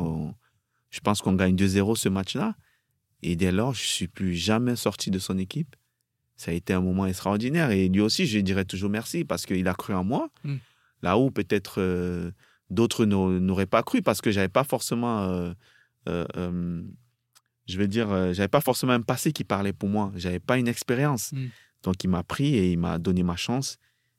je 0.90 1.00
pense 1.02 1.22
qu'on 1.22 1.34
gagne 1.34 1.56
2-0 1.56 1.96
ce 1.96 2.10
match-là. 2.10 2.56
Et 3.22 3.36
dès 3.36 3.52
lors, 3.52 3.76
je 3.76 3.84
suis 3.84 4.08
plus 4.08 4.34
jamais 4.34 4.76
sorti 4.76 5.12
de 5.12 5.20
son 5.20 5.38
équipe. 5.38 5.76
Ça 6.38 6.50
a 6.50 6.54
été 6.56 6.74
un 6.74 6.82
moment 6.82 7.06
extraordinaire. 7.06 7.70
Et 7.70 7.88
lui 7.88 8.02
aussi, 8.02 8.26
je 8.26 8.38
lui 8.38 8.44
dirais 8.44 8.66
toujours 8.66 8.90
merci 8.90 9.24
parce 9.24 9.46
qu'il 9.46 9.68
a 9.68 9.76
cru 9.76 9.94
en 9.94 10.04
moi. 10.04 10.32
Mm. 10.44 10.56
Là 11.04 11.20
où 11.20 11.30
peut-être 11.30 11.80
euh, 11.80 12.32
d'autres 12.72 13.06
n'auraient 13.06 13.66
pas 13.68 13.84
cru 13.84 14.02
parce 14.02 14.22
que 14.22 14.32
j'avais 14.32 14.50
pas 14.50 14.64
forcément, 14.64 15.22
euh, 15.22 15.54
euh, 16.10 16.82
je 17.68 17.78
veux 17.78 17.88
dire, 17.88 18.34
j'avais 18.34 18.48
pas 18.48 18.62
forcément 18.62 18.94
un 18.94 19.02
passé 19.02 19.32
qui 19.32 19.44
parlait 19.44 19.74
pour 19.74 19.90
moi. 19.90 20.12
J'avais 20.16 20.40
pas 20.40 20.58
une 20.58 20.68
expérience. 20.68 21.32
Mm. 21.34 21.48
Donc 21.84 22.04
il 22.04 22.10
m'a 22.10 22.24
pris 22.24 22.56
et 22.56 22.72
il 22.72 22.80
m'a 22.80 22.98
donné 22.98 23.24
ma 23.24 23.36
chance. 23.36 23.78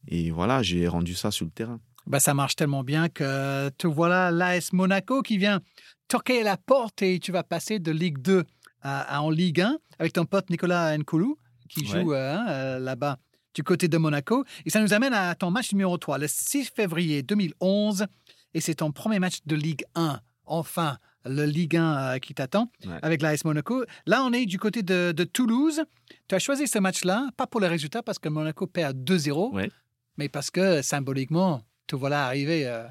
Et 0.08 0.30
voilà, 0.30 0.62
j'ai 0.62 0.86
rendu 0.88 1.14
ça 1.14 1.30
sur 1.30 1.44
le 1.44 1.50
terrain. 1.50 1.80
Bah, 2.06 2.20
ça 2.20 2.34
marche 2.34 2.56
tellement 2.56 2.82
bien 2.82 3.08
que 3.08 3.68
te 3.70 3.86
voilà 3.86 4.30
l'AS 4.30 4.72
Monaco 4.72 5.22
qui 5.22 5.38
vient 5.38 5.60
toquer 6.08 6.40
à 6.40 6.44
la 6.44 6.56
porte 6.56 7.02
et 7.02 7.20
tu 7.20 7.30
vas 7.30 7.44
passer 7.44 7.78
de 7.78 7.92
Ligue 7.92 8.18
2 8.18 8.44
à, 8.82 9.22
en 9.22 9.30
Ligue 9.30 9.60
1 9.60 9.78
avec 10.00 10.12
ton 10.12 10.24
pote 10.24 10.50
Nicolas 10.50 10.96
Nkoulou 10.98 11.38
qui 11.68 11.86
joue 11.86 12.12
euh, 12.12 12.34
hein, 12.34 12.46
euh, 12.48 12.78
là-bas 12.80 13.18
du 13.54 13.62
côté 13.62 13.88
de 13.88 13.98
Monaco. 13.98 14.44
Et 14.64 14.70
ça 14.70 14.80
nous 14.80 14.92
amène 14.92 15.14
à 15.14 15.34
ton 15.34 15.50
match 15.50 15.72
numéro 15.72 15.96
3, 15.96 16.18
le 16.18 16.26
6 16.26 16.70
février 16.74 17.22
2011. 17.22 18.06
Et 18.54 18.60
c'est 18.60 18.76
ton 18.76 18.92
premier 18.92 19.18
match 19.18 19.38
de 19.46 19.56
Ligue 19.56 19.84
1. 19.94 20.20
Enfin, 20.44 20.98
le 21.24 21.44
Ligue 21.44 21.76
1 21.76 21.96
euh, 21.96 22.18
qui 22.18 22.34
t'attend 22.34 22.70
Ouais. 22.86 22.98
avec 23.02 23.22
l'AS 23.22 23.44
Monaco. 23.44 23.84
Là, 24.06 24.22
on 24.24 24.32
est 24.32 24.44
du 24.46 24.58
côté 24.58 24.82
de, 24.82 25.12
de 25.12 25.24
Toulouse. 25.24 25.82
Tu 26.28 26.34
as 26.34 26.38
choisi 26.38 26.66
ce 26.66 26.78
match-là, 26.78 27.30
pas 27.36 27.46
pour 27.46 27.60
le 27.60 27.66
résultat, 27.68 28.02
parce 28.02 28.18
que 28.18 28.28
Monaco 28.28 28.66
perd 28.66 28.96
2-0, 28.98 29.52
Ouais. 29.54 29.70
mais 30.18 30.28
parce 30.28 30.50
que 30.50 30.82
symboliquement, 30.82 31.62
te 31.86 31.96
voilà 31.96 32.26
arrivé 32.26 32.66
euh, 32.66 32.84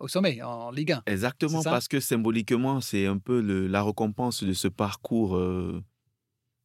au 0.00 0.08
sommet 0.08 0.42
en 0.42 0.70
Ligue 0.70 0.92
1. 0.92 1.02
Exactement, 1.06 1.62
parce 1.62 1.88
que 1.88 2.00
symboliquement, 2.00 2.80
c'est 2.80 3.06
un 3.06 3.18
peu 3.18 3.40
le- 3.40 3.66
la 3.68 3.82
récompense 3.82 4.42
de 4.44 4.52
ce 4.52 4.68
parcours 4.68 5.36
euh, 5.36 5.82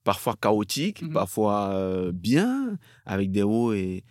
parfois 0.04 0.36
chaotique, 0.42 1.04
Mhm. 1.04 1.14
parfois 1.14 1.70
euh, 1.74 2.12
bien, 2.12 2.78
avec 3.06 3.32
des 3.32 3.44
hauts 3.44 3.74
et, 3.74 4.04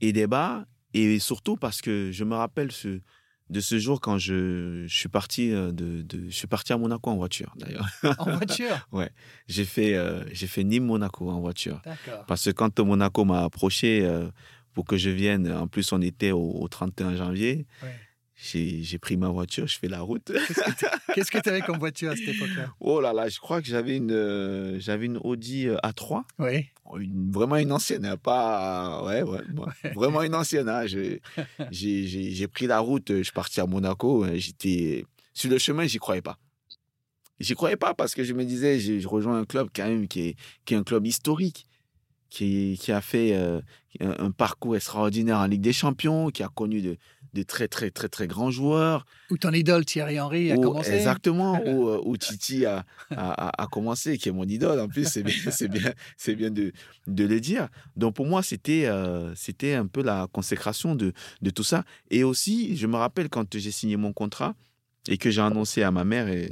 et 0.00 0.12
des 0.12 0.26
bas. 0.26 0.66
Et 0.94 1.18
surtout 1.20 1.56
parce 1.56 1.80
que 1.80 2.10
je 2.12 2.24
me 2.24 2.34
rappelle 2.34 2.72
ce, 2.72 3.00
de 3.48 3.60
ce 3.60 3.78
jour 3.78 4.00
quand 4.00 4.18
je, 4.18 4.84
je 4.86 4.96
suis 4.96 5.08
parti 5.08 5.52
euh, 5.52 5.70
de, 5.72 6.02
de- 6.02 6.24
je 6.28 6.34
suis 6.34 6.46
parti 6.48 6.72
à 6.72 6.78
Monaco 6.78 7.10
en 7.10 7.16
voiture 7.16 7.54
d'ailleurs. 7.56 7.86
En 8.18 8.36
voiture? 8.36 8.88
J'ai 9.48 9.64
fait 9.64 9.94
euh, 9.94 10.24
j'ai 10.32 10.46
fait 10.48 10.64
Nîmes 10.64 10.84
Monaco 10.86 11.30
en 11.30 11.40
voiture 11.40 11.80
D'accord. 11.84 12.24
parce 12.26 12.44
que 12.44 12.50
quand 12.50 12.80
Monaco 12.80 13.24
m'a 13.24 13.44
approché 13.44 14.04
euh, 14.04 14.28
pour 14.72 14.84
que 14.84 14.96
je 14.96 15.10
vienne, 15.10 15.50
en 15.52 15.68
plus 15.68 15.92
on 15.92 16.00
était 16.02 16.32
au, 16.32 16.50
au 16.60 16.68
31 16.68 17.14
janvier. 17.16 17.66
Ouais. 17.82 17.94
J'ai 18.38 18.98
pris 19.00 19.16
ma 19.16 19.28
voiture, 19.28 19.66
je 19.66 19.78
fais 19.78 19.88
la 19.88 20.02
route. 20.02 20.30
Qu'est-ce 21.14 21.30
que 21.30 21.38
tu 21.38 21.48
avais 21.48 21.62
comme 21.62 21.78
voiture 21.78 22.10
à 22.10 22.16
cette 22.16 22.28
époque-là? 22.28 22.70
Oh 22.80 23.00
là 23.00 23.12
là, 23.14 23.28
je 23.30 23.38
crois 23.38 23.62
que 23.62 23.66
j'avais 23.66 23.96
une, 23.96 24.12
euh, 24.12 24.78
j'avais 24.78 25.06
une 25.06 25.16
Audi 25.24 25.66
euh, 25.68 25.76
A3, 25.82 26.22
Oui. 26.38 26.66
une- 26.98 27.32
vraiment 27.32 27.56
une 27.56 27.72
ancienne, 27.72 28.04
hein, 28.04 28.18
pas, 28.18 29.02
ouais, 29.06 29.22
ouais, 29.22 29.40
ouais, 29.84 29.92
vraiment 29.94 30.22
une 30.22 30.34
ancienne. 30.34 30.68
hein. 30.68 30.84
J'ai 31.70 32.48
pris 32.48 32.66
la 32.66 32.80
route, 32.80 33.08
je 33.10 33.22
suis 33.22 33.32
parti 33.32 33.60
à 33.60 33.66
Monaco, 33.66 34.24
hein, 34.24 34.32
j'étais 34.34 35.06
sur 35.32 35.50
le 35.50 35.58
chemin, 35.58 35.86
j'y 35.86 35.98
croyais 35.98 36.22
pas. 36.22 36.38
J'y 37.40 37.54
croyais 37.54 37.76
pas 37.76 37.94
parce 37.94 38.14
que 38.14 38.24
je 38.24 38.32
me 38.32 38.44
disais, 38.44 38.78
je, 38.80 38.98
je 38.98 39.08
rejoins 39.08 39.38
un 39.38 39.44
club 39.44 39.68
quand 39.74 39.84
même 39.86 40.08
qui 40.08 40.20
est, 40.28 40.36
qui 40.64 40.74
est 40.74 40.76
un 40.76 40.82
club 40.82 41.06
historique, 41.06 41.66
qui, 42.30 42.78
qui 42.80 42.92
a 42.92 43.00
fait 43.02 43.34
euh, 43.34 43.60
un, 44.00 44.26
un 44.26 44.30
parcours 44.30 44.74
extraordinaire 44.74 45.38
en 45.38 45.46
Ligue 45.46 45.60
des 45.60 45.72
Champions, 45.74 46.30
qui 46.30 46.42
a 46.42 46.48
connu 46.48 46.80
de, 46.80 46.96
de 47.32 47.42
très 47.42 47.68
très 47.68 47.90
très 47.90 48.08
très 48.08 48.26
grands 48.26 48.50
joueurs. 48.50 49.04
Où 49.30 49.36
ton 49.38 49.52
idole 49.52 49.84
Thierry 49.84 50.18
Henry 50.20 50.52
a 50.52 50.56
Où- 50.56 50.60
commencé. 50.60 50.92
Exactement, 50.92 51.60
où, 51.66 51.88
euh, 51.88 52.00
où 52.04 52.16
Titi 52.16 52.64
a, 52.66 52.84
a, 53.10 53.66
commencé, 53.70 54.18
qui 54.18 54.28
est 54.28 54.32
mon 54.32 54.44
idole 54.44 54.80
en 54.80 54.88
plus, 54.88 55.04
c'est 55.08 55.22
bien, 55.22 55.34
c'est 55.50 55.68
bien, 55.68 55.92
c'est 56.16 56.34
bien 56.34 56.50
de, 56.50 56.72
de 57.06 57.24
le 57.24 57.40
dire. 57.40 57.68
Donc 57.96 58.14
pour 58.14 58.26
moi, 58.26 58.42
c'était 58.42 58.86
euh, 58.86 59.34
c'était 59.34 59.74
un 59.74 59.86
peu 59.86 60.02
la 60.02 60.26
consécration 60.32 60.94
de, 60.94 61.12
de 61.42 61.50
tout 61.50 61.64
ça. 61.64 61.84
Et 62.10 62.24
aussi, 62.24 62.76
je 62.76 62.86
me 62.86 62.96
rappelle 62.96 63.28
quand 63.28 63.56
j'ai 63.58 63.70
signé 63.70 63.96
mon 63.96 64.12
contrat 64.12 64.54
et 65.08 65.18
que 65.18 65.30
j'ai 65.30 65.40
annoncé 65.40 65.82
à 65.82 65.90
ma 65.90 66.04
mère, 66.04 66.28
et, 66.28 66.50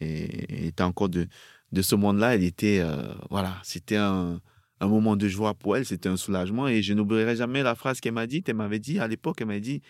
et, 0.00 0.66
était 0.68 0.82
encore 0.82 1.08
de, 1.08 1.26
de 1.72 1.82
ce 1.82 1.94
monde-là, 1.94 2.34
elle 2.34 2.44
était, 2.44 2.80
euh, 2.80 3.02
voilà, 3.30 3.56
c'était 3.62 3.96
un, 3.96 4.40
un 4.80 4.86
moment 4.88 5.16
de 5.16 5.26
joie 5.28 5.54
pour 5.54 5.76
elle, 5.76 5.86
c'était 5.86 6.08
un 6.08 6.16
soulagement. 6.18 6.68
Et 6.68 6.82
je 6.82 6.92
n'oublierai 6.92 7.36
jamais 7.36 7.62
la 7.62 7.74
phrase 7.74 8.00
qu'elle 8.00 8.12
m'a 8.12 8.26
dite. 8.26 8.48
Elle 8.48 8.56
m'avait 8.56 8.78
dit, 8.78 8.98
à 8.98 9.08
l'époque, 9.08 9.38
elle 9.40 9.46
m'a 9.46 9.58
dit, 9.60 9.80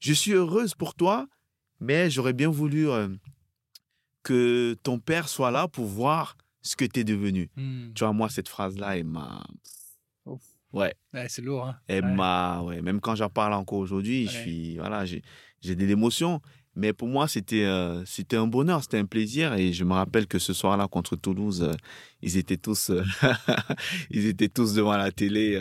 je 0.00 0.12
suis 0.12 0.32
heureuse 0.32 0.74
pour 0.74 0.94
toi, 0.94 1.26
mais 1.80 2.10
j'aurais 2.10 2.32
bien 2.32 2.48
voulu 2.48 2.88
euh, 2.88 3.08
que 4.22 4.74
ton 4.82 4.98
père 4.98 5.28
soit 5.28 5.50
là 5.50 5.68
pour 5.68 5.86
voir 5.86 6.36
ce 6.62 6.76
que 6.76 6.84
tu 6.84 7.00
es 7.00 7.04
devenu. 7.04 7.50
Hmm. 7.56 7.92
Tu 7.94 8.04
vois, 8.04 8.12
moi, 8.12 8.28
cette 8.28 8.48
phrase-là, 8.48 8.96
elle 8.98 9.04
m'a. 9.04 9.44
Ouais, 10.72 10.94
Ouais, 11.14 11.26
c'est 11.30 11.40
lourd. 11.40 11.66
Hein? 11.66 11.78
elle 11.88 12.04
Ouais. 12.04 12.14
m'a. 12.14 12.60
Ouais, 12.62 12.82
même 12.82 13.00
quand 13.00 13.14
j'en 13.14 13.30
parle 13.30 13.54
encore 13.54 13.78
aujourd'hui, 13.78 14.26
je 14.26 14.32
suis. 14.32 14.76
Voilà, 14.76 15.04
j'ai 15.06 15.22
de 15.62 15.86
l'émotion. 15.86 16.40
Mais 16.76 16.92
pour 16.92 17.08
moi, 17.08 17.26
c'était 17.26 17.64
euh, 17.64 18.04
c'était 18.04 18.36
un 18.36 18.46
bonheur, 18.46 18.82
c'était 18.82 18.98
un 18.98 19.06
plaisir. 19.06 19.54
Et 19.54 19.72
je 19.72 19.82
me 19.84 19.94
rappelle 19.94 20.26
que 20.26 20.38
ce 20.38 20.52
soir-là, 20.52 20.86
contre 20.86 21.16
Toulouse, 21.16 21.62
euh, 21.62 21.74
ils 22.22 22.36
étaient 22.36 22.58
tous, 22.58 22.92
ils 24.10 24.26
étaient 24.26 24.48
tous 24.50 24.74
devant 24.74 24.96
la 24.96 25.10
télé 25.10 25.58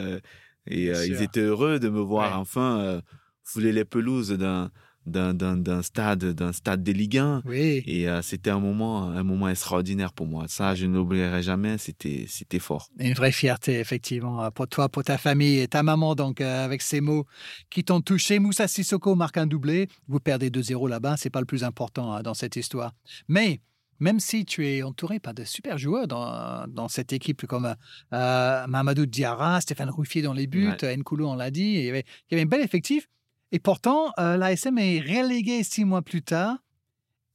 et 0.68 0.88
ils 0.88 1.22
étaient 1.24 1.40
heureux 1.40 1.80
de 1.80 1.88
me 1.90 2.02
voir 2.02 2.38
enfin 2.40 3.02
fouler 3.48 3.72
les 3.72 3.86
pelouses 3.86 4.32
d'un 4.32 4.70
d'un 5.06 5.82
stade 5.84 6.34
d'un 6.34 6.52
stade 6.52 6.84
de 6.84 6.92
Ligue 6.92 7.18
1. 7.18 7.44
Oui. 7.46 7.82
Et 7.86 8.10
euh, 8.10 8.22
c'était 8.22 8.50
un 8.50 8.60
moment, 8.60 9.04
un 9.04 9.24
moment 9.24 9.48
extraordinaire 9.48 10.12
pour 10.12 10.28
moi. 10.28 10.46
Ça, 10.50 10.76
je 10.76 10.86
ne 10.86 10.96
l'oublierai 10.96 11.42
jamais. 11.42 11.78
C'était, 11.78 12.26
c'était 12.28 12.60
fort. 12.60 12.90
Une 13.00 13.14
vraie 13.14 13.32
fierté, 13.32 13.80
effectivement, 13.80 14.44
euh, 14.44 14.50
pour 14.50 14.68
toi, 14.68 14.90
pour 14.90 15.06
ta 15.06 15.18
famille 15.18 15.60
et 15.60 15.68
ta 15.70 15.82
maman, 15.82 16.14
donc, 16.14 16.42
euh, 16.42 16.66
avec 16.66 16.82
ces 16.82 17.00
mots 17.00 17.26
qui 17.70 17.86
t'ont 17.86 18.02
touché. 18.02 18.40
Moussa 18.40 18.68
Sissoko 18.68 19.16
marque 19.16 19.38
un 19.38 19.48
doublé. 19.48 19.88
Vous 20.10 20.20
perdez 20.20 20.50
2-0 20.50 20.90
là-bas, 20.90 21.16
c'est 21.16 21.30
pas 21.30 21.40
le 21.40 21.46
plus 21.46 21.64
important 21.64 22.12
hein, 22.12 22.22
dans 22.22 22.34
cette 22.34 22.58
histoire. 22.58 22.92
Mais 23.30 23.62
même 24.02 24.20
si 24.20 24.44
tu 24.44 24.68
es 24.68 24.84
entouré 24.84 25.20
par 25.22 25.34
de 25.34 25.46
super 25.46 25.78
joueurs 25.78 26.08
dans, 26.08 26.68
dans 26.68 26.90
cette 26.90 27.14
équipe 27.14 27.46
comme 27.48 27.76
euh, 28.14 28.68
Mamadou 28.68 29.06
Diarra, 29.06 29.62
Stéphane 29.62 29.90
Ruffier 29.90 30.22
dans 30.22 30.34
les 30.34 30.48
buts, 30.48 30.74
Ouais. 30.82 30.98
Nkulu, 30.98 31.24
on 31.24 31.36
l'a 31.36 31.50
dit, 31.50 31.62
il 31.62 31.86
y, 31.86 31.90
avait, 31.90 32.04
il 32.30 32.34
y 32.34 32.36
avait 32.36 32.44
un 32.44 32.50
bel 32.50 32.62
effectif. 32.62 33.08
Et 33.52 33.60
pourtant, 33.60 34.12
euh, 34.20 34.38
l'ASM 34.38 34.78
est 34.78 35.00
relégué 35.00 35.64
six 35.64 35.86
mois 35.86 36.02
plus 36.02 36.22
tard. 36.22 36.58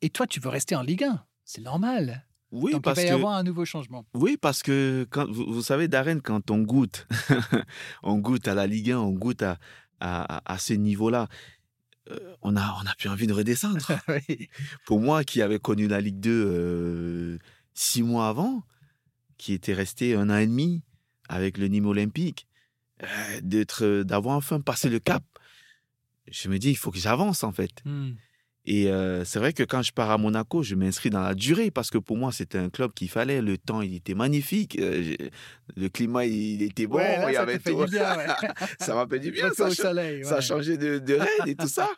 Et 0.03 0.11
toi, 0.11 0.27
tu 0.27 0.41
veux 0.41 0.51
rester 0.51 0.75
en 0.77 0.83
Ligue 0.83 1.05
1. 1.05 1.25
C'est 1.45 1.63
normal. 1.63 2.27
Oui, 2.51 2.73
donc, 2.73 2.81
il 2.81 2.83
parce 2.83 2.99
va 2.99 3.05
y 3.05 3.09
que, 3.09 3.15
avoir 3.15 3.35
un 3.35 3.43
nouveau 3.43 3.65
changement. 3.65 4.05
oui, 4.15 4.37
parce 4.37 4.63
que 4.63 5.07
quand, 5.11 5.31
vous, 5.31 5.51
vous 5.51 5.63
savez, 5.63 5.89
Darren, 5.89 6.21
quand 6.21 6.51
on 6.51 6.59
goûte, 6.59 7.07
on 8.03 8.19
goûte 8.19 8.47
à 8.47 8.55
la 8.55 8.67
Ligue 8.67 8.91
1, 8.91 8.99
on 8.99 9.13
goûte 9.13 9.43
à, 9.43 9.59
à, 10.01 10.59
ce 10.59 10.75
niveau-là, 10.75 11.29
euh, 12.11 12.35
on 12.43 12.57
a, 12.57 12.77
on 12.83 12.87
a 12.87 12.95
plus 12.99 13.09
envie 13.09 13.27
de 13.27 13.33
redescendre. 13.33 13.87
oui. 14.09 14.49
pour 14.85 15.01
moi, 15.01 15.25
qui 15.25 15.41
avait 15.41 15.59
connu 15.59 15.89
la 15.89 16.01
Ligue 16.01 16.21
2 16.21 16.31
euh, 16.31 17.39
six 17.73 18.03
mois 18.03 18.29
avant, 18.29 18.63
qui 19.39 19.55
était 19.55 19.75
resté 19.75 20.15
un 20.15 20.29
an 20.29 20.37
et 20.37 20.47
demi 20.47 20.83
avec 21.29 21.57
le 21.57 21.69
Nîmes 21.69 21.87
Olympique, 21.87 22.49
euh, 23.03 23.07
d'être, 23.43 24.03
d'avoir 24.03 24.37
enfin 24.37 24.61
passé 24.61 24.91
le 24.91 24.99
cap, 24.99 25.25
je 26.31 26.49
me 26.49 26.59
dis, 26.59 26.71
il 26.71 26.77
faut 26.77 26.91
que 26.91 26.99
j'avance 26.99 27.45
en 27.45 27.53
fait. 27.53 27.83
Hmm. 27.85 28.13
Et 28.65 28.89
euh, 28.93 29.25
c'est 29.25 29.41
vrai 29.41 29.53
que 29.53 29.65
quand 29.65 29.83
je 29.83 29.91
pars 29.93 30.11
à 30.11 30.19
Monaco, 30.19 30.63
je 30.63 30.77
m'inscris 30.77 31.11
dans 31.11 31.21
la 31.23 31.35
durée 31.35 31.73
parce 31.73 31.91
que 31.91 31.99
pour 31.99 32.17
moi, 32.17 32.31
c'était 32.31 32.59
un 32.59 32.71
club 32.71 32.93
qu'il 32.93 33.09
fallait. 33.09 33.43
Le 33.43 33.59
temps, 33.59 33.83
il 33.83 33.97
était 33.97 34.15
magnifique. 34.15 34.79
euh, 34.79 35.17
le 35.77 35.89
climat, 35.89 36.27
il 36.27 36.63
était 36.63 36.87
bon. 36.87 36.99
Ouais, 36.99 37.17
là, 37.19 37.29
il 37.31 37.33
y 37.33 37.35
ça 37.35 37.43
avait 37.43 37.59
tout. 37.59 37.85
du 37.85 37.91
bien. 37.91 38.17
Ouais. 38.17 38.27
ça 38.79 38.95
m'a 38.95 39.07
fait 39.09 39.19
du 39.19 39.33
bien. 39.33 39.51
Ça, 39.53 39.69
soleil. 39.71 40.25
ça 40.25 40.37
a 40.37 40.41
changé 40.41 40.77
de, 40.77 41.01
de 41.01 41.15
Rennes 41.15 41.49
et 41.49 41.57
tout 41.57 41.67
ça. 41.67 41.89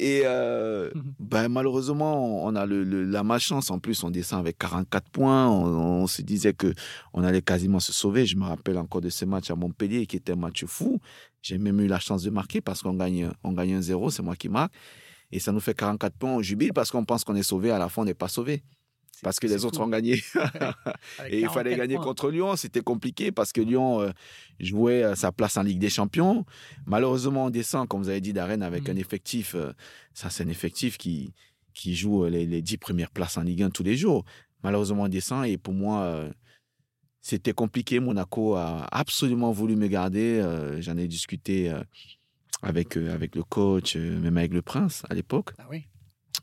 Et 0.00 0.22
euh, 0.24 0.90
ben, 1.20 1.48
malheureusement, 1.48 2.44
on 2.44 2.56
a 2.56 2.66
le, 2.66 2.82
le- 2.82 3.04
la 3.04 3.22
malchance. 3.22 3.70
En 3.70 3.78
plus, 3.78 4.02
on 4.02 4.10
descend 4.10 4.40
avec 4.40 4.58
44 4.58 5.10
points. 5.10 5.48
On, 5.48 5.64
on 6.02 6.06
se 6.08 6.22
disait 6.22 6.54
que 6.54 6.74
on 7.12 7.22
allait 7.22 7.42
quasiment 7.42 7.78
se 7.78 7.92
sauver. 7.92 8.26
Je 8.26 8.36
me 8.36 8.44
rappelle 8.44 8.78
encore 8.78 9.00
de 9.00 9.10
ce 9.10 9.24
match 9.26 9.48
à 9.50 9.54
Montpellier 9.54 10.06
qui 10.06 10.16
était 10.16 10.32
un 10.32 10.36
match 10.36 10.64
fou. 10.64 10.98
J'ai 11.40 11.58
même 11.58 11.78
eu 11.80 11.86
la 11.86 12.00
chance 12.00 12.24
de 12.24 12.30
marquer 12.30 12.60
parce 12.60 12.82
qu'on 12.82 12.94
gagne, 12.94 13.30
on 13.44 13.52
gagne 13.52 13.74
un 13.74 13.80
0 13.82 14.10
C'est 14.10 14.22
moi 14.22 14.34
qui 14.34 14.48
marque. 14.48 14.72
Et 15.32 15.40
ça 15.40 15.52
nous 15.52 15.60
fait 15.60 15.74
44 15.74 16.14
points. 16.16 16.30
On 16.32 16.42
jubile 16.42 16.72
parce 16.72 16.90
qu'on 16.90 17.04
pense 17.04 17.24
qu'on 17.24 17.34
est 17.34 17.42
sauvé. 17.42 17.70
À 17.70 17.78
la 17.78 17.88
fin, 17.88 18.02
on 18.02 18.04
n'est 18.04 18.14
pas 18.14 18.28
sauvé. 18.28 18.62
Parce 19.22 19.40
que 19.40 19.46
les 19.46 19.64
autres 19.64 19.80
ont 19.80 19.88
gagné. 19.88 20.22
Et 21.30 21.40
il 21.40 21.48
fallait 21.48 21.70
44 21.70 21.76
gagner 21.78 21.94
points. 21.96 22.04
contre 22.04 22.30
Lyon. 22.30 22.56
C'était 22.56 22.82
compliqué 22.82 23.32
parce 23.32 23.52
que 23.52 23.60
Lyon 23.60 24.00
euh, 24.02 24.10
jouait 24.60 25.02
euh, 25.02 25.14
sa 25.14 25.32
place 25.32 25.56
en 25.56 25.62
Ligue 25.62 25.78
des 25.78 25.88
Champions. 25.88 26.44
Malheureusement, 26.86 27.46
on 27.46 27.50
descend, 27.50 27.88
comme 27.88 28.02
vous 28.02 28.08
avez 28.10 28.20
dit, 28.20 28.32
d'arène 28.32 28.62
avec 28.62 28.88
Mm. 28.88 28.90
un 28.92 28.96
effectif. 28.96 29.54
euh, 29.54 29.72
ça, 30.12 30.30
c'est 30.30 30.44
un 30.44 30.48
effectif 30.48 30.98
qui, 30.98 31.32
qui 31.72 31.94
joue 31.96 32.26
les, 32.26 32.44
les 32.44 32.60
10 32.60 32.76
premières 32.78 33.10
places 33.10 33.38
en 33.38 33.42
Ligue 33.42 33.62
1 33.62 33.70
tous 33.70 33.82
les 33.84 33.96
jours. 33.96 34.24
Malheureusement, 34.62 35.04
on 35.04 35.08
descend. 35.08 35.46
Et 35.46 35.56
pour 35.58 35.74
moi, 35.74 36.28
c'était 37.20 37.52
compliqué. 37.52 38.00
Monaco 38.00 38.54
a 38.54 38.86
absolument 38.90 39.52
voulu 39.52 39.76
me 39.76 39.86
garder. 39.88 40.42
J'en 40.80 40.96
ai 40.96 41.06
discuté 41.08 41.70
avec, 42.64 42.96
euh, 42.96 43.14
avec 43.14 43.34
le 43.36 43.42
coach, 43.42 43.96
euh, 43.96 44.18
même 44.20 44.36
avec 44.36 44.52
le 44.52 44.62
prince 44.62 45.02
à 45.08 45.14
l'époque. 45.14 45.50
Ah 45.58 45.66
oui. 45.70 45.86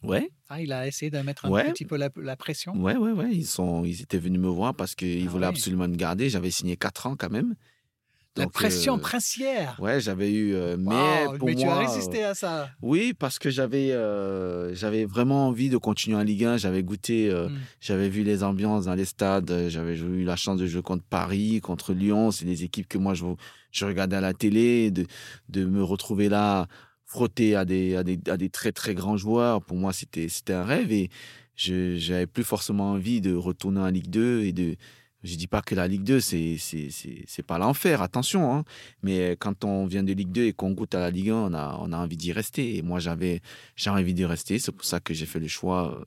Ouais. 0.04 0.30
Ah, 0.50 0.62
il 0.62 0.72
a 0.74 0.88
essayé 0.88 1.12
de 1.12 1.20
mettre 1.20 1.46
un 1.46 1.50
Ouais. 1.52 1.72
petit 1.72 1.86
peu 1.86 1.98
la, 1.98 2.10
la 2.16 2.36
pression. 2.36 2.74
Ouais, 2.76 2.96
ouais, 2.96 3.12
ouais. 3.12 3.30
Ils, 3.32 3.46
sont, 3.46 3.84
ils 3.86 4.02
étaient 4.02 4.18
venus 4.18 4.40
me 4.40 4.48
voir 4.48 4.74
parce 4.74 4.96
qu'ils 4.96 5.28
Ah 5.28 5.30
voulaient 5.30 5.46
ouais. 5.46 5.50
absolument 5.50 5.88
me 5.88 5.96
garder. 5.96 6.30
J'avais 6.30 6.50
signé 6.52 6.76
4 6.78 7.08
ans 7.08 7.16
quand 7.16 7.30
même. 7.30 7.56
La 8.38 8.48
pression 8.48 8.96
euh, 8.96 9.00
princière. 9.00 9.76
Ouais, 9.82 10.00
j'avais 10.00 10.32
eu. 10.32 10.54
euh, 10.56 10.78
mais 10.80 11.38
pour 11.38 11.48
mais 11.50 11.56
tu 11.56 11.64
as 11.66 11.78
résisté 11.80 12.24
à 12.24 12.34
ça. 12.34 12.62
euh, 12.64 12.66
oui, 12.82 13.14
parce 13.18 13.40
que 13.40 13.50
j'avais, 13.50 13.92
euh, 13.92 14.74
j'avais 14.74 15.04
vraiment 15.06 15.48
envie 15.48 15.70
de 15.70 15.76
continuer 15.78 16.16
en 16.16 16.24
Ligue 16.24 16.46
1. 16.46 16.58
J'avais 16.58 16.82
goûté, 16.82 17.30
euh, 17.30 17.50
Mm. 17.50 17.58
j'avais 17.82 18.08
vu 18.10 18.24
les 18.24 18.44
ambiances 18.44 18.86
dans 18.86 18.96
les 18.96 19.04
stades. 19.06 19.52
euh, 19.52 19.70
J'avais 19.70 19.98
eu 19.98 20.24
la 20.24 20.38
chance 20.38 20.58
de 20.60 20.66
jouer 20.66 20.82
contre 20.82 21.04
Paris, 21.04 21.60
contre 21.62 21.94
Lyon. 21.94 22.32
C'est 22.32 22.46
des 22.46 22.64
équipes 22.64 22.88
que 22.88 22.98
moi 22.98 23.14
je, 23.14 23.26
je 23.72 23.86
regardais 23.86 24.16
à 24.16 24.22
la 24.22 24.34
télé, 24.34 24.92
de, 24.92 25.06
de 25.50 25.66
me 25.66 25.84
retrouver 25.84 26.30
là, 26.30 26.68
frotter 27.06 27.56
à 27.58 27.66
des, 27.66 27.98
à 27.98 28.04
des, 28.04 28.18
à 28.28 28.38
des 28.38 28.50
très 28.50 28.72
très 28.72 28.96
grands 28.96 29.18
joueurs. 29.18 29.62
Pour 29.62 29.76
moi, 29.76 29.92
c'était, 29.92 30.30
c'était 30.30 30.54
un 30.54 30.64
rêve 30.64 30.92
et 30.94 31.10
je, 31.58 31.98
j'avais 31.98 32.28
plus 32.28 32.46
forcément 32.46 32.92
envie 32.92 33.20
de 33.20 33.36
retourner 33.36 33.82
en 33.82 33.88
Ligue 33.90 34.10
2 34.10 34.44
et 34.44 34.54
de. 34.54 34.76
Je 35.24 35.36
dis 35.36 35.48
pas 35.48 35.62
que 35.62 35.76
la 35.76 35.88
Ligue 35.88 36.04
2 36.04 36.20
c'est 36.20 36.58
c'est 36.58 37.44
pas 37.44 37.58
l'enfer, 37.58 38.02
attention. 38.02 38.54
Hein. 38.56 38.64
Mais 39.04 39.38
quand 39.40 39.64
on 39.64 39.86
vient 39.86 40.04
de 40.04 40.14
Ligue 40.14 40.32
2 40.32 40.46
et 40.46 40.54
qu'on 40.54 40.72
goûte 40.72 40.96
à 40.96 41.00
la 41.00 41.12
Ligue 41.12 41.30
1, 41.30 41.36
on 41.36 41.54
a 41.54 41.78
on 41.80 41.94
a 41.94 41.98
envie 41.98 42.18
d'y 42.18 42.32
rester. 42.32 42.78
Et 42.78 42.82
moi 42.82 43.00
j'avais 43.00 43.42
j'ai 43.76 43.90
envie 43.90 44.14
d'y 44.14 44.26
rester. 44.26 44.60
C'est 44.60 44.72
pour 44.72 44.86
ça 44.86 45.00
que 45.00 45.14
j'ai 45.14 45.26
fait 45.26 45.40
le 45.40 45.48
choix 45.48 45.96
euh, 45.96 46.06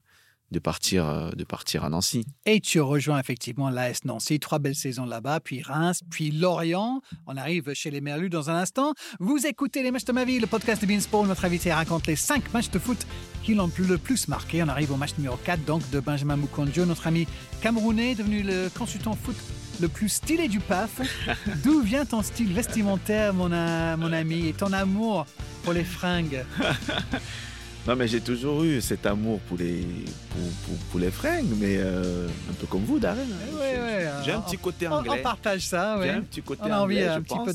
de 0.51 0.59
partir, 0.59 1.07
euh, 1.07 1.30
de 1.30 1.45
partir 1.45 1.84
à 1.84 1.88
Nancy. 1.88 2.24
Et 2.47 2.61
tu 2.61 2.80
rejoins 2.80 3.18
effectivement 3.18 3.70
l'AS 3.70 4.05
Nancy, 4.05 4.38
trois 4.38 4.59
belles 4.59 4.74
saisons 4.74 5.05
là-bas, 5.05 5.40
puis 5.40 5.62
Reims, 5.62 6.01
puis 6.11 6.30
Lorient. 6.30 7.01
On 7.26 7.36
arrive 7.36 7.72
chez 7.74 7.90
les 7.90 8.01
Merlus 8.01 8.30
dans 8.30 8.51
un 8.51 8.57
instant. 8.57 8.95
Vous 9.18 9.47
écoutez 9.47 9.82
les 9.82 9.90
matchs 9.90 10.05
de 10.05 10.12
ma 10.12 10.24
vie, 10.24 10.38
le 10.38 10.47
podcast 10.47 10.82
de 10.82 10.86
Beansport. 10.86 11.26
Notre 11.26 11.45
invité 11.45 11.72
raconte 11.72 12.07
les 12.07 12.16
cinq 12.16 12.53
matchs 12.53 12.70
de 12.70 12.78
foot 12.78 13.07
qui 13.42 13.55
l'ont 13.55 13.70
le 13.78 13.99
plus 13.99 14.28
marqué. 14.28 14.62
On 14.62 14.68
arrive 14.68 14.92
au 14.92 14.97
match 14.97 15.14
numéro 15.18 15.36
4, 15.36 15.64
donc 15.64 15.88
de 15.90 16.01
Benjamin 16.01 16.36
Mukonjo, 16.36 16.86
notre 16.86 17.07
ami 17.07 17.26
camerounais, 17.61 18.14
devenu 18.14 18.42
le 18.42 18.70
consultant 18.76 19.14
foot 19.14 19.36
le 19.80 19.88
plus 19.88 20.09
stylé 20.09 20.49
du 20.49 20.61
PAF. 20.61 21.01
D'où 21.64 21.80
vient 21.82 22.05
ton 22.05 22.22
style 22.22 22.53
vestimentaire, 22.53 23.34
mon, 23.34 23.49
mon 23.49 24.12
ami, 24.12 24.49
et 24.49 24.53
ton 24.53 24.72
amour 24.72 25.26
pour 25.62 25.72
les 25.72 25.84
fringues? 25.84 26.45
Non, 27.87 27.97
mais 27.97 28.09
j'ai 28.09 28.22
toujours 28.22 28.64
eu 28.64 28.80
cet 28.80 29.05
amour 29.05 29.41
pour 29.41 29.59
les, 29.59 29.85
pour, 30.30 30.76
pour, 30.91 31.01
les 31.01 31.11
fringues, 31.11 31.53
mais 31.61 31.76
euh, 31.76 32.28
un 32.51 32.55
peu 32.55 32.66
comme 32.66 32.82
vous, 32.82 32.99
Darren. 32.99 33.20
Hein. 33.20 34.22
j'ai 34.24 34.32
un 34.32 34.41
petit 34.41 34.57
côté 34.57 34.89
anglais. 34.89 35.18
On, 35.20 35.22
partage 35.22 35.66
ça, 35.66 35.99
oui. 35.99 36.07
J'ai 36.07 36.11
un 36.12 36.22
petit 36.22 36.41
côté 36.41 36.62
on 36.64 36.72
a 36.72 36.78
envie 36.78 36.97
anglais, 36.97 37.09
un 37.09 37.20
petit 37.20 37.37
peu 37.45 37.53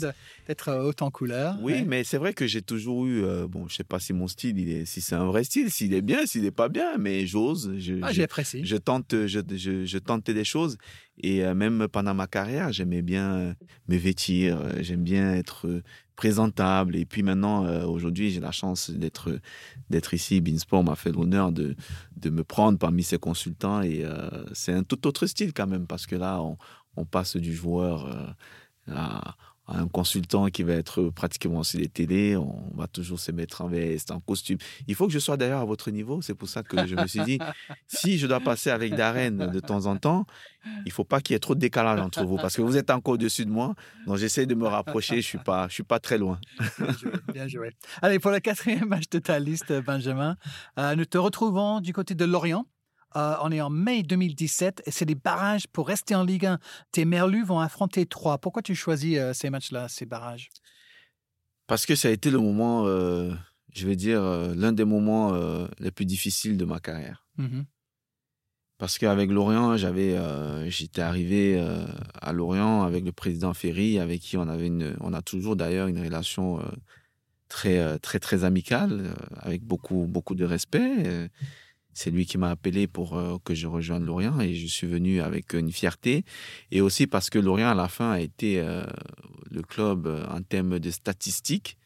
d'être 0.48 0.70
euh, 0.70 0.84
haute 0.84 1.02
en 1.02 1.10
couleur. 1.10 1.56
Oui, 1.64 1.84
mais 1.84 2.04
c'est 2.04 2.20
vrai 2.20 2.34
que 2.34 2.46
j'ai 2.46 2.62
toujours 2.62 3.08
eu, 3.08 3.24
euh, 3.24 3.48
bon, 3.48 3.68
je 3.68 3.78
sais 3.78 3.84
pas 3.84 4.00
si 4.00 4.14
mon 4.14 4.28
style, 4.28 4.60
il 4.60 4.70
est, 4.70 4.86
si 4.86 5.02
c'est 5.02 5.16
un 5.16 5.26
vrai 5.26 5.44
style, 5.44 5.72
s'il 5.72 5.96
est 5.96 6.04
bien, 6.04 6.28
s'il 6.28 6.44
n'est 6.44 6.52
pas 6.52 6.70
bien, 6.70 6.98
mais 7.00 7.26
j'ose. 7.26 7.74
Je, 7.80 7.96
ah, 8.04 8.14
j'apprécie. 8.14 8.64
Je, 8.64 8.78
tente, 8.78 9.26
je, 9.26 9.40
je, 9.56 9.86
je 9.86 9.98
tentais 9.98 10.36
des 10.36 10.46
choses. 10.46 10.78
Et 11.22 11.44
même 11.54 11.88
pendant 11.88 12.14
ma 12.14 12.28
carrière, 12.28 12.72
j'aimais 12.72 13.02
bien 13.02 13.56
me 13.88 13.98
vêtir, 13.98 14.62
j'aime 14.82 15.04
bien 15.04 15.34
être 15.34 15.82
présentable. 16.20 16.98
Et 16.98 17.06
puis 17.06 17.24
maintenant, 17.24 17.66
euh, 17.66 17.86
aujourd'hui, 17.86 18.30
j'ai 18.30 18.42
la 18.42 18.52
chance 18.52 18.92
d'être 18.92 19.40
d'être 19.90 20.14
ici. 20.14 20.42
Beansport 20.42 20.84
m'a 20.84 20.98
fait 20.98 21.14
l'honneur 21.14 21.54
de, 21.54 21.78
de 22.18 22.30
me 22.30 22.44
prendre 22.44 22.78
parmi 22.78 23.04
ses 23.04 23.18
consultants. 23.18 23.82
Et 23.82 24.04
euh, 24.04 24.30
c'est 24.52 24.74
un 24.74 24.84
tout 24.84 25.08
autre 25.08 25.28
style 25.28 25.54
quand 25.54 25.66
même, 25.66 25.88
parce 25.88 26.06
que 26.06 26.18
là, 26.18 26.42
on, 26.42 27.06
passe 27.06 27.38
du 27.38 27.54
joueur 27.54 28.06
euh, 28.08 28.94
à, 28.94 29.38
un 29.72 29.88
consultant 29.88 30.48
qui 30.48 30.64
va 30.64 30.74
être 30.74 31.10
pratiquement 31.10 31.64
sur 31.64 31.80
les 31.80 31.88
télés, 31.88 32.36
on 32.36 32.72
va 32.76 32.88
toujours 32.88 33.20
se 33.20 33.32
mettre 33.32 33.62
en 33.62 33.68
veste, 33.68 34.12
en 34.12 34.20
costume. 34.20 34.58
Il 34.88 34.96
faut 34.96 35.08
que 35.08 35.14
je 35.14 35.20
sois 35.20 35.38
d'ailleurs 35.38 35.62
à 35.62 35.66
votre 35.66 35.92
niveau. 35.92 36.22
C'est 36.22 36.34
pour 36.34 36.50
ça 36.50 36.64
que 36.64 36.88
je 36.88 36.96
me 36.96 37.08
suis 37.08 37.22
dit, 37.22 37.40
si 37.88 38.18
je 38.18 38.28
dois 38.28 38.40
passer 38.40 38.70
avec 38.72 38.96
Darren 38.96 39.32
de 39.32 39.60
temps 39.60 39.86
en 39.86 39.98
temps, 39.98 40.26
il 40.86 40.92
faut 40.92 41.04
pas 41.04 41.22
qu'il 41.22 41.34
y 41.34 41.36
ait 41.36 41.40
trop 41.40 41.56
de 41.56 41.60
décalage 41.60 42.00
entre 42.00 42.24
vous 42.24 42.38
parce 42.38 42.56
que 42.56 42.62
vous 42.62 42.78
êtes 42.78 42.90
encore 42.90 43.14
au-dessus 43.14 43.46
de 43.46 43.52
moi. 43.52 43.76
Donc 44.08 44.18
j'essaie 44.18 44.46
de 44.46 44.56
me 44.56 44.68
rapprocher. 44.68 45.22
Je 45.22 45.28
suis 45.28 45.38
pas, 45.38 45.68
je 45.68 45.74
suis 45.74 45.84
pas 45.84 46.00
très 46.00 46.18
loin. 46.18 46.40
Bien 47.34 47.48
joué. 47.48 47.72
Allez, 48.02 48.20
pour 48.20 48.32
le 48.32 48.40
quatrième 48.40 48.86
match 48.88 49.10
de 49.10 49.20
ta 49.20 49.40
liste, 49.40 49.72
Benjamin, 49.82 50.36
euh, 50.78 50.96
nous 50.96 51.06
te 51.06 51.18
retrouvons 51.18 51.80
du 51.80 51.94
côté 51.94 52.16
de 52.16 52.26
Lorient. 52.26 52.66
Euh, 53.16 53.36
on 53.42 53.52
est 53.52 53.62
en 53.62 53.70
mai 53.70 54.04
2017 54.04 54.84
et 54.86 54.92
c'est 54.92 55.06
des 55.06 55.16
barrages 55.16 55.68
pour 55.68 55.88
rester 55.88 56.16
en 56.16 56.24
Ligue 56.24 56.46
1. 56.46 56.60
Tes 56.92 57.06
Merlus 57.06 57.44
vont 57.44 57.60
affronter 57.60 58.06
trois. 58.06 58.38
Pourquoi 58.38 58.62
tu 58.62 58.76
choisis 58.76 59.18
euh, 59.18 59.34
ces 59.34 59.50
matchs-là, 59.50 59.88
ces 59.88 60.06
barrages? 60.06 60.50
Parce 61.66 61.86
que 61.86 61.96
ça 61.96 62.08
a 62.08 62.12
été 62.12 62.30
le 62.30 62.40
moment, 62.40 62.86
euh, 62.86 63.32
je 63.74 63.88
vais 63.88 63.96
dire, 63.96 64.22
l'un 64.22 64.72
des 64.72 64.86
moments 64.86 65.34
les 65.80 65.92
plus 65.92 66.06
difficiles 66.06 66.58
de 66.58 66.66
ma 66.66 66.80
carrière. 66.80 67.28
Mmh 67.38 67.62
Parce 68.80 68.98
qu'avec 68.98 69.30
Lorient, 69.30 69.78
j'avais, 69.78 70.18
j'étais 70.68 71.02
arrivé 71.02 71.64
à 72.20 72.34
Lorient 72.34 72.82
avec 72.82 73.06
le 73.06 73.12
président 73.12 73.54
Ferry, 73.54 74.00
avec 74.00 74.22
qui 74.22 74.36
on 74.36 74.48
avait 74.48 74.66
une, 74.66 74.98
on 75.00 75.14
a 75.14 75.22
toujours 75.22 75.56
d'ailleurs 75.56 75.88
une 75.88 76.04
relation 76.04 76.60
très, 77.50 78.00
très, 78.00 78.18
très 78.18 78.46
amicale, 78.46 79.14
avec 79.38 79.64
beaucoup, 79.64 80.08
beaucoup 80.10 80.34
de 80.34 80.46
respect. 80.46 81.30
C'est 81.94 82.12
lui 82.12 82.26
qui 82.26 82.38
m'a 82.38 82.52
appelé 82.52 82.88
pour 82.88 83.18
euh, 83.18 83.38
que 83.44 83.56
je 83.56 83.68
rejoigne 83.68 84.06
Lorient 84.06 84.40
et 84.40 84.54
je 84.54 84.68
suis 84.68 84.88
venu 84.88 85.22
avec 85.22 85.54
une 85.54 85.72
fierté 85.72 86.24
et 86.72 86.82
aussi 86.82 87.08
parce 87.08 87.30
que 87.30 87.40
Lorient 87.40 87.70
à 87.70 87.76
la 87.76 87.88
fin 87.88 88.12
a 88.12 88.20
été 88.20 88.60
euh, 88.60 88.86
le 89.50 89.62
club 89.62 90.08
euh, 90.08 90.26
en 90.28 90.42
termes 90.42 90.80
de 90.80 90.92
statistiques 90.92 91.78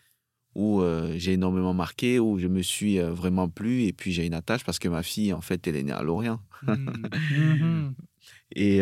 où 0.55 0.83
j'ai 1.15 1.33
énormément 1.33 1.73
marqué, 1.73 2.19
où 2.19 2.37
je 2.37 2.45
me 2.45 2.61
suis 2.61 2.99
vraiment 2.99 3.49
plu 3.49 3.85
et 3.85 3.91
puis 3.91 4.11
j'ai 4.11 4.23
une 4.23 4.35
attache 4.35 4.63
parce 4.63 4.77
que 4.77 4.87
ma 4.87 5.01
fille 5.01 5.33
en 5.33 5.41
fait 5.41 5.65
elle 5.67 5.75
est 5.75 5.81
née 5.81 5.91
à 5.91 6.03
Lorient. 6.03 6.39
Mmh. 6.61 6.75
Mmh. 7.33 7.95
et 8.55 8.77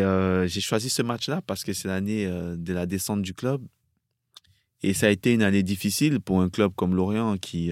j'ai 0.48 0.60
choisi 0.60 0.90
ce 0.90 1.00
match-là 1.00 1.40
parce 1.40 1.64
que 1.64 1.72
c'est 1.72 1.88
l'année 1.88 2.26
de 2.26 2.72
la 2.74 2.84
descente 2.84 3.22
du 3.22 3.32
club 3.32 3.62
et 4.82 4.92
ça 4.92 5.06
a 5.06 5.08
été 5.08 5.32
une 5.32 5.42
année 5.42 5.62
difficile 5.62 6.20
pour 6.20 6.42
un 6.42 6.50
club 6.50 6.72
comme 6.76 6.94
Lorient 6.94 7.38
qui 7.38 7.70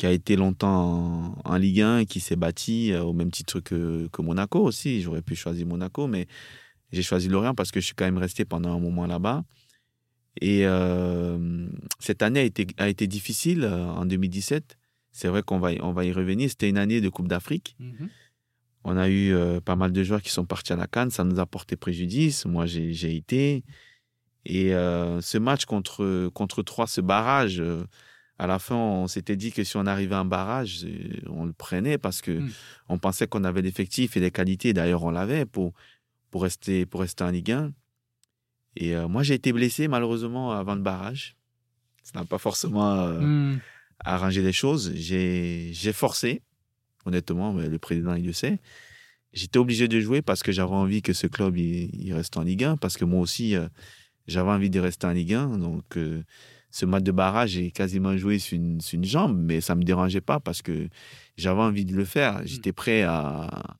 qui 0.00 0.06
a 0.06 0.12
été 0.12 0.34
longtemps 0.34 1.34
en, 1.44 1.56
Ligue 1.58 1.82
1 1.82 1.98
et 1.98 2.06
qui 2.06 2.20
s'est 2.20 2.34
bâti 2.34 2.90
euh, 2.90 3.02
au 3.02 3.12
même 3.12 3.30
titre 3.30 3.60
que, 3.60 4.08
que 4.10 4.22
Monaco 4.22 4.58
aussi. 4.58 5.02
J'aurais 5.02 5.20
pu 5.20 5.36
choisir 5.36 5.66
Monaco, 5.66 6.06
mais 6.06 6.26
j'ai 6.90 7.02
choisi 7.02 7.28
Lorient 7.28 7.54
parce 7.54 7.70
que 7.70 7.80
je 7.80 7.84
suis 7.84 7.94
quand 7.94 8.06
même 8.06 8.16
resté 8.16 8.46
pendant 8.46 8.74
un 8.74 8.80
moment 8.80 9.06
là-bas. 9.06 9.44
Et 10.40 10.62
euh, 10.64 11.68
cette 11.98 12.22
année 12.22 12.40
a 12.40 12.44
été, 12.44 12.66
a 12.78 12.88
été 12.88 13.06
difficile 13.06 13.62
euh, 13.62 13.88
en 13.88 14.06
2017. 14.06 14.78
C'est 15.12 15.28
vrai 15.28 15.42
qu'on 15.42 15.58
va, 15.58 15.72
on 15.82 15.92
va 15.92 16.06
y 16.06 16.12
revenir. 16.12 16.48
C'était 16.48 16.70
une 16.70 16.78
année 16.78 17.02
de 17.02 17.08
Coupe 17.10 17.28
d'Afrique. 17.28 17.76
Mm-hmm. 17.78 18.08
On 18.84 18.96
a 18.96 19.10
eu 19.10 19.34
pas 19.62 19.76
mal 19.76 19.92
de 19.92 20.02
joueurs 20.02 20.22
qui 20.22 20.30
sont 20.30 20.46
partis 20.46 20.72
à 20.72 20.76
la 20.76 20.86
Cannes. 20.86 21.10
Ça 21.10 21.24
nous 21.24 21.40
a 21.40 21.44
porté 21.44 21.76
préjudice. 21.76 22.46
Moi, 22.46 22.64
j'ai 22.64 23.14
été. 23.14 23.64
Et 24.46 24.70
ce 24.70 25.36
match 25.36 25.66
contre, 25.66 26.30
contre 26.32 26.62
Troyes, 26.62 26.86
ce 26.86 27.02
barrage, 27.02 27.62
à 28.40 28.46
la 28.46 28.58
fin, 28.58 28.74
on 28.74 29.06
s'était 29.06 29.36
dit 29.36 29.52
que 29.52 29.64
si 29.64 29.76
on 29.76 29.84
arrivait 29.84 30.14
à 30.14 30.20
un 30.20 30.24
barrage, 30.24 30.86
euh, 30.86 31.20
on 31.28 31.44
le 31.44 31.52
prenait 31.52 31.98
parce 31.98 32.22
que 32.22 32.30
hmm. 32.30 32.50
on 32.88 32.96
pensait 32.96 33.26
qu'on 33.26 33.44
avait 33.44 33.60
l'effectif 33.60 34.16
et 34.16 34.20
les 34.20 34.30
qualités. 34.30 34.72
D'ailleurs, 34.72 35.02
on 35.02 35.10
l'avait 35.10 35.44
pour, 35.44 35.74
pour, 36.30 36.44
rester, 36.44 36.86
pour 36.86 37.02
rester 37.02 37.22
en 37.22 37.30
Ligue 37.30 37.52
1. 37.52 37.70
Et 38.76 38.96
euh, 38.96 39.08
moi, 39.08 39.22
j'ai 39.22 39.34
été 39.34 39.52
blessé 39.52 39.88
malheureusement 39.88 40.52
avant 40.52 40.74
le 40.74 40.80
barrage. 40.80 41.36
Ça 42.02 42.18
n'a 42.18 42.24
pas 42.24 42.38
forcément 42.38 42.94
euh, 43.00 43.20
hmm. 43.20 43.60
arrangé 43.98 44.40
les 44.40 44.54
choses. 44.54 44.90
J'ai 44.94 45.92
forcé, 45.92 46.40
honnêtement, 47.04 47.52
mais 47.52 47.68
le 47.68 47.78
président, 47.78 48.14
il 48.14 48.24
le 48.24 48.32
sait. 48.32 48.58
J'étais 49.34 49.58
obligé 49.58 49.86
de 49.86 50.00
jouer 50.00 50.22
parce 50.22 50.42
que 50.42 50.50
j'avais 50.50 50.70
envie 50.70 51.02
que 51.02 51.12
ce 51.12 51.26
club 51.26 51.58
il, 51.58 52.14
reste 52.14 52.38
en 52.38 52.42
Ligue 52.42 52.64
1, 52.64 52.78
parce 52.78 52.96
que 52.96 53.04
moi 53.04 53.20
aussi, 53.20 53.54
j'avais 54.26 54.50
envie 54.50 54.70
de 54.70 54.80
rester 54.80 55.06
en 55.06 55.12
Ligue 55.12 55.34
1. 55.34 55.58
Donc, 55.58 55.98
ce 56.70 56.86
match 56.86 57.02
de 57.02 57.12
barrage, 57.12 57.50
j'ai 57.50 57.70
quasiment 57.70 58.16
joué 58.16 58.38
sur 58.38 58.56
une, 58.56 58.80
jambe, 59.02 59.36
mais 59.36 59.60
ça 59.60 59.74
ne 59.74 59.80
me 59.80 59.84
dérangeait 59.84 60.20
pas 60.20 60.40
parce 60.40 60.62
que 60.62 60.88
j'avais 61.36 61.60
envie 61.60 61.84
de 61.84 61.94
le 61.94 62.04
faire. 62.04 62.40
Mm. 62.40 62.46
J'étais 62.46 62.72
prêt 62.72 63.02
à, 63.02 63.76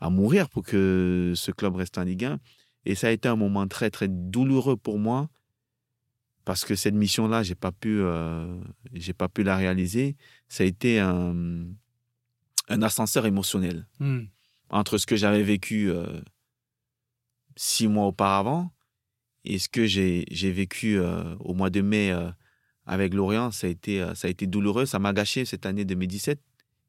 à 0.00 0.10
mourir 0.10 0.48
pour 0.48 0.62
que 0.62 1.32
ce 1.36 1.50
club 1.50 1.76
reste 1.76 1.98
en 1.98 2.04
Ligue 2.04 2.24
1. 2.24 2.38
Et 2.86 2.94
ça 2.94 3.08
a 3.08 3.10
été 3.10 3.28
un 3.28 3.36
moment 3.36 3.66
très, 3.66 3.90
très 3.90 4.08
douloureux 4.08 4.76
pour 4.76 4.98
moi 4.98 5.28
parce 6.44 6.64
que 6.64 6.74
cette 6.74 6.94
mission-là, 6.94 7.42
je 7.42 7.50
n'ai 7.50 7.54
pas, 7.54 7.72
pu, 7.72 7.98
euh, 8.00 8.58
pas 9.18 9.28
pu 9.28 9.42
la 9.42 9.56
réaliser. 9.56 10.16
Ça 10.48 10.64
a 10.64 10.66
été 10.66 10.98
un, 10.98 11.66
un 12.68 12.82
ascenseur 12.82 13.26
émotionnel 13.26 13.86
mm. 14.00 14.20
entre 14.70 14.96
ce 14.96 15.06
que 15.06 15.16
j'avais 15.16 15.42
vécu 15.42 15.90
euh, 15.90 16.20
six 17.56 17.88
mois 17.88 18.06
auparavant 18.06 18.72
et 19.44 19.58
ce 19.58 19.68
que 19.68 19.86
j'ai 19.86 20.24
vécu 20.52 20.98
euh, 20.98 21.22
au 21.40 21.54
mois 21.54 21.70
de 21.70 21.80
mai 21.80 22.10
euh, 22.10 22.30
avec 22.86 23.14
Lorient, 23.14 23.50
ça 23.50 23.66
a, 23.66 23.70
été, 23.70 24.00
euh, 24.00 24.14
ça 24.14 24.28
a 24.28 24.30
été 24.30 24.46
douloureux. 24.46 24.86
Ça 24.86 24.98
m'a 24.98 25.12
gâché 25.12 25.44
cette 25.44 25.66
année 25.66 25.84
2017 25.84 26.40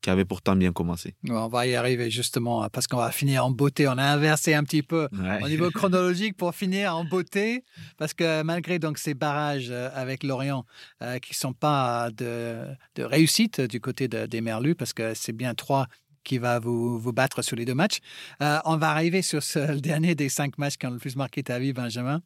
qui 0.02 0.10
avait 0.10 0.24
pourtant 0.24 0.56
bien 0.56 0.72
commencé. 0.72 1.14
On 1.30 1.50
va 1.50 1.68
y 1.68 1.76
arriver 1.76 2.10
justement 2.10 2.70
parce 2.70 2.88
qu'on 2.88 2.98
va 2.98 3.12
finir 3.12 3.46
en 3.46 3.52
beauté. 3.52 3.86
On 3.90 3.98
a 3.98 4.04
inversé 4.06 4.54
un 4.54 4.64
petit 4.64 4.82
peu 4.82 5.10
au 5.44 5.48
niveau 5.50 5.70
chronologique 5.76 6.38
pour 6.38 6.56
finir 6.56 6.96
en 6.96 7.04
beauté 7.04 7.66
parce 7.98 8.14
que 8.14 8.42
malgré 8.44 8.80
donc 8.80 8.98
ces 8.98 9.14
barrages 9.14 9.72
avec 9.72 10.24
Lorient 10.24 10.64
qui 11.02 11.20
qui 11.30 11.34
sont 11.34 11.52
pas 11.52 12.12
de, 12.12 12.64
de, 12.96 13.04
réussite 13.04 13.60
du 13.60 13.82
côté 13.82 14.08
des 14.08 14.40
Merlus 14.40 14.74
parce 14.74 14.94
que 14.94 15.14
c'est 15.14 15.34
bien 15.34 15.54
trois 15.54 15.88
qui 16.24 16.38
va 16.38 16.60
vous, 16.60 16.98
vous 16.98 17.12
battre 17.12 17.42
sur 17.42 17.58
les 17.58 17.66
deux 17.66 17.76
matchs. 17.76 18.00
on 18.40 18.78
va 18.78 18.92
arriver 18.92 19.22
sur 19.22 19.44
ce, 19.44 19.60
le 19.74 19.82
dernier 19.92 20.16
des 20.16 20.30
cinq 20.30 20.58
matchs 20.58 20.78
qui 20.78 20.88
ont 20.88 20.92
le 20.92 20.98
plus 20.98 21.18
marqué 21.18 21.44
ta 21.44 21.60
vie, 21.60 21.74
Benjamin. 21.74 22.22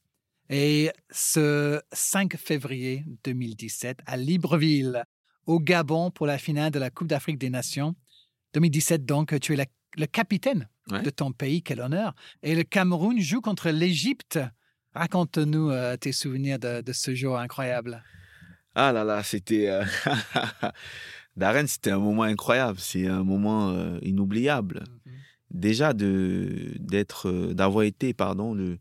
Et 0.49 0.91
ce 1.09 1.81
5 1.91 2.37
février 2.37 3.05
2017, 3.23 3.99
à 4.05 4.17
Libreville, 4.17 5.03
au 5.45 5.59
Gabon, 5.59 6.11
pour 6.11 6.27
la 6.27 6.37
finale 6.37 6.71
de 6.71 6.79
la 6.79 6.89
Coupe 6.89 7.07
d'Afrique 7.07 7.37
des 7.37 7.49
Nations. 7.49 7.95
2017, 8.53 9.05
donc, 9.05 9.39
tu 9.39 9.53
es 9.53 9.67
le 9.97 10.05
capitaine 10.05 10.67
de 10.89 11.09
ton 11.09 11.31
pays, 11.31 11.63
quel 11.63 11.79
honneur. 11.79 12.13
Et 12.41 12.55
le 12.55 12.63
Cameroun 12.63 13.19
joue 13.19 13.41
contre 13.41 13.69
l'Égypte. 13.69 14.39
Raconte-nous 14.93 15.71
euh, 15.71 15.97
tes 15.97 16.11
souvenirs 16.11 16.59
de, 16.59 16.83
ce 16.91 17.15
jour 17.15 17.37
incroyable. 17.37 18.03
Ah 18.75 18.91
là 18.91 19.03
là, 19.03 19.23
c'était. 19.23 19.69
Euh, 19.69 19.83
Darren, 21.35 21.65
c'était 21.67 21.91
un 21.91 21.99
moment 21.99 22.23
incroyable. 22.23 22.79
C'est 22.79 23.07
un 23.07 23.23
moment 23.23 23.69
euh, 23.69 23.97
inoubliable. 24.01 24.83
Mm-hmm. 24.83 25.11
Déjà, 25.51 25.93
de, 25.93 26.73
d'être, 26.79 27.53
d'avoir 27.53 27.85
été, 27.85 28.13
pardon, 28.13 28.53
le, 28.53 28.77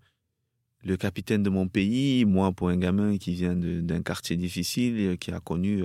le 0.84 0.96
capitaine 0.96 1.42
de 1.42 1.50
mon 1.50 1.68
pays, 1.68 2.24
moi, 2.24 2.52
pour 2.52 2.68
un 2.68 2.76
gamin 2.76 3.18
qui 3.18 3.34
vient 3.34 3.54
d'un 3.54 4.02
quartier 4.02 4.36
difficile, 4.36 5.16
qui 5.18 5.30
a 5.30 5.40
connu 5.40 5.84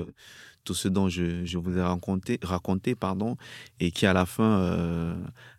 tout 0.64 0.74
ce 0.74 0.88
dont 0.88 1.08
je, 1.10 1.46
je 1.46 1.58
vous 1.58 1.78
ai 1.78 1.82
raconté, 1.82 2.40
raconté, 2.42 2.96
pardon, 2.96 3.38
et 3.80 3.92
qui 3.92 4.06
à 4.06 4.14
la 4.14 4.26
fin 4.26 5.18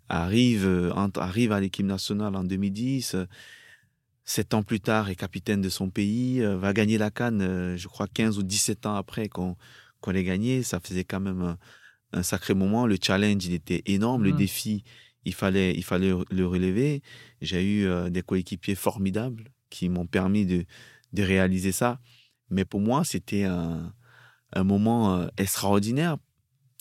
arrive, 0.08 0.92
arrive 1.16 1.52
à 1.52 1.60
l'équipe 1.60 1.86
nationale 1.86 2.34
en 2.36 2.44
2010 2.44 3.16
sept 4.24 4.52
ans 4.52 4.62
plus 4.62 4.80
tard 4.80 5.08
est 5.08 5.14
capitaine 5.14 5.62
de 5.62 5.70
son 5.70 5.88
pays, 5.88 6.42
va 6.42 6.74
gagner 6.74 6.98
la 6.98 7.10
Cannes, 7.10 7.76
je 7.78 7.88
crois 7.88 8.06
15 8.06 8.38
ou 8.38 8.42
17 8.42 8.84
ans 8.84 8.94
après 8.94 9.28
qu'on 9.28 9.56
qu'on 10.00 10.12
ait 10.12 10.24
gagné. 10.24 10.62
Ça 10.62 10.80
faisait 10.80 11.04
quand 11.04 11.20
même 11.20 11.56
un, 12.12 12.22
sacré 12.22 12.54
moment. 12.54 12.86
Le 12.86 12.96
challenge, 13.00 13.44
il 13.46 13.54
était 13.54 13.82
énorme. 13.86 14.24
Le 14.24 14.32
mmh. 14.32 14.36
défi, 14.36 14.84
il 15.28 15.34
fallait, 15.34 15.72
il 15.74 15.84
fallait 15.84 16.12
le 16.30 16.46
relever. 16.46 17.02
J'ai 17.40 17.64
eu 17.64 18.10
des 18.10 18.22
coéquipiers 18.22 18.74
formidables 18.74 19.52
qui 19.70 19.88
m'ont 19.88 20.06
permis 20.06 20.46
de, 20.46 20.64
de 21.12 21.22
réaliser 21.22 21.72
ça. 21.72 22.00
Mais 22.50 22.64
pour 22.64 22.80
moi, 22.80 23.04
c'était 23.04 23.44
un, 23.44 23.92
un 24.52 24.64
moment 24.64 25.26
extraordinaire 25.36 26.16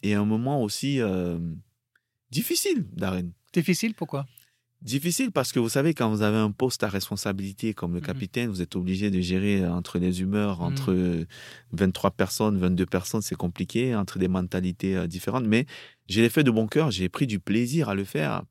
et 0.04 0.14
un 0.14 0.26
moment 0.26 0.64
aussi 0.64 1.00
difficile, 2.32 2.88
Darren. 2.94 3.32
Difficile, 3.54 3.94
pourquoi? 3.94 4.26
Difficile 4.82 5.32
parce 5.32 5.52
que 5.52 5.60
vous 5.60 5.70
savez, 5.70 5.96
quand 5.96 6.08
vous 6.10 6.22
avez 6.22 6.38
un 6.38 6.52
poste 6.52 6.84
à 6.84 6.88
responsabilité 6.88 7.74
comme 7.74 7.96
le 7.96 8.00
mmh 8.00 8.04
capitaine, 8.04 8.50
vous 8.50 8.62
êtes 8.62 8.76
obligé 8.76 9.10
de 9.10 9.20
gérer 9.22 9.66
entre 9.66 9.98
les 9.98 10.22
humeurs, 10.22 10.62
entre 10.62 11.26
23 11.72 12.10
mmh. 12.10 12.14
personnes, 12.14 12.58
22 12.60 12.86
personnes, 12.86 13.22
c'est 13.24 13.36
compliqué, 13.36 13.96
entre 13.96 14.20
des 14.20 14.28
mentalités 14.28 15.08
différentes. 15.08 15.46
Mais 15.46 15.66
je 16.10 16.22
l'ai 16.22 16.30
fait 16.30 16.44
de 16.44 16.52
bon 16.52 16.68
cœur, 16.68 16.92
j'ai 16.92 17.10
pris 17.10 17.28
du 17.28 17.40
plaisir 17.40 17.90
à 17.90 17.96
le 17.96 18.04
faire. 18.04 18.44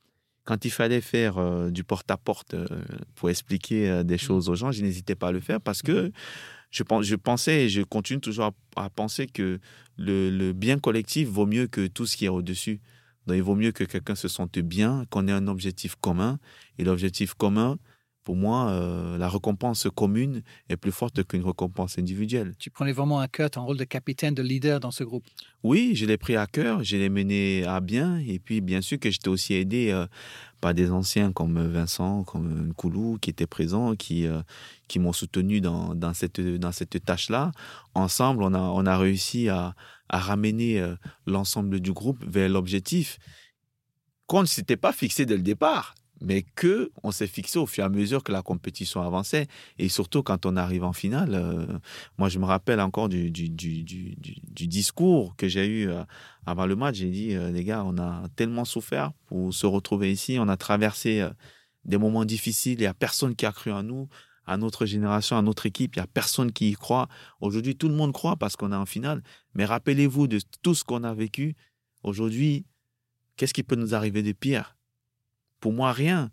Quand 0.45 0.65
il 0.65 0.71
fallait 0.71 1.01
faire 1.01 1.71
du 1.73 1.83
porte-à-porte 1.83 2.55
pour 3.17 3.31
expliquer 3.31 4.05
des 4.05 4.15
mmh. 4.15 4.19
choses 4.19 4.49
aux 4.49 4.55
gens, 4.55 4.71
je 4.71 4.81
n'hésitais 4.81 5.17
pas 5.17 5.29
à 5.29 5.33
le 5.33 5.41
faire 5.41 5.61
parce 5.61 5.83
que 5.83 6.13
je, 6.71 6.85
je 7.01 7.15
pensais 7.17 7.65
et 7.65 7.69
je 7.69 7.83
continue 7.83 8.21
toujours 8.21 8.53
à, 8.77 8.91
penser 8.91 9.27
que 9.27 9.59
le 9.99 10.53
bien 10.53 10.79
collectif 10.79 11.29
vaut 11.29 11.47
mieux 11.47 11.67
que 11.67 11.89
tout 11.89 12.07
ce 12.07 12.17
qui 12.17 12.27
est 12.27 12.29
au-dessus. 12.29 12.81
Donc, 13.27 13.37
il 13.37 13.43
vaut 13.43 13.57
mieux 13.57 13.73
que 13.73 13.85
quelqu'un 13.85 14.15
se 14.15 14.29
sente 14.29 14.59
bien, 14.59 15.05
qu'on 15.11 15.27
ait 15.29 15.33
un 15.33 15.49
objectif 15.49 15.97
commun. 15.97 16.39
Et 16.79 16.85
l'objectif 16.85 17.35
commun, 17.35 17.77
pour 18.27 18.35
moi, 18.35 18.70
euh, 18.70 19.16
la 19.18 19.29
récompense 19.29 19.87
commune 19.95 20.43
est 20.68 20.77
plus 20.77 20.91
forte 20.91 21.22
qu'une 21.22 21.45
récompense 21.45 21.97
individuelle. 21.97 22.57
Tu 22.59 22.70
prenais 22.70 22.91
vraiment 22.91 23.20
à 23.20 23.29
cœur 23.29 23.51
ton 23.51 23.64
rôle 23.64 23.77
de 23.77 23.85
capitaine, 23.85 24.35
de 24.35 24.43
leader 24.43 24.81
dans 24.81 24.91
ce 24.91 25.05
groupe? 25.05 25.22
Oui, 25.62 25.93
je 25.95 26.07
l'ai 26.07 26.16
pris 26.18 26.35
à 26.35 26.49
cœur, 26.49 26.83
je 26.83 26.97
l'ai 26.97 27.09
mené 27.09 27.64
à 27.64 27.79
bien. 27.79 28.18
Et 28.18 28.41
puis, 28.41 28.61
bien 28.61 28.81
sûr 28.81 28.99
que 28.99 29.12
j'étais 29.12 29.29
aussi 29.29 29.55
aidé 29.55 29.91
euh, 29.93 30.09
par 30.61 30.74
des 30.74 30.91
anciens 30.91 31.31
comme 31.31 31.64
Vincent, 31.68 32.24
comme 32.24 32.70
Nkoulou, 32.70 33.18
qui 33.20 33.31
étaient 33.31 33.47
présents, 33.47 33.95
qui, 33.95 34.27
euh, 34.27 34.43
qui 34.89 34.99
m'ont 34.99 35.12
soutenu 35.12 35.61
dans, 35.61 35.95
dans 35.95 36.12
cette, 36.12 36.41
dans 36.41 36.72
cette 36.72 37.05
tâche-là. 37.05 37.53
Ensemble, 37.95 38.43
on 38.43 38.55
a, 38.55 38.59
on 38.59 38.87
a 38.87 38.99
réussi 38.99 39.49
à, 39.49 39.77
à 40.09 40.18
ramener 40.18 40.85
l'ensemble 41.27 41.79
du 41.79 41.93
groupe 41.93 42.24
vers 42.27 42.49
l'objectif 42.49 43.20
qu'on 44.27 44.41
ne 44.41 44.47
s'était 44.47 44.77
pas 44.77 44.93
fixé 44.93 45.27
dès 45.27 45.37
le 45.37 45.43
départ, 45.43 45.95
mais 46.21 46.43
que 46.43 46.91
on 47.03 47.11
s'est 47.11 47.27
fixé 47.27 47.59
au 47.59 47.67
fur 47.67 47.85
et 47.85 47.87
à 47.87 47.91
mesure 47.91 48.23
que 48.23 48.33
la 48.33 48.43
compétition 48.43 49.03
avançait 49.03 49.47
et 49.79 49.89
surtout 49.89 50.23
quand 50.23 50.47
on 50.47 50.57
arrive 50.57 50.85
en 50.85 50.93
finale. 50.93 51.35
Euh, 51.35 51.67
moi, 52.19 52.29
je 52.29 52.39
me 52.39 52.45
rappelle 52.45 52.81
encore 52.81 53.09
du, 53.09 53.31
du, 53.31 53.49
du, 53.49 53.83
du 53.83 54.67
discours 54.67 55.37
que 55.37 55.49
j'ai 55.49 55.67
eu 55.67 55.89
euh, 55.89 56.05
avant 56.47 56.67
le 56.67 56.77
match. 56.77 56.97
J'ai 56.97 57.11
dit, 57.11 57.35
les 57.53 57.64
gars, 57.64 57.85
on 57.85 57.99
a 57.99 58.25
tellement 58.37 58.64
souffert 58.64 59.12
pour 59.27 59.53
se 59.53 59.67
retrouver 59.67 60.11
ici, 60.12 60.39
on 60.41 60.49
a 60.49 60.57
traversé 60.57 61.27
des 61.85 61.99
moments 61.99 62.25
difficiles, 62.25 62.79
il 62.79 62.83
n'y 62.83 62.87
a 62.87 62.95
personne 62.95 63.35
qui 63.35 63.47
a 63.47 63.53
cru 63.53 63.73
en 63.73 63.83
nous 63.83 64.09
à 64.47 64.57
notre 64.57 64.87
génération, 64.87 65.37
à 65.37 65.43
notre 65.43 65.67
équipe. 65.67 65.97
Il 65.97 65.99
n'y 65.99 66.05
a 66.05 66.07
personne 66.07 66.53
qui 66.53 66.71
y 66.71 66.75
croit. 66.75 67.09
Aujourd'hui, 67.41 67.77
tout 67.77 67.89
le 67.89 67.95
monde 67.95 68.12
croit 68.12 68.37
parce 68.37 68.57
qu'on 68.57 68.73
est 68.73 68.77
en 68.77 68.87
finale. 68.87 69.23
Mais 69.55 69.64
rappelez-vous 69.64 70.29
de 70.29 70.41
tout 70.62 70.75
ce 70.75 70.85
qu'on 70.85 71.05
a 71.05 71.14
vécu. 71.14 71.57
Aujourd'hui, 72.03 72.64
qu'est-ce 73.37 73.53
qui 73.53 73.62
peut 73.62 73.77
nous 73.77 73.95
arriver 73.95 74.23
de 74.23 74.33
pire? 74.33 74.76
Pour 75.61 75.73
moi, 75.73 75.93
rien. 75.93 76.31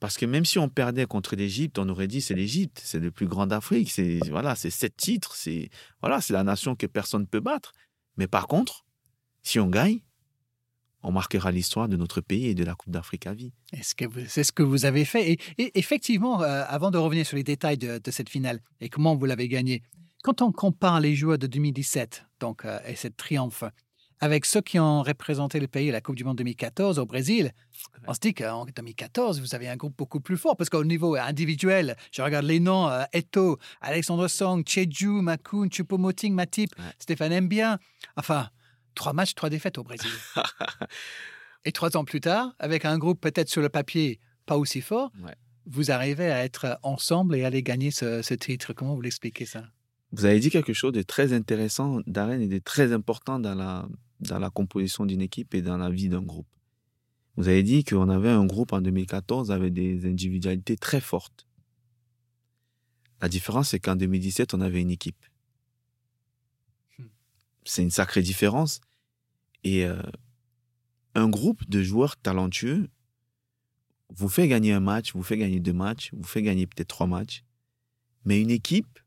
Parce 0.00 0.16
que 0.16 0.26
même 0.26 0.44
si 0.44 0.58
on 0.58 0.68
perdait 0.68 1.06
contre 1.06 1.36
l'Égypte, 1.36 1.78
on 1.78 1.88
aurait 1.88 2.08
dit 2.08 2.20
c'est 2.20 2.34
l'Égypte, 2.34 2.80
c'est 2.82 2.98
le 2.98 3.12
plus 3.12 3.28
grand 3.28 3.46
d'Afrique, 3.46 3.90
c'est 3.90 4.18
voilà, 4.30 4.56
c'est 4.56 4.70
sept 4.70 4.96
titres, 4.96 5.36
c'est 5.36 5.70
voilà, 6.00 6.20
c'est 6.20 6.32
la 6.32 6.42
nation 6.42 6.74
que 6.74 6.86
personne 6.86 7.22
ne 7.22 7.26
peut 7.26 7.38
battre. 7.38 7.72
Mais 8.16 8.26
par 8.26 8.48
contre, 8.48 8.84
si 9.42 9.60
on 9.60 9.68
gagne, 9.68 10.00
on 11.02 11.12
marquera 11.12 11.50
l'histoire 11.50 11.88
de 11.88 11.96
notre 11.96 12.20
pays 12.20 12.46
et 12.46 12.54
de 12.54 12.64
la 12.64 12.74
Coupe 12.74 12.92
d'Afrique 12.92 13.26
à 13.26 13.34
vie. 13.34 13.52
C'est 13.80 14.44
ce 14.44 14.52
que 14.52 14.62
vous 14.62 14.84
avez 14.84 15.04
fait? 15.04 15.38
Et, 15.58 15.78
effectivement, 15.78 16.42
euh, 16.42 16.64
avant 16.66 16.90
de 16.90 16.98
revenir 16.98 17.26
sur 17.26 17.36
les 17.36 17.44
détails 17.44 17.78
de, 17.78 18.00
cette 18.10 18.28
finale 18.28 18.60
et 18.80 18.88
comment 18.88 19.16
vous 19.16 19.26
l'avez 19.26 19.48
gagnée, 19.48 19.82
quand 20.22 20.42
on 20.42 20.52
compare 20.52 21.00
les 21.00 21.14
joueurs 21.14 21.38
de 21.38 21.46
2017 21.46 22.26
donc, 22.40 22.64
euh, 22.64 22.78
et 22.86 22.94
cette 22.94 23.16
triomphe 23.16 23.64
avec 24.22 24.46
ceux 24.46 24.62
qui 24.62 24.78
ont 24.78 25.02
représenté 25.02 25.60
le 25.60 25.66
pays 25.66 25.90
à 25.90 25.92
la 25.92 26.00
Coupe 26.00 26.16
du 26.16 26.24
Monde 26.24 26.38
2014 26.38 26.98
au 26.98 27.04
Brésil, 27.04 27.52
on 28.06 28.14
se 28.14 28.20
dit 28.20 28.32
qu'en 28.32 28.64
2014, 28.64 29.40
vous 29.40 29.54
avez 29.54 29.68
un 29.68 29.76
groupe 29.76 29.94
beaucoup 29.98 30.20
plus 30.20 30.38
fort 30.38 30.56
parce 30.56 30.70
qu'au 30.70 30.84
niveau 30.84 31.16
individuel, 31.16 31.96
je 32.10 32.22
regarde 32.22 32.46
les 32.46 32.60
noms 32.60 32.88
euh, 32.88 33.04
Eto, 33.12 33.58
Alexandre 33.82 34.28
Song, 34.28 34.62
Cheju, 34.66 35.20
Makun, 35.20 35.68
Chupomoting, 35.70 36.32
Matip, 36.32 36.70
Stéphane 36.98 37.38
Mbien. 37.42 37.78
Enfin, 38.16 38.48
Trois 38.94 39.12
matchs, 39.12 39.34
trois 39.34 39.50
défaites 39.50 39.78
au 39.78 39.84
Brésil. 39.84 40.10
Et 41.64 41.72
trois 41.72 41.96
ans 41.96 42.04
plus 42.04 42.20
tard, 42.20 42.54
avec 42.58 42.84
un 42.84 42.98
groupe 42.98 43.20
peut-être 43.20 43.48
sur 43.48 43.62
le 43.62 43.68
papier 43.68 44.20
pas 44.46 44.56
aussi 44.56 44.80
fort, 44.80 45.12
vous 45.66 45.92
arrivez 45.92 46.30
à 46.30 46.44
être 46.44 46.78
ensemble 46.82 47.36
et 47.36 47.44
aller 47.44 47.62
gagner 47.62 47.92
ce, 47.92 48.34
titre. 48.34 48.72
Comment 48.72 48.96
vous 48.96 49.00
l'expliquez 49.00 49.46
ça? 49.46 49.64
Vous 50.10 50.24
avez 50.24 50.40
dit 50.40 50.50
quelque 50.50 50.72
chose 50.72 50.92
de 50.92 51.02
très 51.02 51.32
intéressant, 51.32 52.00
Darren, 52.06 52.40
et 52.40 52.48
de 52.48 52.58
très 52.58 52.92
important 52.92 53.38
dans 53.38 53.54
la, 53.54 53.88
dans 54.22 54.38
la 54.38 54.50
composition 54.50 55.06
d'une 55.06 55.20
équipe 55.20 55.54
et 55.54 55.62
dans 55.62 55.76
la 55.76 55.90
vie 55.90 56.08
d'un 56.08 56.22
groupe. 56.22 56.46
Vous 57.36 57.48
avez 57.48 57.62
dit 57.62 57.84
qu'on 57.84 58.08
avait 58.08 58.30
un 58.30 58.44
groupe 58.44 58.72
en 58.72 58.80
2014 58.80 59.50
avec 59.50 59.72
des 59.72 60.06
individualités 60.06 60.76
très 60.76 61.00
fortes. 61.00 61.46
La 63.20 63.28
différence, 63.28 63.70
c'est 63.70 63.78
qu'en 63.78 63.96
2017, 63.96 64.54
on 64.54 64.60
avait 64.60 64.80
une 64.80 64.90
équipe 64.90 65.24
c'est 67.64 67.82
une 67.82 67.90
sacrée 67.90 68.22
différence. 68.22 68.80
Et 69.64 69.84
euh, 69.84 70.02
un 71.14 71.28
groupe 71.28 71.68
de 71.68 71.82
joueurs 71.82 72.16
talentueux 72.16 72.88
vous 74.14 74.28
fait 74.28 74.46
gagner 74.48 74.72
un 74.72 74.80
match, 74.80 75.14
vous 75.14 75.22
fait 75.22 75.38
gagner 75.38 75.60
deux 75.60 75.72
matchs, 75.72 76.10
vous 76.12 76.24
fait 76.24 76.42
gagner 76.42 76.66
peut-être 76.66 76.88
trois 76.88 77.06
matchs. 77.06 77.44
Mais 78.24 78.40
une 78.40 78.50
équipe 78.50 78.98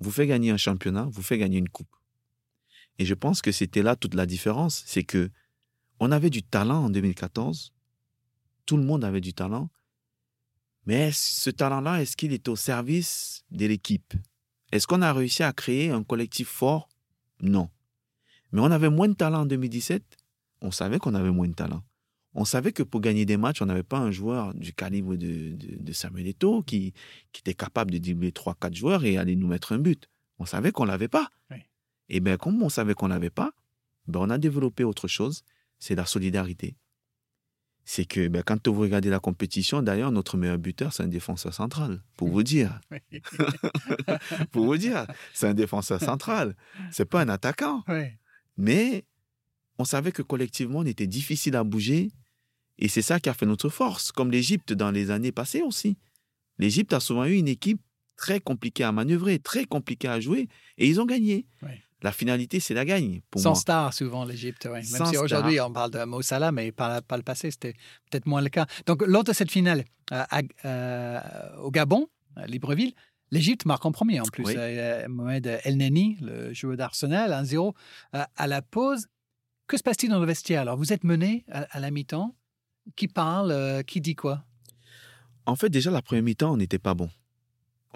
vous 0.00 0.10
fait 0.10 0.26
gagner 0.26 0.50
un 0.50 0.56
championnat, 0.56 1.08
vous 1.10 1.22
fait 1.22 1.38
gagner 1.38 1.58
une 1.58 1.68
coupe. 1.68 1.95
Et 2.98 3.04
je 3.04 3.14
pense 3.14 3.42
que 3.42 3.52
c'était 3.52 3.82
là 3.82 3.96
toute 3.96 4.14
la 4.14 4.26
différence. 4.26 4.82
C'est 4.86 5.04
que 5.04 5.30
on 6.00 6.12
avait 6.12 6.30
du 6.30 6.42
talent 6.42 6.84
en 6.84 6.90
2014. 6.90 7.72
Tout 8.66 8.76
le 8.76 8.82
monde 8.82 9.04
avait 9.04 9.20
du 9.20 9.32
talent. 9.32 9.70
Mais 10.86 11.10
ce 11.12 11.50
talent-là, 11.50 12.00
est-ce 12.00 12.16
qu'il 12.16 12.32
était 12.32 12.48
au 12.48 12.56
service 12.56 13.44
de 13.50 13.66
l'équipe? 13.66 14.14
Est-ce 14.72 14.86
qu'on 14.86 15.02
a 15.02 15.12
réussi 15.12 15.42
à 15.42 15.52
créer 15.52 15.90
un 15.90 16.02
collectif 16.02 16.48
fort? 16.48 16.88
Non. 17.40 17.70
Mais 18.52 18.60
on 18.60 18.70
avait 18.70 18.90
moins 18.90 19.08
de 19.08 19.14
talent 19.14 19.42
en 19.42 19.46
2017. 19.46 20.02
On 20.60 20.70
savait 20.70 20.98
qu'on 20.98 21.14
avait 21.14 21.30
moins 21.30 21.48
de 21.48 21.54
talent. 21.54 21.82
On 22.34 22.44
savait 22.44 22.72
que 22.72 22.82
pour 22.82 23.00
gagner 23.00 23.24
des 23.24 23.38
matchs, 23.38 23.62
on 23.62 23.66
n'avait 23.66 23.82
pas 23.82 23.98
un 23.98 24.10
joueur 24.10 24.54
du 24.54 24.74
calibre 24.74 25.16
de, 25.16 25.92
Samuel 25.92 26.28
Eto'o 26.28 26.62
qui, 26.62 26.92
était 27.38 27.54
capable 27.54 27.90
de 27.92 27.98
dribbler 27.98 28.30
3-4 28.30 28.74
joueurs 28.74 29.04
et 29.04 29.16
aller 29.16 29.36
nous 29.36 29.46
mettre 29.46 29.72
un 29.72 29.78
but. 29.78 30.08
On 30.38 30.44
savait 30.44 30.70
qu'on 30.70 30.84
ne 30.84 30.90
l'avait 30.90 31.08
pas. 31.08 31.30
Et 32.08 32.20
bien, 32.20 32.36
comme 32.36 32.62
on 32.62 32.68
savait 32.68 32.94
qu'on 32.94 33.08
ne 33.08 33.14
l'avait 33.14 33.30
pas, 33.30 33.52
ben, 34.06 34.20
on 34.20 34.30
a 34.30 34.38
développé 34.38 34.84
autre 34.84 35.08
chose, 35.08 35.42
c'est 35.78 35.94
la 35.94 36.06
solidarité. 36.06 36.76
C'est 37.84 38.04
que 38.04 38.28
ben, 38.28 38.42
quand 38.42 38.66
vous 38.68 38.80
regardez 38.80 39.10
la 39.10 39.20
compétition, 39.20 39.82
d'ailleurs, 39.82 40.10
notre 40.10 40.36
meilleur 40.36 40.58
buteur, 40.58 40.92
c'est 40.92 41.04
un 41.04 41.08
défenseur 41.08 41.54
central, 41.54 42.02
pour 42.16 42.28
vous 42.28 42.42
dire. 42.42 42.80
pour 44.50 44.66
vous 44.66 44.76
dire, 44.76 45.06
c'est 45.32 45.46
un 45.46 45.54
défenseur 45.54 46.00
central. 46.00 46.56
C'est 46.90 47.04
pas 47.04 47.20
un 47.20 47.28
attaquant. 47.28 47.84
Mais 48.56 49.04
on 49.78 49.84
savait 49.84 50.12
que 50.12 50.22
collectivement, 50.22 50.80
on 50.80 50.86
était 50.86 51.06
difficile 51.06 51.56
à 51.56 51.64
bouger. 51.64 52.10
Et 52.78 52.88
c'est 52.88 53.02
ça 53.02 53.20
qui 53.20 53.28
a 53.28 53.34
fait 53.34 53.46
notre 53.46 53.68
force, 53.68 54.12
comme 54.12 54.30
l'Égypte 54.30 54.72
dans 54.72 54.90
les 54.90 55.10
années 55.10 55.32
passées 55.32 55.62
aussi. 55.62 55.96
L'Égypte 56.58 56.92
a 56.92 57.00
souvent 57.00 57.24
eu 57.24 57.34
une 57.34 57.48
équipe 57.48 57.80
très 58.16 58.40
compliquée 58.40 58.84
à 58.84 58.92
manœuvrer, 58.92 59.38
très 59.38 59.64
compliquée 59.64 60.08
à 60.08 60.20
jouer, 60.20 60.48
et 60.78 60.88
ils 60.88 61.00
ont 61.00 61.06
gagné. 61.06 61.46
La 62.02 62.12
finalité, 62.12 62.60
c'est 62.60 62.74
la 62.74 62.84
gagne. 62.84 63.22
Pour 63.30 63.40
Sans 63.40 63.54
star, 63.54 63.94
souvent, 63.94 64.24
l'Égypte. 64.24 64.66
Même 64.66 64.82
si 64.82 65.16
aujourd'hui, 65.16 65.60
on 65.60 65.72
parle 65.72 65.90
de 65.90 66.04
Mo 66.04 66.22
Salah, 66.22 66.52
mais 66.52 66.70
par, 66.72 67.00
le 67.10 67.22
passé, 67.22 67.50
c'était 67.50 67.72
peut-être 68.10 68.26
moins 68.26 68.42
le 68.42 68.50
cas. 68.50 68.66
Donc, 68.86 69.02
lors 69.06 69.24
de 69.24 69.32
cette 69.32 69.50
finale 69.50 69.84
euh, 70.12 70.24
euh, 70.64 71.20
au 71.62 71.70
Gabon, 71.70 72.08
à 72.36 72.46
Libreville, 72.46 72.94
L'Égypte 73.32 73.66
marque 73.66 73.84
en 73.84 73.92
premier 73.92 74.20
en 74.20 74.24
plus. 74.24 74.46
Euh, 74.56 75.08
Mohamed 75.08 75.60
El 75.64 75.76
Neni, 75.78 76.16
le 76.20 76.52
joueur 76.52 76.76
d'Arsenal, 76.76 77.32
1-0 77.32 77.74
euh, 78.14 78.24
à 78.36 78.46
la 78.46 78.62
pause. 78.62 79.06
Que 79.66 79.76
se 79.76 79.82
passe-t-il 79.82 80.10
dans 80.10 80.20
le 80.20 80.26
vestiaire 80.26 80.62
Alors, 80.62 80.76
vous 80.76 80.92
êtes 80.92 81.02
mené 81.02 81.44
à, 81.50 81.80
la 81.80 81.90
mi-temps. 81.90 82.36
Qui 82.94 83.08
parle 83.08 83.50
euh, 83.50 83.82
Qui 83.82 84.00
dit 84.00 84.14
quoi? 84.14 84.44
En 85.44 85.56
fait, 85.56 85.68
déjà, 85.68 85.90
la 85.90 86.02
première 86.02 86.22
mi-temps, 86.22 86.52
on 86.52 86.56
n'était 86.56 86.78
pas 86.78 86.94
bon. 86.94 87.10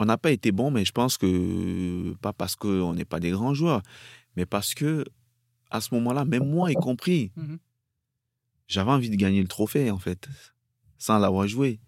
On 0.00 0.06
n'a 0.06 0.16
pas 0.16 0.30
été 0.30 0.50
bon, 0.50 0.70
mais 0.70 0.84
je 0.86 0.92
pense 0.92 1.18
que, 1.18 2.14
pas 2.22 2.32
parce 2.32 2.56
qu'on 2.56 2.94
n'est 2.94 3.04
pas 3.04 3.20
des 3.20 3.30
grands 3.30 3.52
joueurs, 3.52 3.82
mais 4.34 4.46
parce 4.46 4.72
que, 4.74 5.04
à 5.70 5.82
ce 5.82 5.94
moment-là, 5.94 6.24
même 6.24 6.48
moi 6.48 6.72
y 6.72 6.74
compris, 6.74 7.32
Mhm. 7.36 7.58
j'avais 8.66 8.90
envie 8.90 9.10
de 9.10 9.16
gagner 9.16 9.42
le 9.42 9.46
trophée, 9.48 9.90
en 9.90 9.98
fait, 9.98 10.26
sans 10.98 11.18
l'avoir 11.18 11.46
joué. 11.46 11.80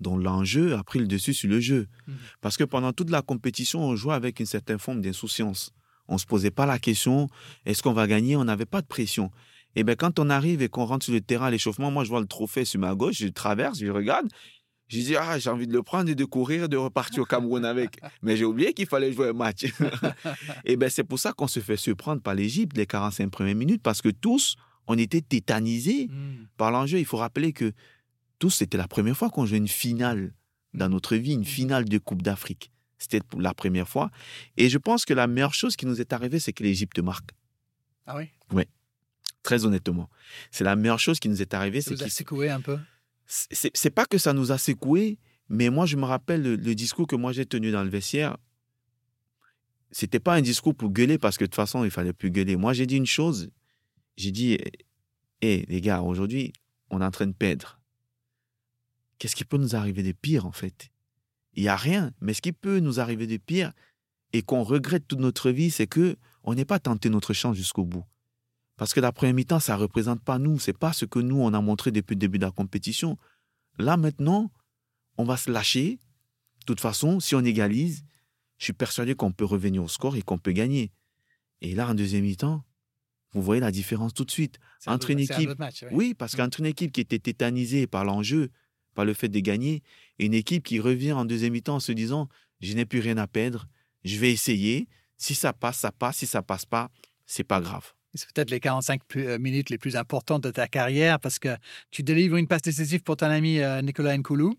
Donc 0.00 0.22
l'enjeu 0.22 0.74
a 0.74 0.82
pris 0.82 0.98
le 0.98 1.06
dessus 1.06 1.32
sur 1.32 1.48
le 1.48 1.60
jeu. 1.60 1.86
Mhm. 2.08 2.16
Parce 2.40 2.56
que 2.56 2.64
pendant 2.64 2.92
toute 2.92 3.10
la 3.10 3.22
compétition, 3.22 3.80
on 3.80 3.94
jouait 3.94 4.14
avec 4.14 4.40
une 4.40 4.46
certaine 4.46 4.78
forme 4.80 5.00
d'insouciance. 5.00 5.72
On 6.08 6.14
ne 6.14 6.18
se 6.18 6.26
posait 6.26 6.50
pas 6.50 6.66
la 6.66 6.80
question, 6.80 7.28
est-ce 7.64 7.80
qu'on 7.82 7.92
va 7.92 8.08
gagner? 8.08 8.34
On 8.34 8.44
n'avait 8.44 8.66
pas 8.66 8.82
de 8.82 8.86
pression. 8.88 9.30
Et 9.76 9.84
bien 9.84 9.94
quand 9.94 10.18
on 10.18 10.30
arrive 10.30 10.62
et 10.62 10.68
qu'on 10.68 10.84
rentre 10.84 11.04
sur 11.04 11.14
le 11.14 11.20
terrain 11.20 11.46
à 11.46 11.50
l'échauffement, 11.52 11.92
moi 11.92 12.02
je 12.02 12.08
vois 12.08 12.18
le 12.20 12.26
trophée 12.26 12.64
sur 12.64 12.80
ma 12.80 12.92
gauche, 12.96 13.18
je 13.18 13.28
traverse, 13.28 13.78
je 13.78 13.86
regarde, 13.86 14.26
je 14.98 14.98
dis, 15.00 15.16
ah, 15.16 15.38
j'ai 15.38 15.48
envie 15.50 15.66
de 15.66 15.72
le 15.72 15.82
prendre 15.82 16.10
et 16.10 16.14
de 16.14 16.24
courir 16.24 16.64
et 16.64 16.68
de 16.68 16.76
repartir 16.76 17.22
au 17.22 17.26
Cameroun 17.26 17.64
avec. 17.64 17.98
Mais 18.22 18.36
j'ai 18.36 18.44
oublié 18.44 18.72
qu'il 18.74 18.86
fallait 18.86 19.12
jouer 19.12 19.28
un 19.28 19.32
match. 19.32 19.64
et 20.64 20.76
bien 20.76 20.88
c'est 20.88 21.04
pour 21.04 21.18
ça 21.18 21.32
qu'on 21.32 21.46
se 21.48 21.60
fait 21.60 21.76
surprendre 21.76 22.20
par 22.22 22.34
l'Égypte 22.34 22.76
les 22.76 22.86
45 22.86 23.30
premières 23.30 23.54
minutes, 23.54 23.82
parce 23.82 24.02
que 24.02 24.08
tous, 24.10 24.56
on 24.86 24.98
était 24.98 25.20
tétanisés 25.20 26.08
Mhm. 26.08 26.46
par 26.56 26.70
l'enjeu. 26.70 26.98
Il 26.98 27.04
faut 27.06 27.16
rappeler 27.18 27.52
que 27.52 27.72
tous, 28.38 28.50
c'était 28.50 28.78
la 28.78 28.88
première 28.88 29.16
fois 29.16 29.30
qu'on 29.30 29.46
jouait 29.46 29.58
une 29.58 29.68
finale 29.68 30.32
dans 30.74 30.88
notre 30.88 31.16
vie, 31.16 31.34
une 31.34 31.44
finale 31.44 31.84
de 31.84 31.98
Coupe 31.98 32.22
d'Afrique. 32.22 32.70
C'était 32.98 33.20
la 33.38 33.54
première 33.54 33.88
fois. 33.88 34.10
Et 34.56 34.68
je 34.68 34.78
pense 34.78 35.04
que 35.04 35.14
la 35.14 35.26
meilleure 35.26 35.54
chose 35.54 35.76
qui 35.76 35.86
nous 35.86 36.00
est 36.00 36.12
arrivée, 36.12 36.38
c'est 36.40 36.52
que 36.52 36.62
l'Égypte 36.62 36.98
marque. 36.98 37.30
Ah 38.06 38.16
oui? 38.16 38.30
Très 39.42 39.64
honnêtement. 39.64 40.10
C'est 40.50 40.64
la 40.64 40.76
meilleure 40.76 40.98
chose 41.00 41.18
qui 41.18 41.28
nous 41.30 41.40
est 41.40 41.54
arrivée. 41.54 41.80
Ça 41.80 41.90
C'est 41.90 41.94
vous 41.96 42.02
a 42.02 42.08
secoué 42.10 42.50
un 42.50 42.60
peu? 42.60 42.78
C'est 43.30 43.90
pas 43.90 44.06
que 44.06 44.18
ça 44.18 44.32
nous 44.32 44.50
a 44.50 44.58
secoué, 44.58 45.18
mais 45.48 45.70
moi, 45.70 45.86
je 45.86 45.96
me 45.96 46.04
rappelle 46.04 46.42
le, 46.42 46.74
discours 46.74 47.06
que 47.06 47.16
moi 47.16 47.32
j'ai 47.32 47.46
tenu 47.46 47.70
dans 47.70 47.84
le 47.84 47.90
vestiaire. 47.90 48.36
C'était 49.92 50.20
pas 50.20 50.34
un 50.34 50.40
discours 50.40 50.74
pour 50.74 50.90
gueuler 50.90 51.18
parce 51.18 51.36
que 51.36 51.44
de 51.44 51.46
toute 51.46 51.54
façon, 51.54 51.84
il 51.84 51.90
fallait 51.90 52.12
plus 52.12 52.30
gueuler. 52.30 52.56
Moi, 52.56 52.72
j'ai 52.72 52.86
dit 52.86 52.96
une 52.96 53.06
chose. 53.06 53.50
J'ai 54.16 54.30
dit, 54.30 54.58
hé, 55.42 55.64
les 55.68 55.80
gars, 55.80 56.02
aujourd'hui, 56.02 56.52
on 56.90 57.00
est 57.00 57.04
en 57.04 57.10
train 57.10 57.26
de 57.26 57.32
perdre. 57.32 57.80
Qu'est-ce 59.18 59.36
qui 59.36 59.44
peut 59.44 59.58
nous 59.58 59.76
arriver 59.76 60.02
de 60.02 60.12
pire, 60.12 60.46
en 60.46 60.52
fait? 60.52 60.90
Il 61.54 61.62
y 61.64 61.68
a 61.68 61.76
rien. 61.76 62.12
Mais 62.20 62.34
ce 62.34 62.42
qui 62.42 62.52
peut 62.52 62.78
nous 62.78 63.00
arriver 63.00 63.26
de 63.26 63.36
pire 63.36 63.72
et 64.32 64.42
qu'on 64.42 64.62
regrette 64.62 65.06
toute 65.06 65.20
notre 65.20 65.50
vie, 65.50 65.70
c'est 65.70 65.86
que 65.86 66.16
on 66.42 66.54
n'est 66.54 66.64
pas 66.64 66.78
tenté 66.78 67.10
notre 67.10 67.32
chance 67.32 67.56
jusqu'au 67.56 67.84
bout. 67.84 68.04
Parce 68.80 68.94
que 68.94 69.00
la 69.00 69.12
première 69.12 69.34
mi-temps, 69.34 69.60
ça 69.60 69.76
ne 69.76 69.82
représente 69.82 70.22
pas 70.24 70.38
nous. 70.38 70.58
C'est 70.58 70.72
pas 70.72 70.94
ce 70.94 71.04
que 71.04 71.18
nous, 71.18 71.36
on 71.38 71.52
a 71.52 71.60
montré 71.60 71.90
depuis 71.90 72.14
le 72.14 72.18
début 72.20 72.38
de 72.38 72.46
la 72.46 72.50
compétition. 72.50 73.18
Là, 73.78 73.98
maintenant, 73.98 74.50
on 75.18 75.24
va 75.24 75.36
se 75.36 75.50
lâcher. 75.50 75.98
De 76.60 76.64
toute 76.64 76.80
façon, 76.80 77.20
si 77.20 77.34
on 77.34 77.44
égalise, 77.44 78.04
je 78.56 78.64
suis 78.64 78.72
persuadé 78.72 79.14
qu'on 79.14 79.32
peut 79.32 79.44
revenir 79.44 79.84
au 79.84 79.88
score 79.88 80.16
et 80.16 80.22
qu'on 80.22 80.38
peut 80.38 80.52
gagner. 80.52 80.92
Et 81.60 81.74
là, 81.74 81.90
en 81.90 81.94
deuxième 81.94 82.22
mi-temps, 82.24 82.64
vous 83.34 83.42
voyez 83.42 83.60
la 83.60 83.70
différence 83.70 84.14
tout 84.14 84.24
de 84.24 84.30
suite. 84.30 84.58
Un 84.86 84.94
Entre 84.94 85.10
une 85.10 85.18
un 85.18 85.22
équipe- 85.24 85.50
autre 85.50 85.58
match, 85.60 85.82
ouais. 85.82 85.90
Oui, 85.92 86.14
parce 86.14 86.34
qu'entre 86.34 86.60
une 86.60 86.66
équipe 86.66 86.90
qui 86.90 87.02
était 87.02 87.18
tétanisée 87.18 87.86
par 87.86 88.06
l'enjeu, 88.06 88.48
par 88.94 89.04
le 89.04 89.12
fait 89.12 89.28
de 89.28 89.40
gagner, 89.40 89.82
et 90.18 90.24
une 90.24 90.32
équipe 90.32 90.64
qui 90.64 90.80
revient 90.80 91.12
en 91.12 91.26
deuxième 91.26 91.52
mi-temps 91.52 91.76
en 91.76 91.80
se 91.80 91.92
disant 91.92 92.30
Je 92.60 92.72
n'ai 92.72 92.86
plus 92.86 93.00
rien 93.00 93.18
à 93.18 93.26
perdre, 93.26 93.68
je 94.04 94.18
vais 94.18 94.32
essayer. 94.32 94.88
Si 95.18 95.34
ça 95.34 95.52
passe, 95.52 95.80
ça 95.80 95.92
passe. 95.92 96.16
Si 96.16 96.26
ça 96.26 96.40
passe 96.40 96.64
pas, 96.64 96.90
c'est 97.26 97.44
pas 97.44 97.60
grave. 97.60 97.92
C'est 98.14 98.30
peut-être 98.32 98.50
les 98.50 98.60
45 98.60 99.02
plus- 99.04 99.26
euh, 99.28 99.38
minutes 99.38 99.70
les 99.70 99.78
plus 99.78 99.96
importantes 99.96 100.42
de 100.42 100.50
ta 100.50 100.66
carrière 100.66 101.20
parce 101.20 101.38
que 101.38 101.56
tu 101.90 102.02
délivres 102.02 102.36
une 102.36 102.48
passe 102.48 102.62
décisive 102.62 103.02
pour 103.02 103.16
ton 103.16 103.26
ami 103.26 103.60
euh, 103.60 103.82
Nicolas 103.82 104.16
Nkoulou 104.16 104.54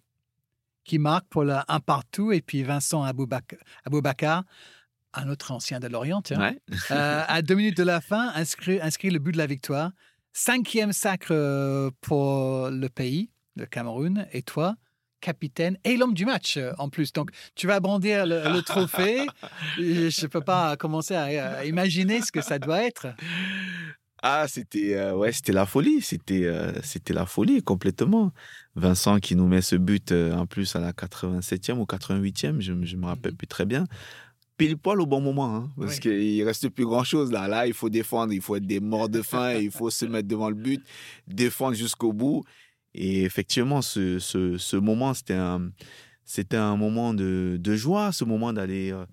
qui 0.86 0.98
marque 1.00 1.28
pour 1.28 1.44
le 1.44 1.56
1 1.68 1.80
partout 1.82 2.32
et 2.32 2.42
puis 2.42 2.64
Vincent 2.64 3.04
Aboubak- 3.06 3.58
Aboubakar, 3.86 4.44
un 5.14 5.30
autre 5.30 5.52
ancien 5.52 5.80
de 5.80 5.88
Lorient, 5.88 6.22
tiens, 6.22 6.40
Ouais. 6.40 6.58
euh, 6.92 7.24
à 7.28 7.42
deux 7.42 7.56
minutes 7.56 7.78
de 7.78 7.84
la 7.84 8.00
fin, 8.02 8.30
inscrit, 8.36 8.80
inscrit 8.82 9.10
le 9.10 9.20
but 9.20 9.34
de 9.34 9.38
la 9.38 9.46
victoire. 9.48 9.92
Cinquième 10.34 10.94
sacre 10.94 11.92
pour 12.02 12.70
le 12.72 12.88
pays, 12.88 13.30
le 13.58 13.66
Cameroun, 13.66 14.26
et 14.32 14.42
toi, 14.42 14.76
capitaine 15.22 15.78
et 15.86 15.96
l'homme 15.96 16.14
du 16.14 16.26
match 16.26 16.58
euh, 16.58 16.72
en 16.78 16.90
plus. 16.90 17.14
Donc, 17.14 17.30
tu 17.56 17.68
vas 17.68 17.80
brandir 17.80 18.26
le, 18.26 18.44
le 18.52 18.62
trophée. 18.62 19.26
Je 19.78 20.22
ne 20.24 20.28
peux 20.28 20.42
pas 20.42 20.76
commencer 20.76 21.16
à, 21.16 21.60
à 21.60 21.66
imaginer 21.66 22.22
ce 22.22 22.32
que 22.34 22.42
ça 22.42 22.60
doit 22.60 22.84
être. 22.84 23.08
Ah, 24.24 24.46
c'était 24.48 24.94
euh, 24.96 25.16
ouais, 25.16 25.32
c'était 25.32 25.52
la 25.54 25.66
folie, 25.66 26.00
c'était 26.02 26.44
euh, 26.46 26.72
c'était 26.84 27.14
la 27.14 27.26
folie 27.26 27.64
complètement. 27.64 28.32
Vincent 28.76 29.20
qui 29.20 29.36
nous 29.36 29.48
met 29.48 29.62
ce 29.62 29.76
but 29.76 30.12
euh, 30.12 30.34
en 30.36 30.46
plus 30.46 30.76
à 30.76 30.80
la 30.80 30.92
87e 30.94 31.78
ou 31.80 31.86
88e, 31.86 32.60
je 32.62 32.74
je 32.84 32.96
me 32.98 33.06
rappelle 33.08 33.32
Mhm. 33.32 33.38
plus 33.38 33.48
très 33.48 33.66
bien. 33.66 33.86
Pile 34.58 34.78
poil 34.78 35.02
au 35.02 35.08
bon 35.08 35.22
moment, 35.22 35.56
hein, 35.56 35.70
parce 35.76 35.96
Oui. 35.96 36.00
qu'il 36.02 36.44
reste 36.44 36.70
plus 36.70 36.86
grand 36.86 37.04
chose 37.04 37.32
là. 37.32 37.48
Là, 37.48 37.66
il 37.66 37.74
faut 37.74 37.90
défendre, 37.90 38.32
il 38.32 38.42
faut 38.42 38.56
être 38.56 38.68
des 38.68 38.80
morts 38.80 39.10
de 39.10 39.24
faim, 39.24 39.54
il 39.56 39.72
faut 39.72 39.90
se 39.90 40.06
mettre 40.06 40.28
devant 40.28 40.50
le 40.50 40.56
but, 40.56 40.84
défendre 41.28 41.74
jusqu'au 41.76 42.14
bout. 42.14 42.44
Et 42.94 43.24
effectivement, 43.24 43.82
ce, 43.82 44.76
moment, 44.78 45.14
c'était 45.14 46.58
un, 46.58 46.76
moment 46.76 47.14
de, 47.14 47.58
de 47.60 47.76
joie, 47.76 48.12
ce 48.12 48.26
moment 48.26 48.54
d'aller 48.54 48.92
euh, 48.92 49.06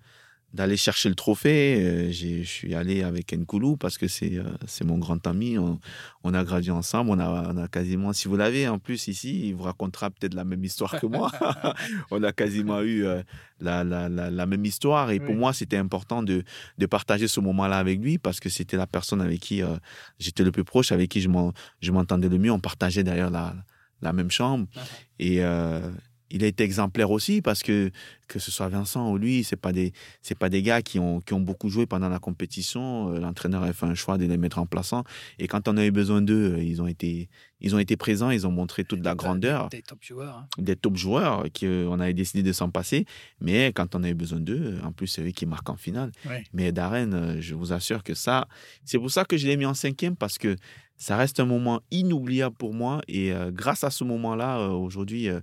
d'aller 0.53 0.77
chercher 0.77 1.09
le 1.09 1.15
trophée. 1.15 1.77
Euh, 1.83 2.11
Je 2.11 2.41
suis 2.43 2.73
allé 2.73 3.03
avec 3.03 3.33
Nkoulou 3.33 3.77
parce 3.77 3.97
que 3.97 4.07
c'est 4.07 4.37
euh, 4.37 4.43
mon 4.85 4.97
grand 4.97 5.25
ami. 5.27 5.57
On, 5.57 5.79
on 6.23 6.33
a 6.33 6.43
gradué 6.43 6.71
ensemble. 6.71 7.11
On 7.11 7.19
a, 7.19 7.53
on 7.53 7.57
a 7.57 7.67
quasiment, 7.67 8.13
si 8.13 8.27
vous 8.27 8.35
l'avez 8.35 8.67
en 8.67 8.79
plus 8.79 9.07
ici, 9.07 9.49
il 9.49 9.55
vous 9.55 9.63
racontera 9.63 10.09
peut-être 10.09 10.33
la 10.33 10.43
même 10.45 10.63
histoire 10.63 10.99
que 10.99 11.05
moi. 11.05 11.31
on 12.11 12.23
a 12.23 12.31
quasiment 12.31 12.81
eu 12.81 13.05
euh, 13.05 13.21
la, 13.59 13.83
la, 13.83 14.09
la, 14.09 14.31
la 14.31 14.45
même 14.45 14.65
histoire. 14.65 15.11
Et 15.11 15.19
pour 15.19 15.35
moi, 15.35 15.53
c'était 15.53 15.77
important 15.77 16.23
de, 16.23 16.43
de 16.77 16.85
partager 16.85 17.27
ce 17.27 17.39
moment-là 17.41 17.77
avec 17.77 17.99
lui 17.99 18.17
parce 18.17 18.39
que 18.39 18.49
c'était 18.49 18.77
la 18.77 18.87
personne 18.87 19.21
avec 19.21 19.39
qui 19.39 19.61
euh, 19.61 19.75
j'étais 20.19 20.43
le 20.43 20.51
plus 20.51 20.63
proche, 20.63 20.91
avec 20.91 21.09
qui 21.09 21.21
je 21.21 21.29
m'en- 21.29 21.53
je 21.81 21.91
m'entendais 21.91 22.27
le 22.29 22.37
mieux. 22.39 22.51
On 22.51 22.59
partageait 22.59 23.03
d'ailleurs 23.03 23.29
la, 23.29 23.53
la 24.01 24.13
même 24.13 24.31
chambre. 24.31 24.65
Ah. 24.75 24.79
Et 25.19 25.43
euh, 25.43 25.91
il 26.31 26.43
a 26.43 26.47
été 26.47 26.63
exemplaire 26.63 27.11
aussi 27.11 27.41
parce 27.41 27.63
que 27.63 27.91
que 28.27 28.37
ce 28.37 28.51
soit 28.51 28.69
Vincent 28.69 29.11
ou 29.11 29.17
lui, 29.17 29.43
c'est 29.43 29.55
pas 29.55 29.71
des 29.71 29.91
c'est 30.21 30.37
pas 30.37 30.49
des 30.49 30.61
gars 30.61 30.81
qui 30.83 30.99
ont 30.99 31.19
qui 31.19 31.33
ont 31.33 31.39
beaucoup 31.39 31.69
joué 31.69 31.85
pendant 31.87 32.09
la 32.09 32.19
compétition. 32.19 33.11
Euh, 33.13 33.19
L'entraîneur 33.19 33.63
a 33.63 33.73
fait 33.73 33.87
un 33.87 33.95
choix 33.95 34.17
de 34.19 34.25
les 34.25 34.37
mettre 34.37 34.59
en 34.59 34.65
plaçant. 34.67 35.03
Et 35.39 35.47
quand 35.47 35.67
on 35.67 35.77
a 35.77 35.85
eu 35.85 35.91
besoin 35.91 36.21
d'eux, 36.21 36.53
euh, 36.57 36.63
ils 36.63 36.81
ont 36.81 36.87
été 36.87 37.27
ils 37.59 37.75
ont 37.75 37.79
été 37.79 37.97
présents. 37.97 38.29
Ils 38.29 38.45
ont 38.45 38.51
montré 38.51 38.83
toute 38.85 39.03
la 39.03 39.15
grandeur 39.15 39.69
Des 39.69 39.81
top 39.81 40.03
joueurs. 40.03 40.37
hein. 40.37 40.47
des 40.59 40.75
top 40.75 40.95
joueurs 40.95 41.45
qu'on 41.59 41.99
avait 41.99 42.13
décidé 42.13 42.43
de 42.43 42.53
s'en 42.53 42.69
passer. 42.69 43.05
Mais 43.41 43.73
quand 43.73 43.95
on 43.95 44.03
a 44.03 44.09
eu 44.09 44.13
besoin 44.13 44.39
d'eux, 44.39 44.77
en 44.83 44.91
plus, 44.91 45.07
c'est 45.07 45.23
eux 45.23 45.31
qui 45.31 45.45
marquent 45.47 45.69
en 45.71 45.75
finale. 45.75 46.11
Mais 46.53 46.71
Darren, 46.71 47.11
euh, 47.13 47.37
je 47.41 47.55
vous 47.55 47.73
assure 47.73 48.03
que 48.03 48.13
ça, 48.13 48.47
c'est 48.85 48.99
pour 48.99 49.09
ça 49.11 49.25
que 49.25 49.35
je 49.37 49.47
l'ai 49.47 49.57
mis 49.57 49.65
en 49.65 49.73
cinquième 49.73 50.15
parce 50.15 50.37
que 50.37 50.55
ça 50.97 51.17
reste 51.17 51.39
un 51.39 51.45
moment 51.45 51.81
inoubliable 51.91 52.55
pour 52.55 52.73
moi. 52.73 53.01
Et 53.07 53.33
euh, 53.33 53.51
grâce 53.51 53.83
à 53.83 53.89
ce 53.89 54.03
moment-là, 54.03 54.59
euh, 54.59 54.69
aujourd'hui, 54.69 55.27
euh, 55.29 55.39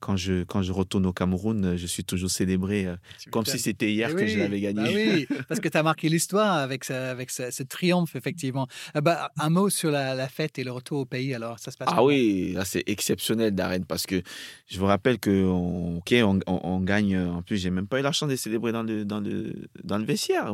quand, 0.00 0.16
je, 0.16 0.44
quand 0.44 0.62
je 0.62 0.72
retourne 0.72 1.06
au 1.06 1.12
Cameroun, 1.12 1.64
euh, 1.64 1.76
je 1.76 1.86
suis 1.86 2.04
toujours 2.04 2.30
célébré 2.30 2.86
euh, 2.86 2.96
comme 3.30 3.44
si 3.46 3.58
c'était 3.58 3.90
hier 3.92 4.14
que 4.14 4.26
je 4.26 4.38
l'avais 4.38 4.60
gagné. 4.60 4.82
bah 4.82 4.90
oui, 4.94 5.26
parce 5.48 5.60
que 5.60 5.68
tu 5.68 5.76
as 5.76 5.82
marqué 5.82 6.08
l'histoire 6.08 6.56
avec, 6.58 6.84
ce, 6.84 6.92
avec 6.92 7.30
ce, 7.30 7.50
ce 7.50 7.62
triomphe, 7.62 8.14
effectivement. 8.16 8.66
Ah 8.94 9.00
bah, 9.00 9.30
un 9.38 9.50
mot 9.50 9.70
sur 9.70 9.90
la, 9.90 10.14
la 10.14 10.28
fête 10.28 10.58
et 10.58 10.64
le 10.64 10.70
retour 10.72 11.00
au 11.00 11.04
pays, 11.06 11.34
alors, 11.34 11.58
ça 11.58 11.70
se 11.70 11.76
passe 11.76 11.88
Ah 11.90 12.04
oui, 12.04 12.52
là 12.52 12.64
c'est 12.64 12.84
exceptionnel 12.86 13.54
Darren 13.54 13.84
parce 13.86 14.06
que 14.06 14.22
je 14.66 14.78
vous 14.78 14.86
rappelle 14.86 15.18
que 15.18 15.30
on, 15.44 15.98
ok 15.98 16.14
on, 16.22 16.40
on- 16.46 16.60
on 16.64 16.80
gagne 16.80 17.16
en 17.18 17.42
plus 17.42 17.56
j'ai 17.56 17.70
même 17.70 17.86
pas 17.86 18.00
eu 18.00 18.02
la 18.02 18.12
chance 18.12 18.28
de 18.28 18.36
célébrer 18.36 18.72
dans 18.72 18.82
le 18.82 19.04
dans 19.04 19.20
le 19.20 19.54
dans 19.84 19.98
le 19.98 20.04
vestiaire 20.04 20.52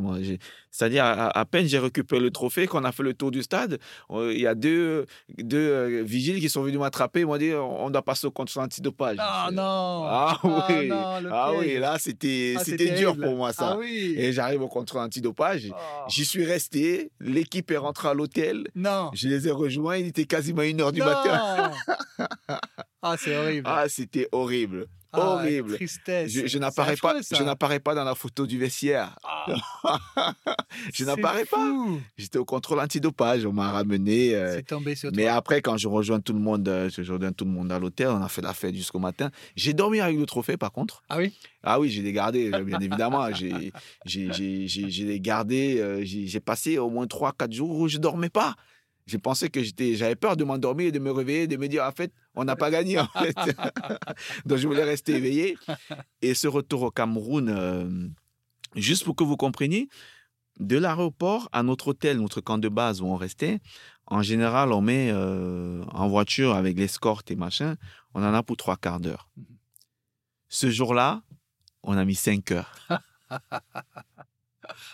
c'est-à-dire 0.70 1.04
à, 1.04 1.38
à 1.38 1.44
peine 1.44 1.66
j'ai 1.66 1.78
récupéré 1.78 2.20
le 2.20 2.30
trophée 2.30 2.66
qu'on 2.66 2.84
a 2.84 2.92
fait 2.92 3.02
le 3.02 3.14
tour 3.14 3.30
du 3.30 3.42
stade 3.42 3.78
euh, 4.10 4.32
il 4.34 4.40
y 4.40 4.46
a 4.46 4.54
deux 4.54 5.06
deux 5.38 5.56
euh, 5.58 6.02
vigiles 6.04 6.40
qui 6.40 6.48
sont 6.48 6.62
venus 6.62 6.78
m'attraper 6.78 7.20
ils 7.20 7.26
m'ont 7.26 7.36
dit 7.38 7.52
on 7.54 7.90
doit 7.90 8.02
passer 8.02 8.26
au 8.26 8.30
contrôle 8.30 8.64
antidopage 8.64 9.16
Ah 9.18 9.31
non. 9.52 10.04
Ah 10.06 10.38
oui. 10.44 10.88
non, 10.88 11.20
ah 11.30 11.50
piège. 11.50 11.60
oui 11.60 11.78
là 11.78 11.96
c'était 11.98 12.54
Ah, 12.58 12.64
c'était 12.64 12.90
dur 12.90 13.16
pour 13.16 13.36
moi 13.36 13.52
ça. 13.52 13.70
Ah 13.72 13.76
oui. 13.78 14.14
Et 14.16 14.32
j'arrive 14.32 14.62
au 14.62 14.68
contrôle 14.68 15.02
antidopage. 15.02 15.70
J'y 16.08 16.24
suis 16.24 16.44
resté. 16.44 17.10
L'équipe 17.20 17.70
est 17.70 17.76
rentrée 17.76 18.08
à 18.08 18.14
l'hôtel. 18.14 18.68
Non. 18.74 19.10
Je 19.14 19.28
les 19.28 19.48
ai 19.48 19.50
rejoints. 19.50 19.96
Il 19.96 20.08
était 20.08 20.24
quasiment 20.24 20.62
une 20.62 20.80
heure 20.80 20.92
du 20.92 21.00
non. 21.00 21.06
matin. 21.06 21.72
Ah, 23.04 23.16
c'est 23.18 23.36
horrible. 23.36 23.68
ah 23.68 23.88
c'était 23.88 24.28
horrible 24.30 24.86
Ah, 25.14 25.20
horrible. 25.34 25.74
Tristesse. 25.74 26.30
Je, 26.32 26.58
n'apparais 26.58 26.96
pas, 26.96 27.22
ça. 27.22 27.36
je 27.36 27.42
n'apparais 27.42 27.80
pas 27.80 27.94
dans 27.94 28.04
la 28.04 28.14
photo 28.14 28.46
du 28.46 28.58
vestiaire. 28.58 29.14
Ah, 29.22 29.46
je 30.94 31.04
n'apparais 31.04 31.44
pas. 31.44 31.74
J'étais 32.16 32.38
au 32.38 32.44
contrôle 32.44 32.80
antidopage. 32.80 33.44
On 33.44 33.52
m'a 33.52 33.70
ramené. 33.70 34.34
euh, 34.34 34.56
C'est 34.56 34.62
tombé 34.62 34.94
sur 34.94 35.10
mais 35.14 35.24
toi. 35.24 35.32
après, 35.34 35.60
quand 35.60 35.76
je 35.76 35.88
rejoins 35.88 36.20
tout 36.20 36.32
le 36.32 36.38
monde, 36.40 36.66
euh, 36.68 36.88
je 36.90 37.00
rejoins 37.12 37.32
tout 37.32 37.44
le 37.44 37.50
monde 37.50 37.70
à 37.72 37.78
l'hôtel. 37.78 38.08
On 38.08 38.22
a 38.22 38.28
fait 38.28 38.42
la 38.42 38.54
fête 38.54 38.74
jusqu'au 38.74 38.98
matin. 38.98 39.30
J'ai 39.56 39.74
dormi 39.74 40.00
avec 40.00 40.18
le 40.18 40.26
trophée, 40.26 40.56
par 40.56 40.72
contre. 40.72 41.02
Ah 41.08 41.18
oui? 41.18 41.32
Ah 41.62 41.78
oui, 41.78 41.90
j'ai 41.90 42.02
les 42.02 42.12
gardé, 42.12 42.50
euh, 42.52 42.64
bien 42.64 42.80
évidemment. 42.80 43.32
J'ai, 43.34 43.72
j'ai, 44.06 44.32
j'ai, 44.66 45.04
les 45.04 45.20
gardés. 45.20 45.78
euh, 45.80 46.00
J'ai, 46.04 46.26
j'ai 46.26 46.40
passé 46.40 46.78
au 46.78 46.90
moins 46.90 47.06
3-4 47.06 47.52
jours 47.52 47.70
où 47.78 47.88
je 47.88 47.98
dormais 47.98 48.30
pas. 48.30 48.54
J'ai 49.06 49.18
pensé 49.18 49.48
que 49.50 49.62
j'étais, 49.62 49.94
j'avais 49.96 50.14
peur 50.16 50.36
de 50.36 50.44
m'endormir 50.44 50.86
et 50.88 50.92
de 50.92 50.98
me 51.00 51.10
réveiller, 51.10 51.46
de 51.48 51.56
me 51.56 51.66
dire, 51.68 51.84
en 51.84 51.92
fait, 51.92 52.12
On 52.34 52.44
n'a 52.44 52.56
pas 52.56 52.70
gagné, 52.70 52.98
en 52.98 53.06
fait. 53.08 53.34
Donc, 54.46 54.58
je 54.58 54.66
voulais 54.66 54.84
rester 54.84 55.14
éveillé. 55.16 55.58
Et 56.22 56.34
ce 56.34 56.48
retour 56.48 56.82
au 56.82 56.90
Cameroun, 56.90 57.48
euh, 57.50 58.08
juste 58.76 59.04
pour 59.04 59.14
que 59.16 59.24
vous 59.24 59.36
compreniez, 59.36 59.88
de 60.60 60.78
l'aéroport 60.78 61.48
à 61.52 61.62
notre 61.62 61.88
hôtel, 61.88 62.18
notre 62.20 62.40
camp 62.40 62.58
de 62.58 62.68
base 62.68 63.00
où 63.02 63.06
on 63.06 63.16
restait, 63.16 63.58
en 64.06 64.22
général, 64.22 64.72
on 64.72 64.80
met 64.80 65.10
euh, 65.10 65.82
en 65.92 66.08
voiture 66.08 66.54
avec 66.54 66.78
l'escorte 66.78 67.30
et 67.30 67.36
machin, 67.36 67.76
on 68.14 68.22
en 68.22 68.32
a 68.34 68.42
pour 68.42 68.56
trois 68.56 68.76
quarts 68.76 69.00
d'heure. 69.00 69.28
Mhm. 69.36 69.44
Ce 70.48 70.70
jour-là, 70.70 71.22
on 71.82 71.96
a 71.96 72.04
mis 72.04 72.14
cinq 72.14 72.50
heures. 72.52 72.72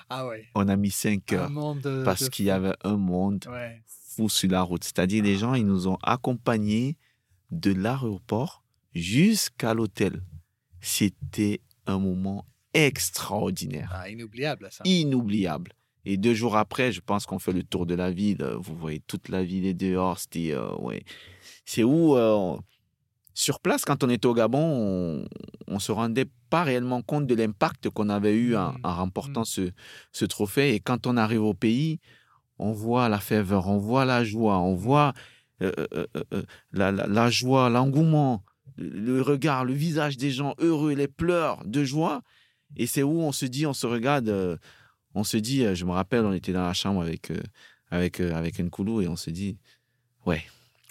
Ah 0.08 0.26
ouais. 0.26 0.48
On 0.54 0.66
a 0.68 0.76
mis 0.76 0.90
cinq 0.90 1.32
Un 1.32 1.36
heures 1.36 1.50
monde 1.50 1.80
de- 1.82 2.02
parce 2.02 2.22
de 2.24 2.28
qu'il 2.30 2.46
y 2.46 2.50
avait 2.50 2.74
un 2.84 2.96
monde 2.96 3.44
Ouais. 3.48 3.82
Sur 4.26 4.50
la 4.50 4.62
route. 4.62 4.82
C'est-à-dire, 4.82 5.22
les 5.22 5.36
gens, 5.36 5.54
ils 5.54 5.64
nous 5.66 5.86
ont 5.86 5.98
accompagnés 6.02 6.96
de 7.52 7.72
l'aéroport 7.72 8.64
jusqu'à 8.94 9.74
l'hôtel. 9.74 10.22
C'était 10.80 11.60
un 11.86 11.98
moment 11.98 12.44
extraordinaire, 12.74 13.90
Ah, 13.94 14.08
inoubliable 14.10 14.68
ça. 14.70 14.82
inoubliable. 14.84 15.72
Et 16.04 16.16
deux 16.16 16.34
jours 16.34 16.56
après, 16.56 16.90
je 16.90 17.00
pense 17.00 17.26
qu'on 17.26 17.38
fait 17.38 17.52
le 17.52 17.62
tour 17.62 17.86
de 17.86 17.94
la 17.94 18.10
ville. 18.10 18.42
Vous 18.60 18.74
voyez, 18.76 19.00
toute 19.06 19.28
la 19.28 19.44
ville 19.44 19.66
est 19.66 19.74
dehors. 19.74 20.18
C'était, 20.18 20.52
euh, 20.52 20.74
ouais. 20.78 21.02
C'est 21.64 21.84
où, 21.84 22.16
euh, 22.16 22.56
sur 23.34 23.60
place, 23.60 23.84
quand 23.84 24.02
on 24.04 24.08
était 24.08 24.26
au 24.26 24.34
Gabon, 24.34 24.58
on, 24.58 25.28
on 25.66 25.78
se 25.78 25.92
rendait 25.92 26.26
pas 26.50 26.62
réellement 26.64 27.02
compte 27.02 27.26
de 27.26 27.34
l'impact 27.34 27.90
qu'on 27.90 28.08
avait 28.08 28.34
eu 28.34 28.56
en, 28.56 28.72
Mm. 28.72 28.80
en 28.84 28.94
remportant 28.96 29.44
ce, 29.44 29.70
ce 30.12 30.24
trophée. 30.24 30.74
Et 30.74 30.80
quand 30.80 31.06
on 31.06 31.16
arrive 31.16 31.42
au 31.42 31.54
pays, 31.54 32.00
on 32.58 32.72
voit 32.72 33.08
la 33.08 33.20
ferveur, 33.20 33.68
on 33.68 33.78
voit 33.78 34.04
la 34.04 34.24
joie, 34.24 34.58
on 34.58 34.74
voit 34.74 35.12
euh, 35.62 35.72
euh, 35.94 36.06
euh, 36.34 36.42
la, 36.72 36.92
la- 36.92 37.30
joie, 37.30 37.68
l'engouement, 37.68 38.44
le, 38.76 39.20
regard, 39.22 39.64
le 39.64 39.72
visage 39.74 40.16
des 40.16 40.30
gens 40.30 40.54
heureux, 40.58 40.94
les 40.94 41.08
pleurs 41.08 41.64
de 41.64 41.84
joie. 41.84 42.22
Et 42.76 42.86
c'est 42.86 43.02
où 43.02 43.20
on 43.20 43.32
se 43.32 43.46
dit, 43.46 43.66
on 43.66 43.72
se 43.72 43.86
regarde, 43.86 44.58
on 45.14 45.24
se 45.24 45.36
dit, 45.36 45.64
je 45.74 45.84
me 45.84 45.90
rappelle, 45.92 46.24
on 46.24 46.32
était 46.32 46.52
dans 46.52 46.64
la 46.66 46.74
chambre 46.74 47.02
avec, 47.02 47.32
avec, 47.90 48.20
avec 48.20 48.58
Nkoulou 48.60 49.00
et 49.00 49.08
on 49.08 49.16
se 49.16 49.30
dit, 49.30 49.58
ouais, 50.26 50.44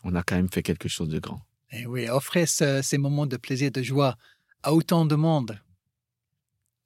on 0.03 0.15
a 0.15 0.23
quand 0.23 0.35
même 0.35 0.49
fait 0.49 0.63
quelque 0.63 0.89
chose 0.89 1.07
de 1.09 1.19
grand. 1.19 1.39
Et 1.71 1.85
oui, 1.85 2.09
offrir 2.09 2.47
ce- 2.49 2.81
ces 2.81 2.97
moments 2.97 3.25
de 3.27 3.37
plaisir, 3.37 3.71
de 3.71 3.81
joie 3.83 4.15
à 4.63 4.73
autant 4.73 5.05
de 5.05 5.15
monde. 5.15 5.59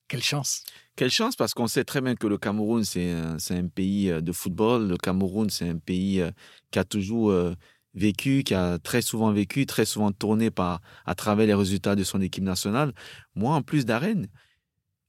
Quelle 0.08 0.24
chance. 0.24 0.64
Quelle 0.96 1.10
chance 1.10 1.36
parce 1.36 1.54
qu'on 1.54 1.68
sait 1.68 1.84
très 1.84 2.02
bien 2.02 2.16
que 2.16 2.28
le 2.28 2.38
Cameroun, 2.38 2.84
c'est 2.84 3.12
un, 3.12 3.68
pays 3.68 4.10
euh, 4.12 4.22
de 4.22 4.32
football. 4.32 4.88
Le 4.88 4.98
Cameroun, 4.98 5.50
c'est 5.50 5.68
un 5.70 5.78
pays 5.78 6.22
euh, 6.22 6.32
qui 6.70 6.80
a 6.80 6.84
toujours 6.84 7.32
euh, 7.32 7.56
vécu, 7.94 8.44
qui 8.44 8.54
a 8.54 8.78
très 8.78 9.02
souvent 9.02 9.32
vécu, 9.32 9.66
très 9.66 9.86
souvent 9.86 10.12
tourné 10.12 10.52
par, 10.52 10.82
à 11.06 11.16
travers 11.16 11.48
les 11.48 11.54
résultats 11.54 11.96
de 11.96 12.04
son 12.04 12.22
équipe 12.22 12.44
nationale. 12.44 12.94
Moi, 13.36 13.56
en 13.56 13.62
plus 13.62 13.86
d'arène, 13.86 14.28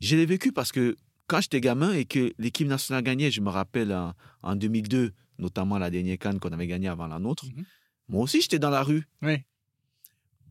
je 0.00 0.16
l'ai 0.16 0.26
vécu 0.26 0.52
parce 0.52 0.72
que 0.72 0.96
quand 1.26 1.40
j'étais 1.40 1.60
gamin 1.60 1.92
et 1.92 2.04
que 2.04 2.32
l'équipe 2.38 2.66
nationale 2.68 3.02
gagnait, 3.02 3.30
je 3.30 3.40
me 3.40 3.50
rappelle 3.50 3.92
en, 3.92 4.12
en 4.42 4.56
2002, 4.56 5.12
notamment 5.38 5.78
la 5.78 5.90
dernière 5.90 6.18
canne 6.18 6.38
qu'on 6.38 6.52
avait 6.52 6.66
gagnée 6.66 6.88
avant 6.88 7.06
la 7.06 7.18
nôtre, 7.18 7.46
Mhm. 7.46 7.64
moi 8.08 8.22
aussi, 8.22 8.40
j'étais 8.40 8.58
dans 8.58 8.70
la 8.70 8.82
rue. 8.82 9.04
Oui. 9.22 9.38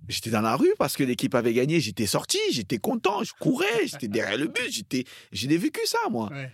J'étais 0.08 0.30
dans 0.32 0.41
la 0.41 0.56
rue 0.56 0.74
parce 0.78 0.95
que 0.97 1.04
l'équipe 1.04 1.34
avait 1.36 1.54
gagné. 1.54 1.80
J'étais 1.80 2.08
sorti, 2.08 2.39
j'étais 2.52 2.80
content, 2.80 3.24
je 3.24 3.34
courais, 3.39 3.86
j'étais 3.88 4.08
derrière 4.08 4.38
le 4.38 4.47
but. 4.47 4.70
J'étais, 4.70 5.06
je 5.32 5.47
l'ai 5.47 5.58
vécu 5.58 5.82
ça, 5.86 5.99
moi. 6.10 6.30
Ouais. 6.32 6.52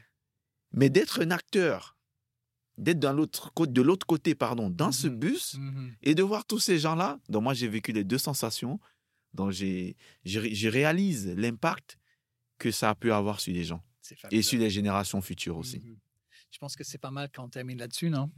Mais 0.74 0.89
d'être 0.89 1.22
un 1.22 1.32
acteur, 1.32 1.98
d'être 2.78 3.00
dans 3.00 3.14
l'autre 3.14 3.54
côté, 3.54 3.72
de 3.72 3.82
l'autre 3.82 4.06
côté, 4.06 4.36
pardon, 4.36 4.70
dans 4.70 4.91
ce 4.91 5.08
Mhm. 5.08 5.16
bus 5.20 5.56
Mhm. 5.58 5.95
et 6.04 6.14
de 6.14 6.24
voir 6.24 6.45
tous 6.45 6.60
ces 6.60 6.78
gens-là. 6.78 7.20
Donc 7.30 7.43
moi, 7.43 7.54
j'ai 7.54 7.68
vécu 7.68 7.91
les 7.93 8.04
deux 8.04 8.18
sensations. 8.18 8.80
Donc 9.34 9.52
j'ai, 9.52 9.95
j'ai- 10.26 10.54
je 10.54 10.68
réalise 10.70 11.28
l'impact 11.36 11.98
que 12.60 12.70
ça 12.72 12.89
a 12.91 12.95
pu 12.95 13.12
avoir 13.12 13.39
sur 13.39 13.54
les 13.54 13.64
gens 13.64 13.84
et 14.32 14.41
sur 14.41 14.60
les 14.60 14.70
générations 14.70 15.22
futures 15.22 15.58
aussi. 15.58 15.80
Mhm. 15.80 15.98
Je 16.50 16.60
pense 16.60 16.76
que 16.76 16.84
c'est 16.84 16.98
pas 16.98 17.12
mal 17.12 17.30
quand 17.34 17.43
on 17.43 17.50
termine 17.50 17.78
là-dessus, 17.78 18.10
non? 18.10 18.30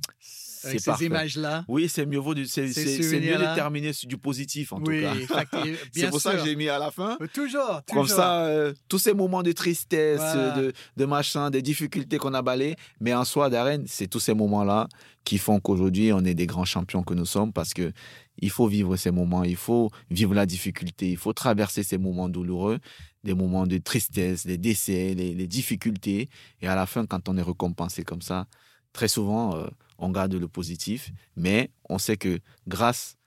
Avec 0.64 0.80
ces 0.82 1.06
images-là. 1.06 1.64
Oui, 1.70 1.88
c'est 1.88 2.06
mieux 2.06 2.18
vaut 2.18 2.34
du- 2.34 2.48
c'est, 2.48 2.68
Ces 2.68 2.86
c'est- 2.98 3.04
c'est 3.04 3.20
mieux 3.22 3.38
de 3.38 3.56
terminer 3.56 3.94
sur 3.94 4.10
du 4.10 4.18
positif 4.18 4.74
en 4.74 4.82
oui, 4.82 5.04
tout 5.28 5.34
cas. 5.34 5.46
c'est 5.94 6.10
pour 6.10 6.20
sûr. 6.20 6.32
ça 6.32 6.38
que 6.38 6.44
j'ai 6.44 6.56
mis 6.56 6.68
à 6.68 6.80
la 6.80 6.92
fin. 6.92 7.18
Euh, 7.22 7.28
Toujours, 7.34 7.82
Comme 7.88 8.02
toujours. 8.04 8.18
ça, 8.18 8.46
euh, 8.46 8.74
tous 8.90 8.98
ces 9.00 9.14
moments 9.14 9.44
de 9.44 9.52
tristesse, 9.54 10.18
Voilà. 10.18 10.58
euh, 10.58 10.62
de, 10.68 10.74
de 10.98 11.06
machin, 11.06 11.50
des 11.50 11.62
difficultés 11.62 12.18
qu'on 12.18 12.34
a 12.34 12.42
balayées, 12.42 12.76
mais 13.00 13.14
en 13.14 13.24
soi, 13.24 13.50
Darren, 13.50 13.84
c'est 13.88 14.08
tous 14.08 14.20
ces 14.20 14.34
moments-là 14.34 14.90
qui 15.24 15.38
font 15.38 15.60
qu'aujourd'hui, 15.60 16.12
on 16.12 16.26
est 16.26 16.34
des 16.34 16.48
grands 16.48 16.66
champions 16.66 17.04
que 17.04 17.14
nous 17.14 17.26
sommes 17.26 17.54
parce 17.54 17.74
que 17.74 17.94
il 18.42 18.50
faut 18.50 18.68
vivre 18.68 18.96
ces 18.98 19.12
moments, 19.12 19.44
il 19.44 19.56
faut 19.58 19.92
vivre 20.10 20.34
la 20.34 20.46
difficulté, 20.46 21.12
il 21.12 21.18
faut 21.18 21.34
traverser 21.34 21.84
ces 21.84 21.98
moments 21.98 22.28
douloureux, 22.30 22.80
des 23.24 23.34
moments 23.34 23.68
de 23.68 23.78
tristesse, 23.78 24.46
des 24.46 24.58
décès, 24.58 25.14
les, 25.14 25.34
les 25.34 25.48
difficultés. 25.48 26.30
Et 26.62 26.68
à 26.68 26.76
la 26.76 26.86
fin, 26.86 27.06
quand 27.06 27.30
on 27.30 27.38
est 27.38 27.42
récompensé 27.42 28.04
comme 28.04 28.22
ça, 28.22 28.48
très 28.94 29.08
souvent, 29.08 29.56
euh, 29.56 29.68
on 29.98 30.10
garde 30.10 30.34
le 30.34 30.48
positif, 30.48 31.12
mais 31.36 31.72
on 31.90 31.98
sait 31.98 32.18
que 32.18 32.40
grâce 32.68 33.18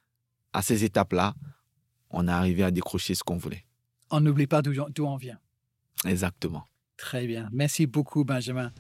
à 0.53 0.63
ces 0.63 0.85
étapes-là, 0.85 1.35
on 2.11 2.29
est 2.29 2.33
arrivé 2.33 2.63
à 2.63 2.71
décrocher 2.71 3.15
ce 3.15 3.23
qu'on 3.23 3.37
voulait. 3.37 3.65
On 4.11 4.21
n'oublie 4.21 4.47
pas 4.47 4.63
d'où 4.63 4.73
d'où 4.95 5.07
on 5.07 5.17
vient. 5.17 5.39
Exactement. 6.05 6.65
Très 6.99 7.27
bien. 7.27 7.49
Merci 7.53 7.87
beaucoup, 7.87 8.25
Benjamin, 8.25 8.71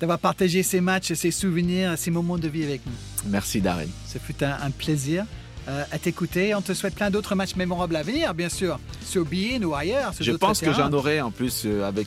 d'avoir 0.00 0.18
partagé 0.18 0.62
ces 0.62 0.80
matchs, 0.80 1.14
ces 1.14 1.30
souvenirs, 1.30 1.96
ces 1.96 2.10
moments 2.10 2.36
de 2.36 2.48
vie 2.48 2.64
avec 2.64 2.84
nous. 2.84 2.92
Merci 3.26 3.60
Darren. 3.60 3.88
Ce 4.06 4.18
fut 4.18 4.42
un, 4.44 4.52
un 4.60 4.70
plaisir 4.70 5.24
euh, 5.68 5.84
à 5.90 5.98
t'écouter. 5.98 6.54
On 6.54 6.62
te 6.62 6.72
souhaite 6.72 6.94
plein 6.94 7.10
d'autres 7.10 7.34
matchs 7.34 7.56
mémorables 7.56 7.96
à 7.96 8.02
venir, 8.02 8.34
bien 8.34 8.48
sûr, 8.48 8.78
sur 9.04 9.24
Bein 9.24 9.62
ou 9.62 9.74
ailleurs. 9.74 10.14
sur 10.14 10.24
Je 10.24 10.32
pense 10.32 10.60
que 10.60 10.72
j'en 10.72 10.92
aurai 10.92 11.20
en 11.20 11.30
plus 11.30 11.62
euh, 11.66 11.84
avec, 11.84 12.06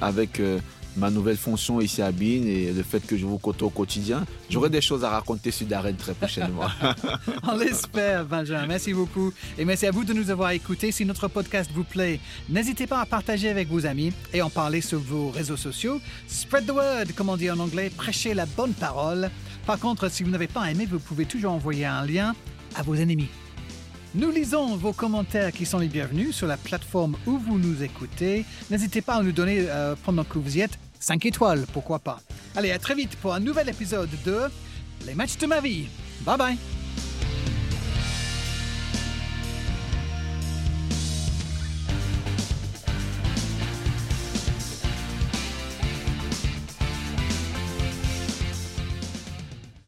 avec 0.00 0.40
euh, 0.40 0.58
ma 0.96 1.10
nouvelle 1.10 1.36
fonction 1.36 1.80
ici 1.80 2.02
à 2.02 2.12
Bin 2.12 2.46
et 2.46 2.72
le 2.72 2.82
fait 2.82 3.00
que 3.06 3.16
je 3.16 3.26
vous 3.26 3.38
côtoie 3.38 3.68
au 3.68 3.70
quotidien. 3.70 4.24
J'aurai 4.50 4.70
des 4.70 4.80
choses 4.80 5.04
à 5.04 5.10
raconter 5.10 5.50
sur 5.50 5.66
Darren 5.66 5.94
très 5.94 6.14
prochainement. 6.14 6.66
On 7.48 7.56
l'espère, 7.56 8.24
Benjamin. 8.24 8.66
Merci 8.66 8.92
beaucoup. 8.92 9.32
Et 9.58 9.64
merci 9.64 9.86
à 9.86 9.90
vous 9.90 10.04
de 10.04 10.12
nous 10.12 10.30
avoir 10.30 10.50
écoutés. 10.50 10.92
Si 10.92 11.04
notre 11.04 11.28
podcast 11.28 11.70
vous 11.74 11.84
plaît, 11.84 12.20
n'hésitez 12.48 12.86
pas 12.86 13.00
à 13.00 13.06
partager 13.06 13.48
avec 13.48 13.68
vos 13.68 13.86
amis 13.86 14.12
et 14.32 14.42
en 14.42 14.50
parler 14.50 14.80
sur 14.80 14.98
vos 14.98 15.30
réseaux 15.30 15.56
sociaux. 15.56 16.00
Spread 16.28 16.66
the 16.66 16.70
word, 16.72 17.12
comme 17.16 17.28
on 17.28 17.36
dit 17.36 17.50
en 17.50 17.58
anglais, 17.58 17.90
prêchez 17.94 18.34
la 18.34 18.46
bonne 18.46 18.74
parole. 18.74 19.30
Par 19.66 19.78
contre, 19.78 20.10
si 20.10 20.22
vous 20.22 20.30
n'avez 20.30 20.48
pas 20.48 20.70
aimé, 20.70 20.86
vous 20.90 20.98
pouvez 20.98 21.24
toujours 21.24 21.52
envoyer 21.52 21.86
un 21.86 22.04
lien 22.04 22.34
à 22.74 22.82
vos 22.82 22.94
ennemis. 22.94 23.28
Nous 24.14 24.30
lisons 24.30 24.76
vos 24.76 24.92
commentaires 24.92 25.52
qui 25.52 25.66
sont 25.66 25.78
les 25.78 25.88
bienvenus 25.88 26.36
sur 26.36 26.46
la 26.46 26.56
plateforme 26.56 27.16
où 27.26 27.36
vous 27.36 27.58
nous 27.58 27.82
écoutez. 27.82 28.44
N'hésitez 28.70 29.00
pas 29.00 29.16
à 29.16 29.22
nous 29.22 29.32
donner, 29.32 29.66
euh, 29.68 29.96
pendant 30.04 30.22
que 30.22 30.38
vous 30.38 30.56
y 30.56 30.60
êtes, 30.60 30.78
5 31.00 31.26
étoiles, 31.26 31.66
pourquoi 31.72 31.98
pas. 31.98 32.20
Allez, 32.54 32.70
à 32.70 32.78
très 32.78 32.94
vite 32.94 33.16
pour 33.16 33.34
un 33.34 33.40
nouvel 33.40 33.68
épisode 33.68 34.10
de 34.24 34.42
Les 35.06 35.14
matchs 35.14 35.36
de 35.38 35.46
ma 35.46 35.60
vie. 35.60 35.88
Bye 36.24 36.38
bye 36.38 36.83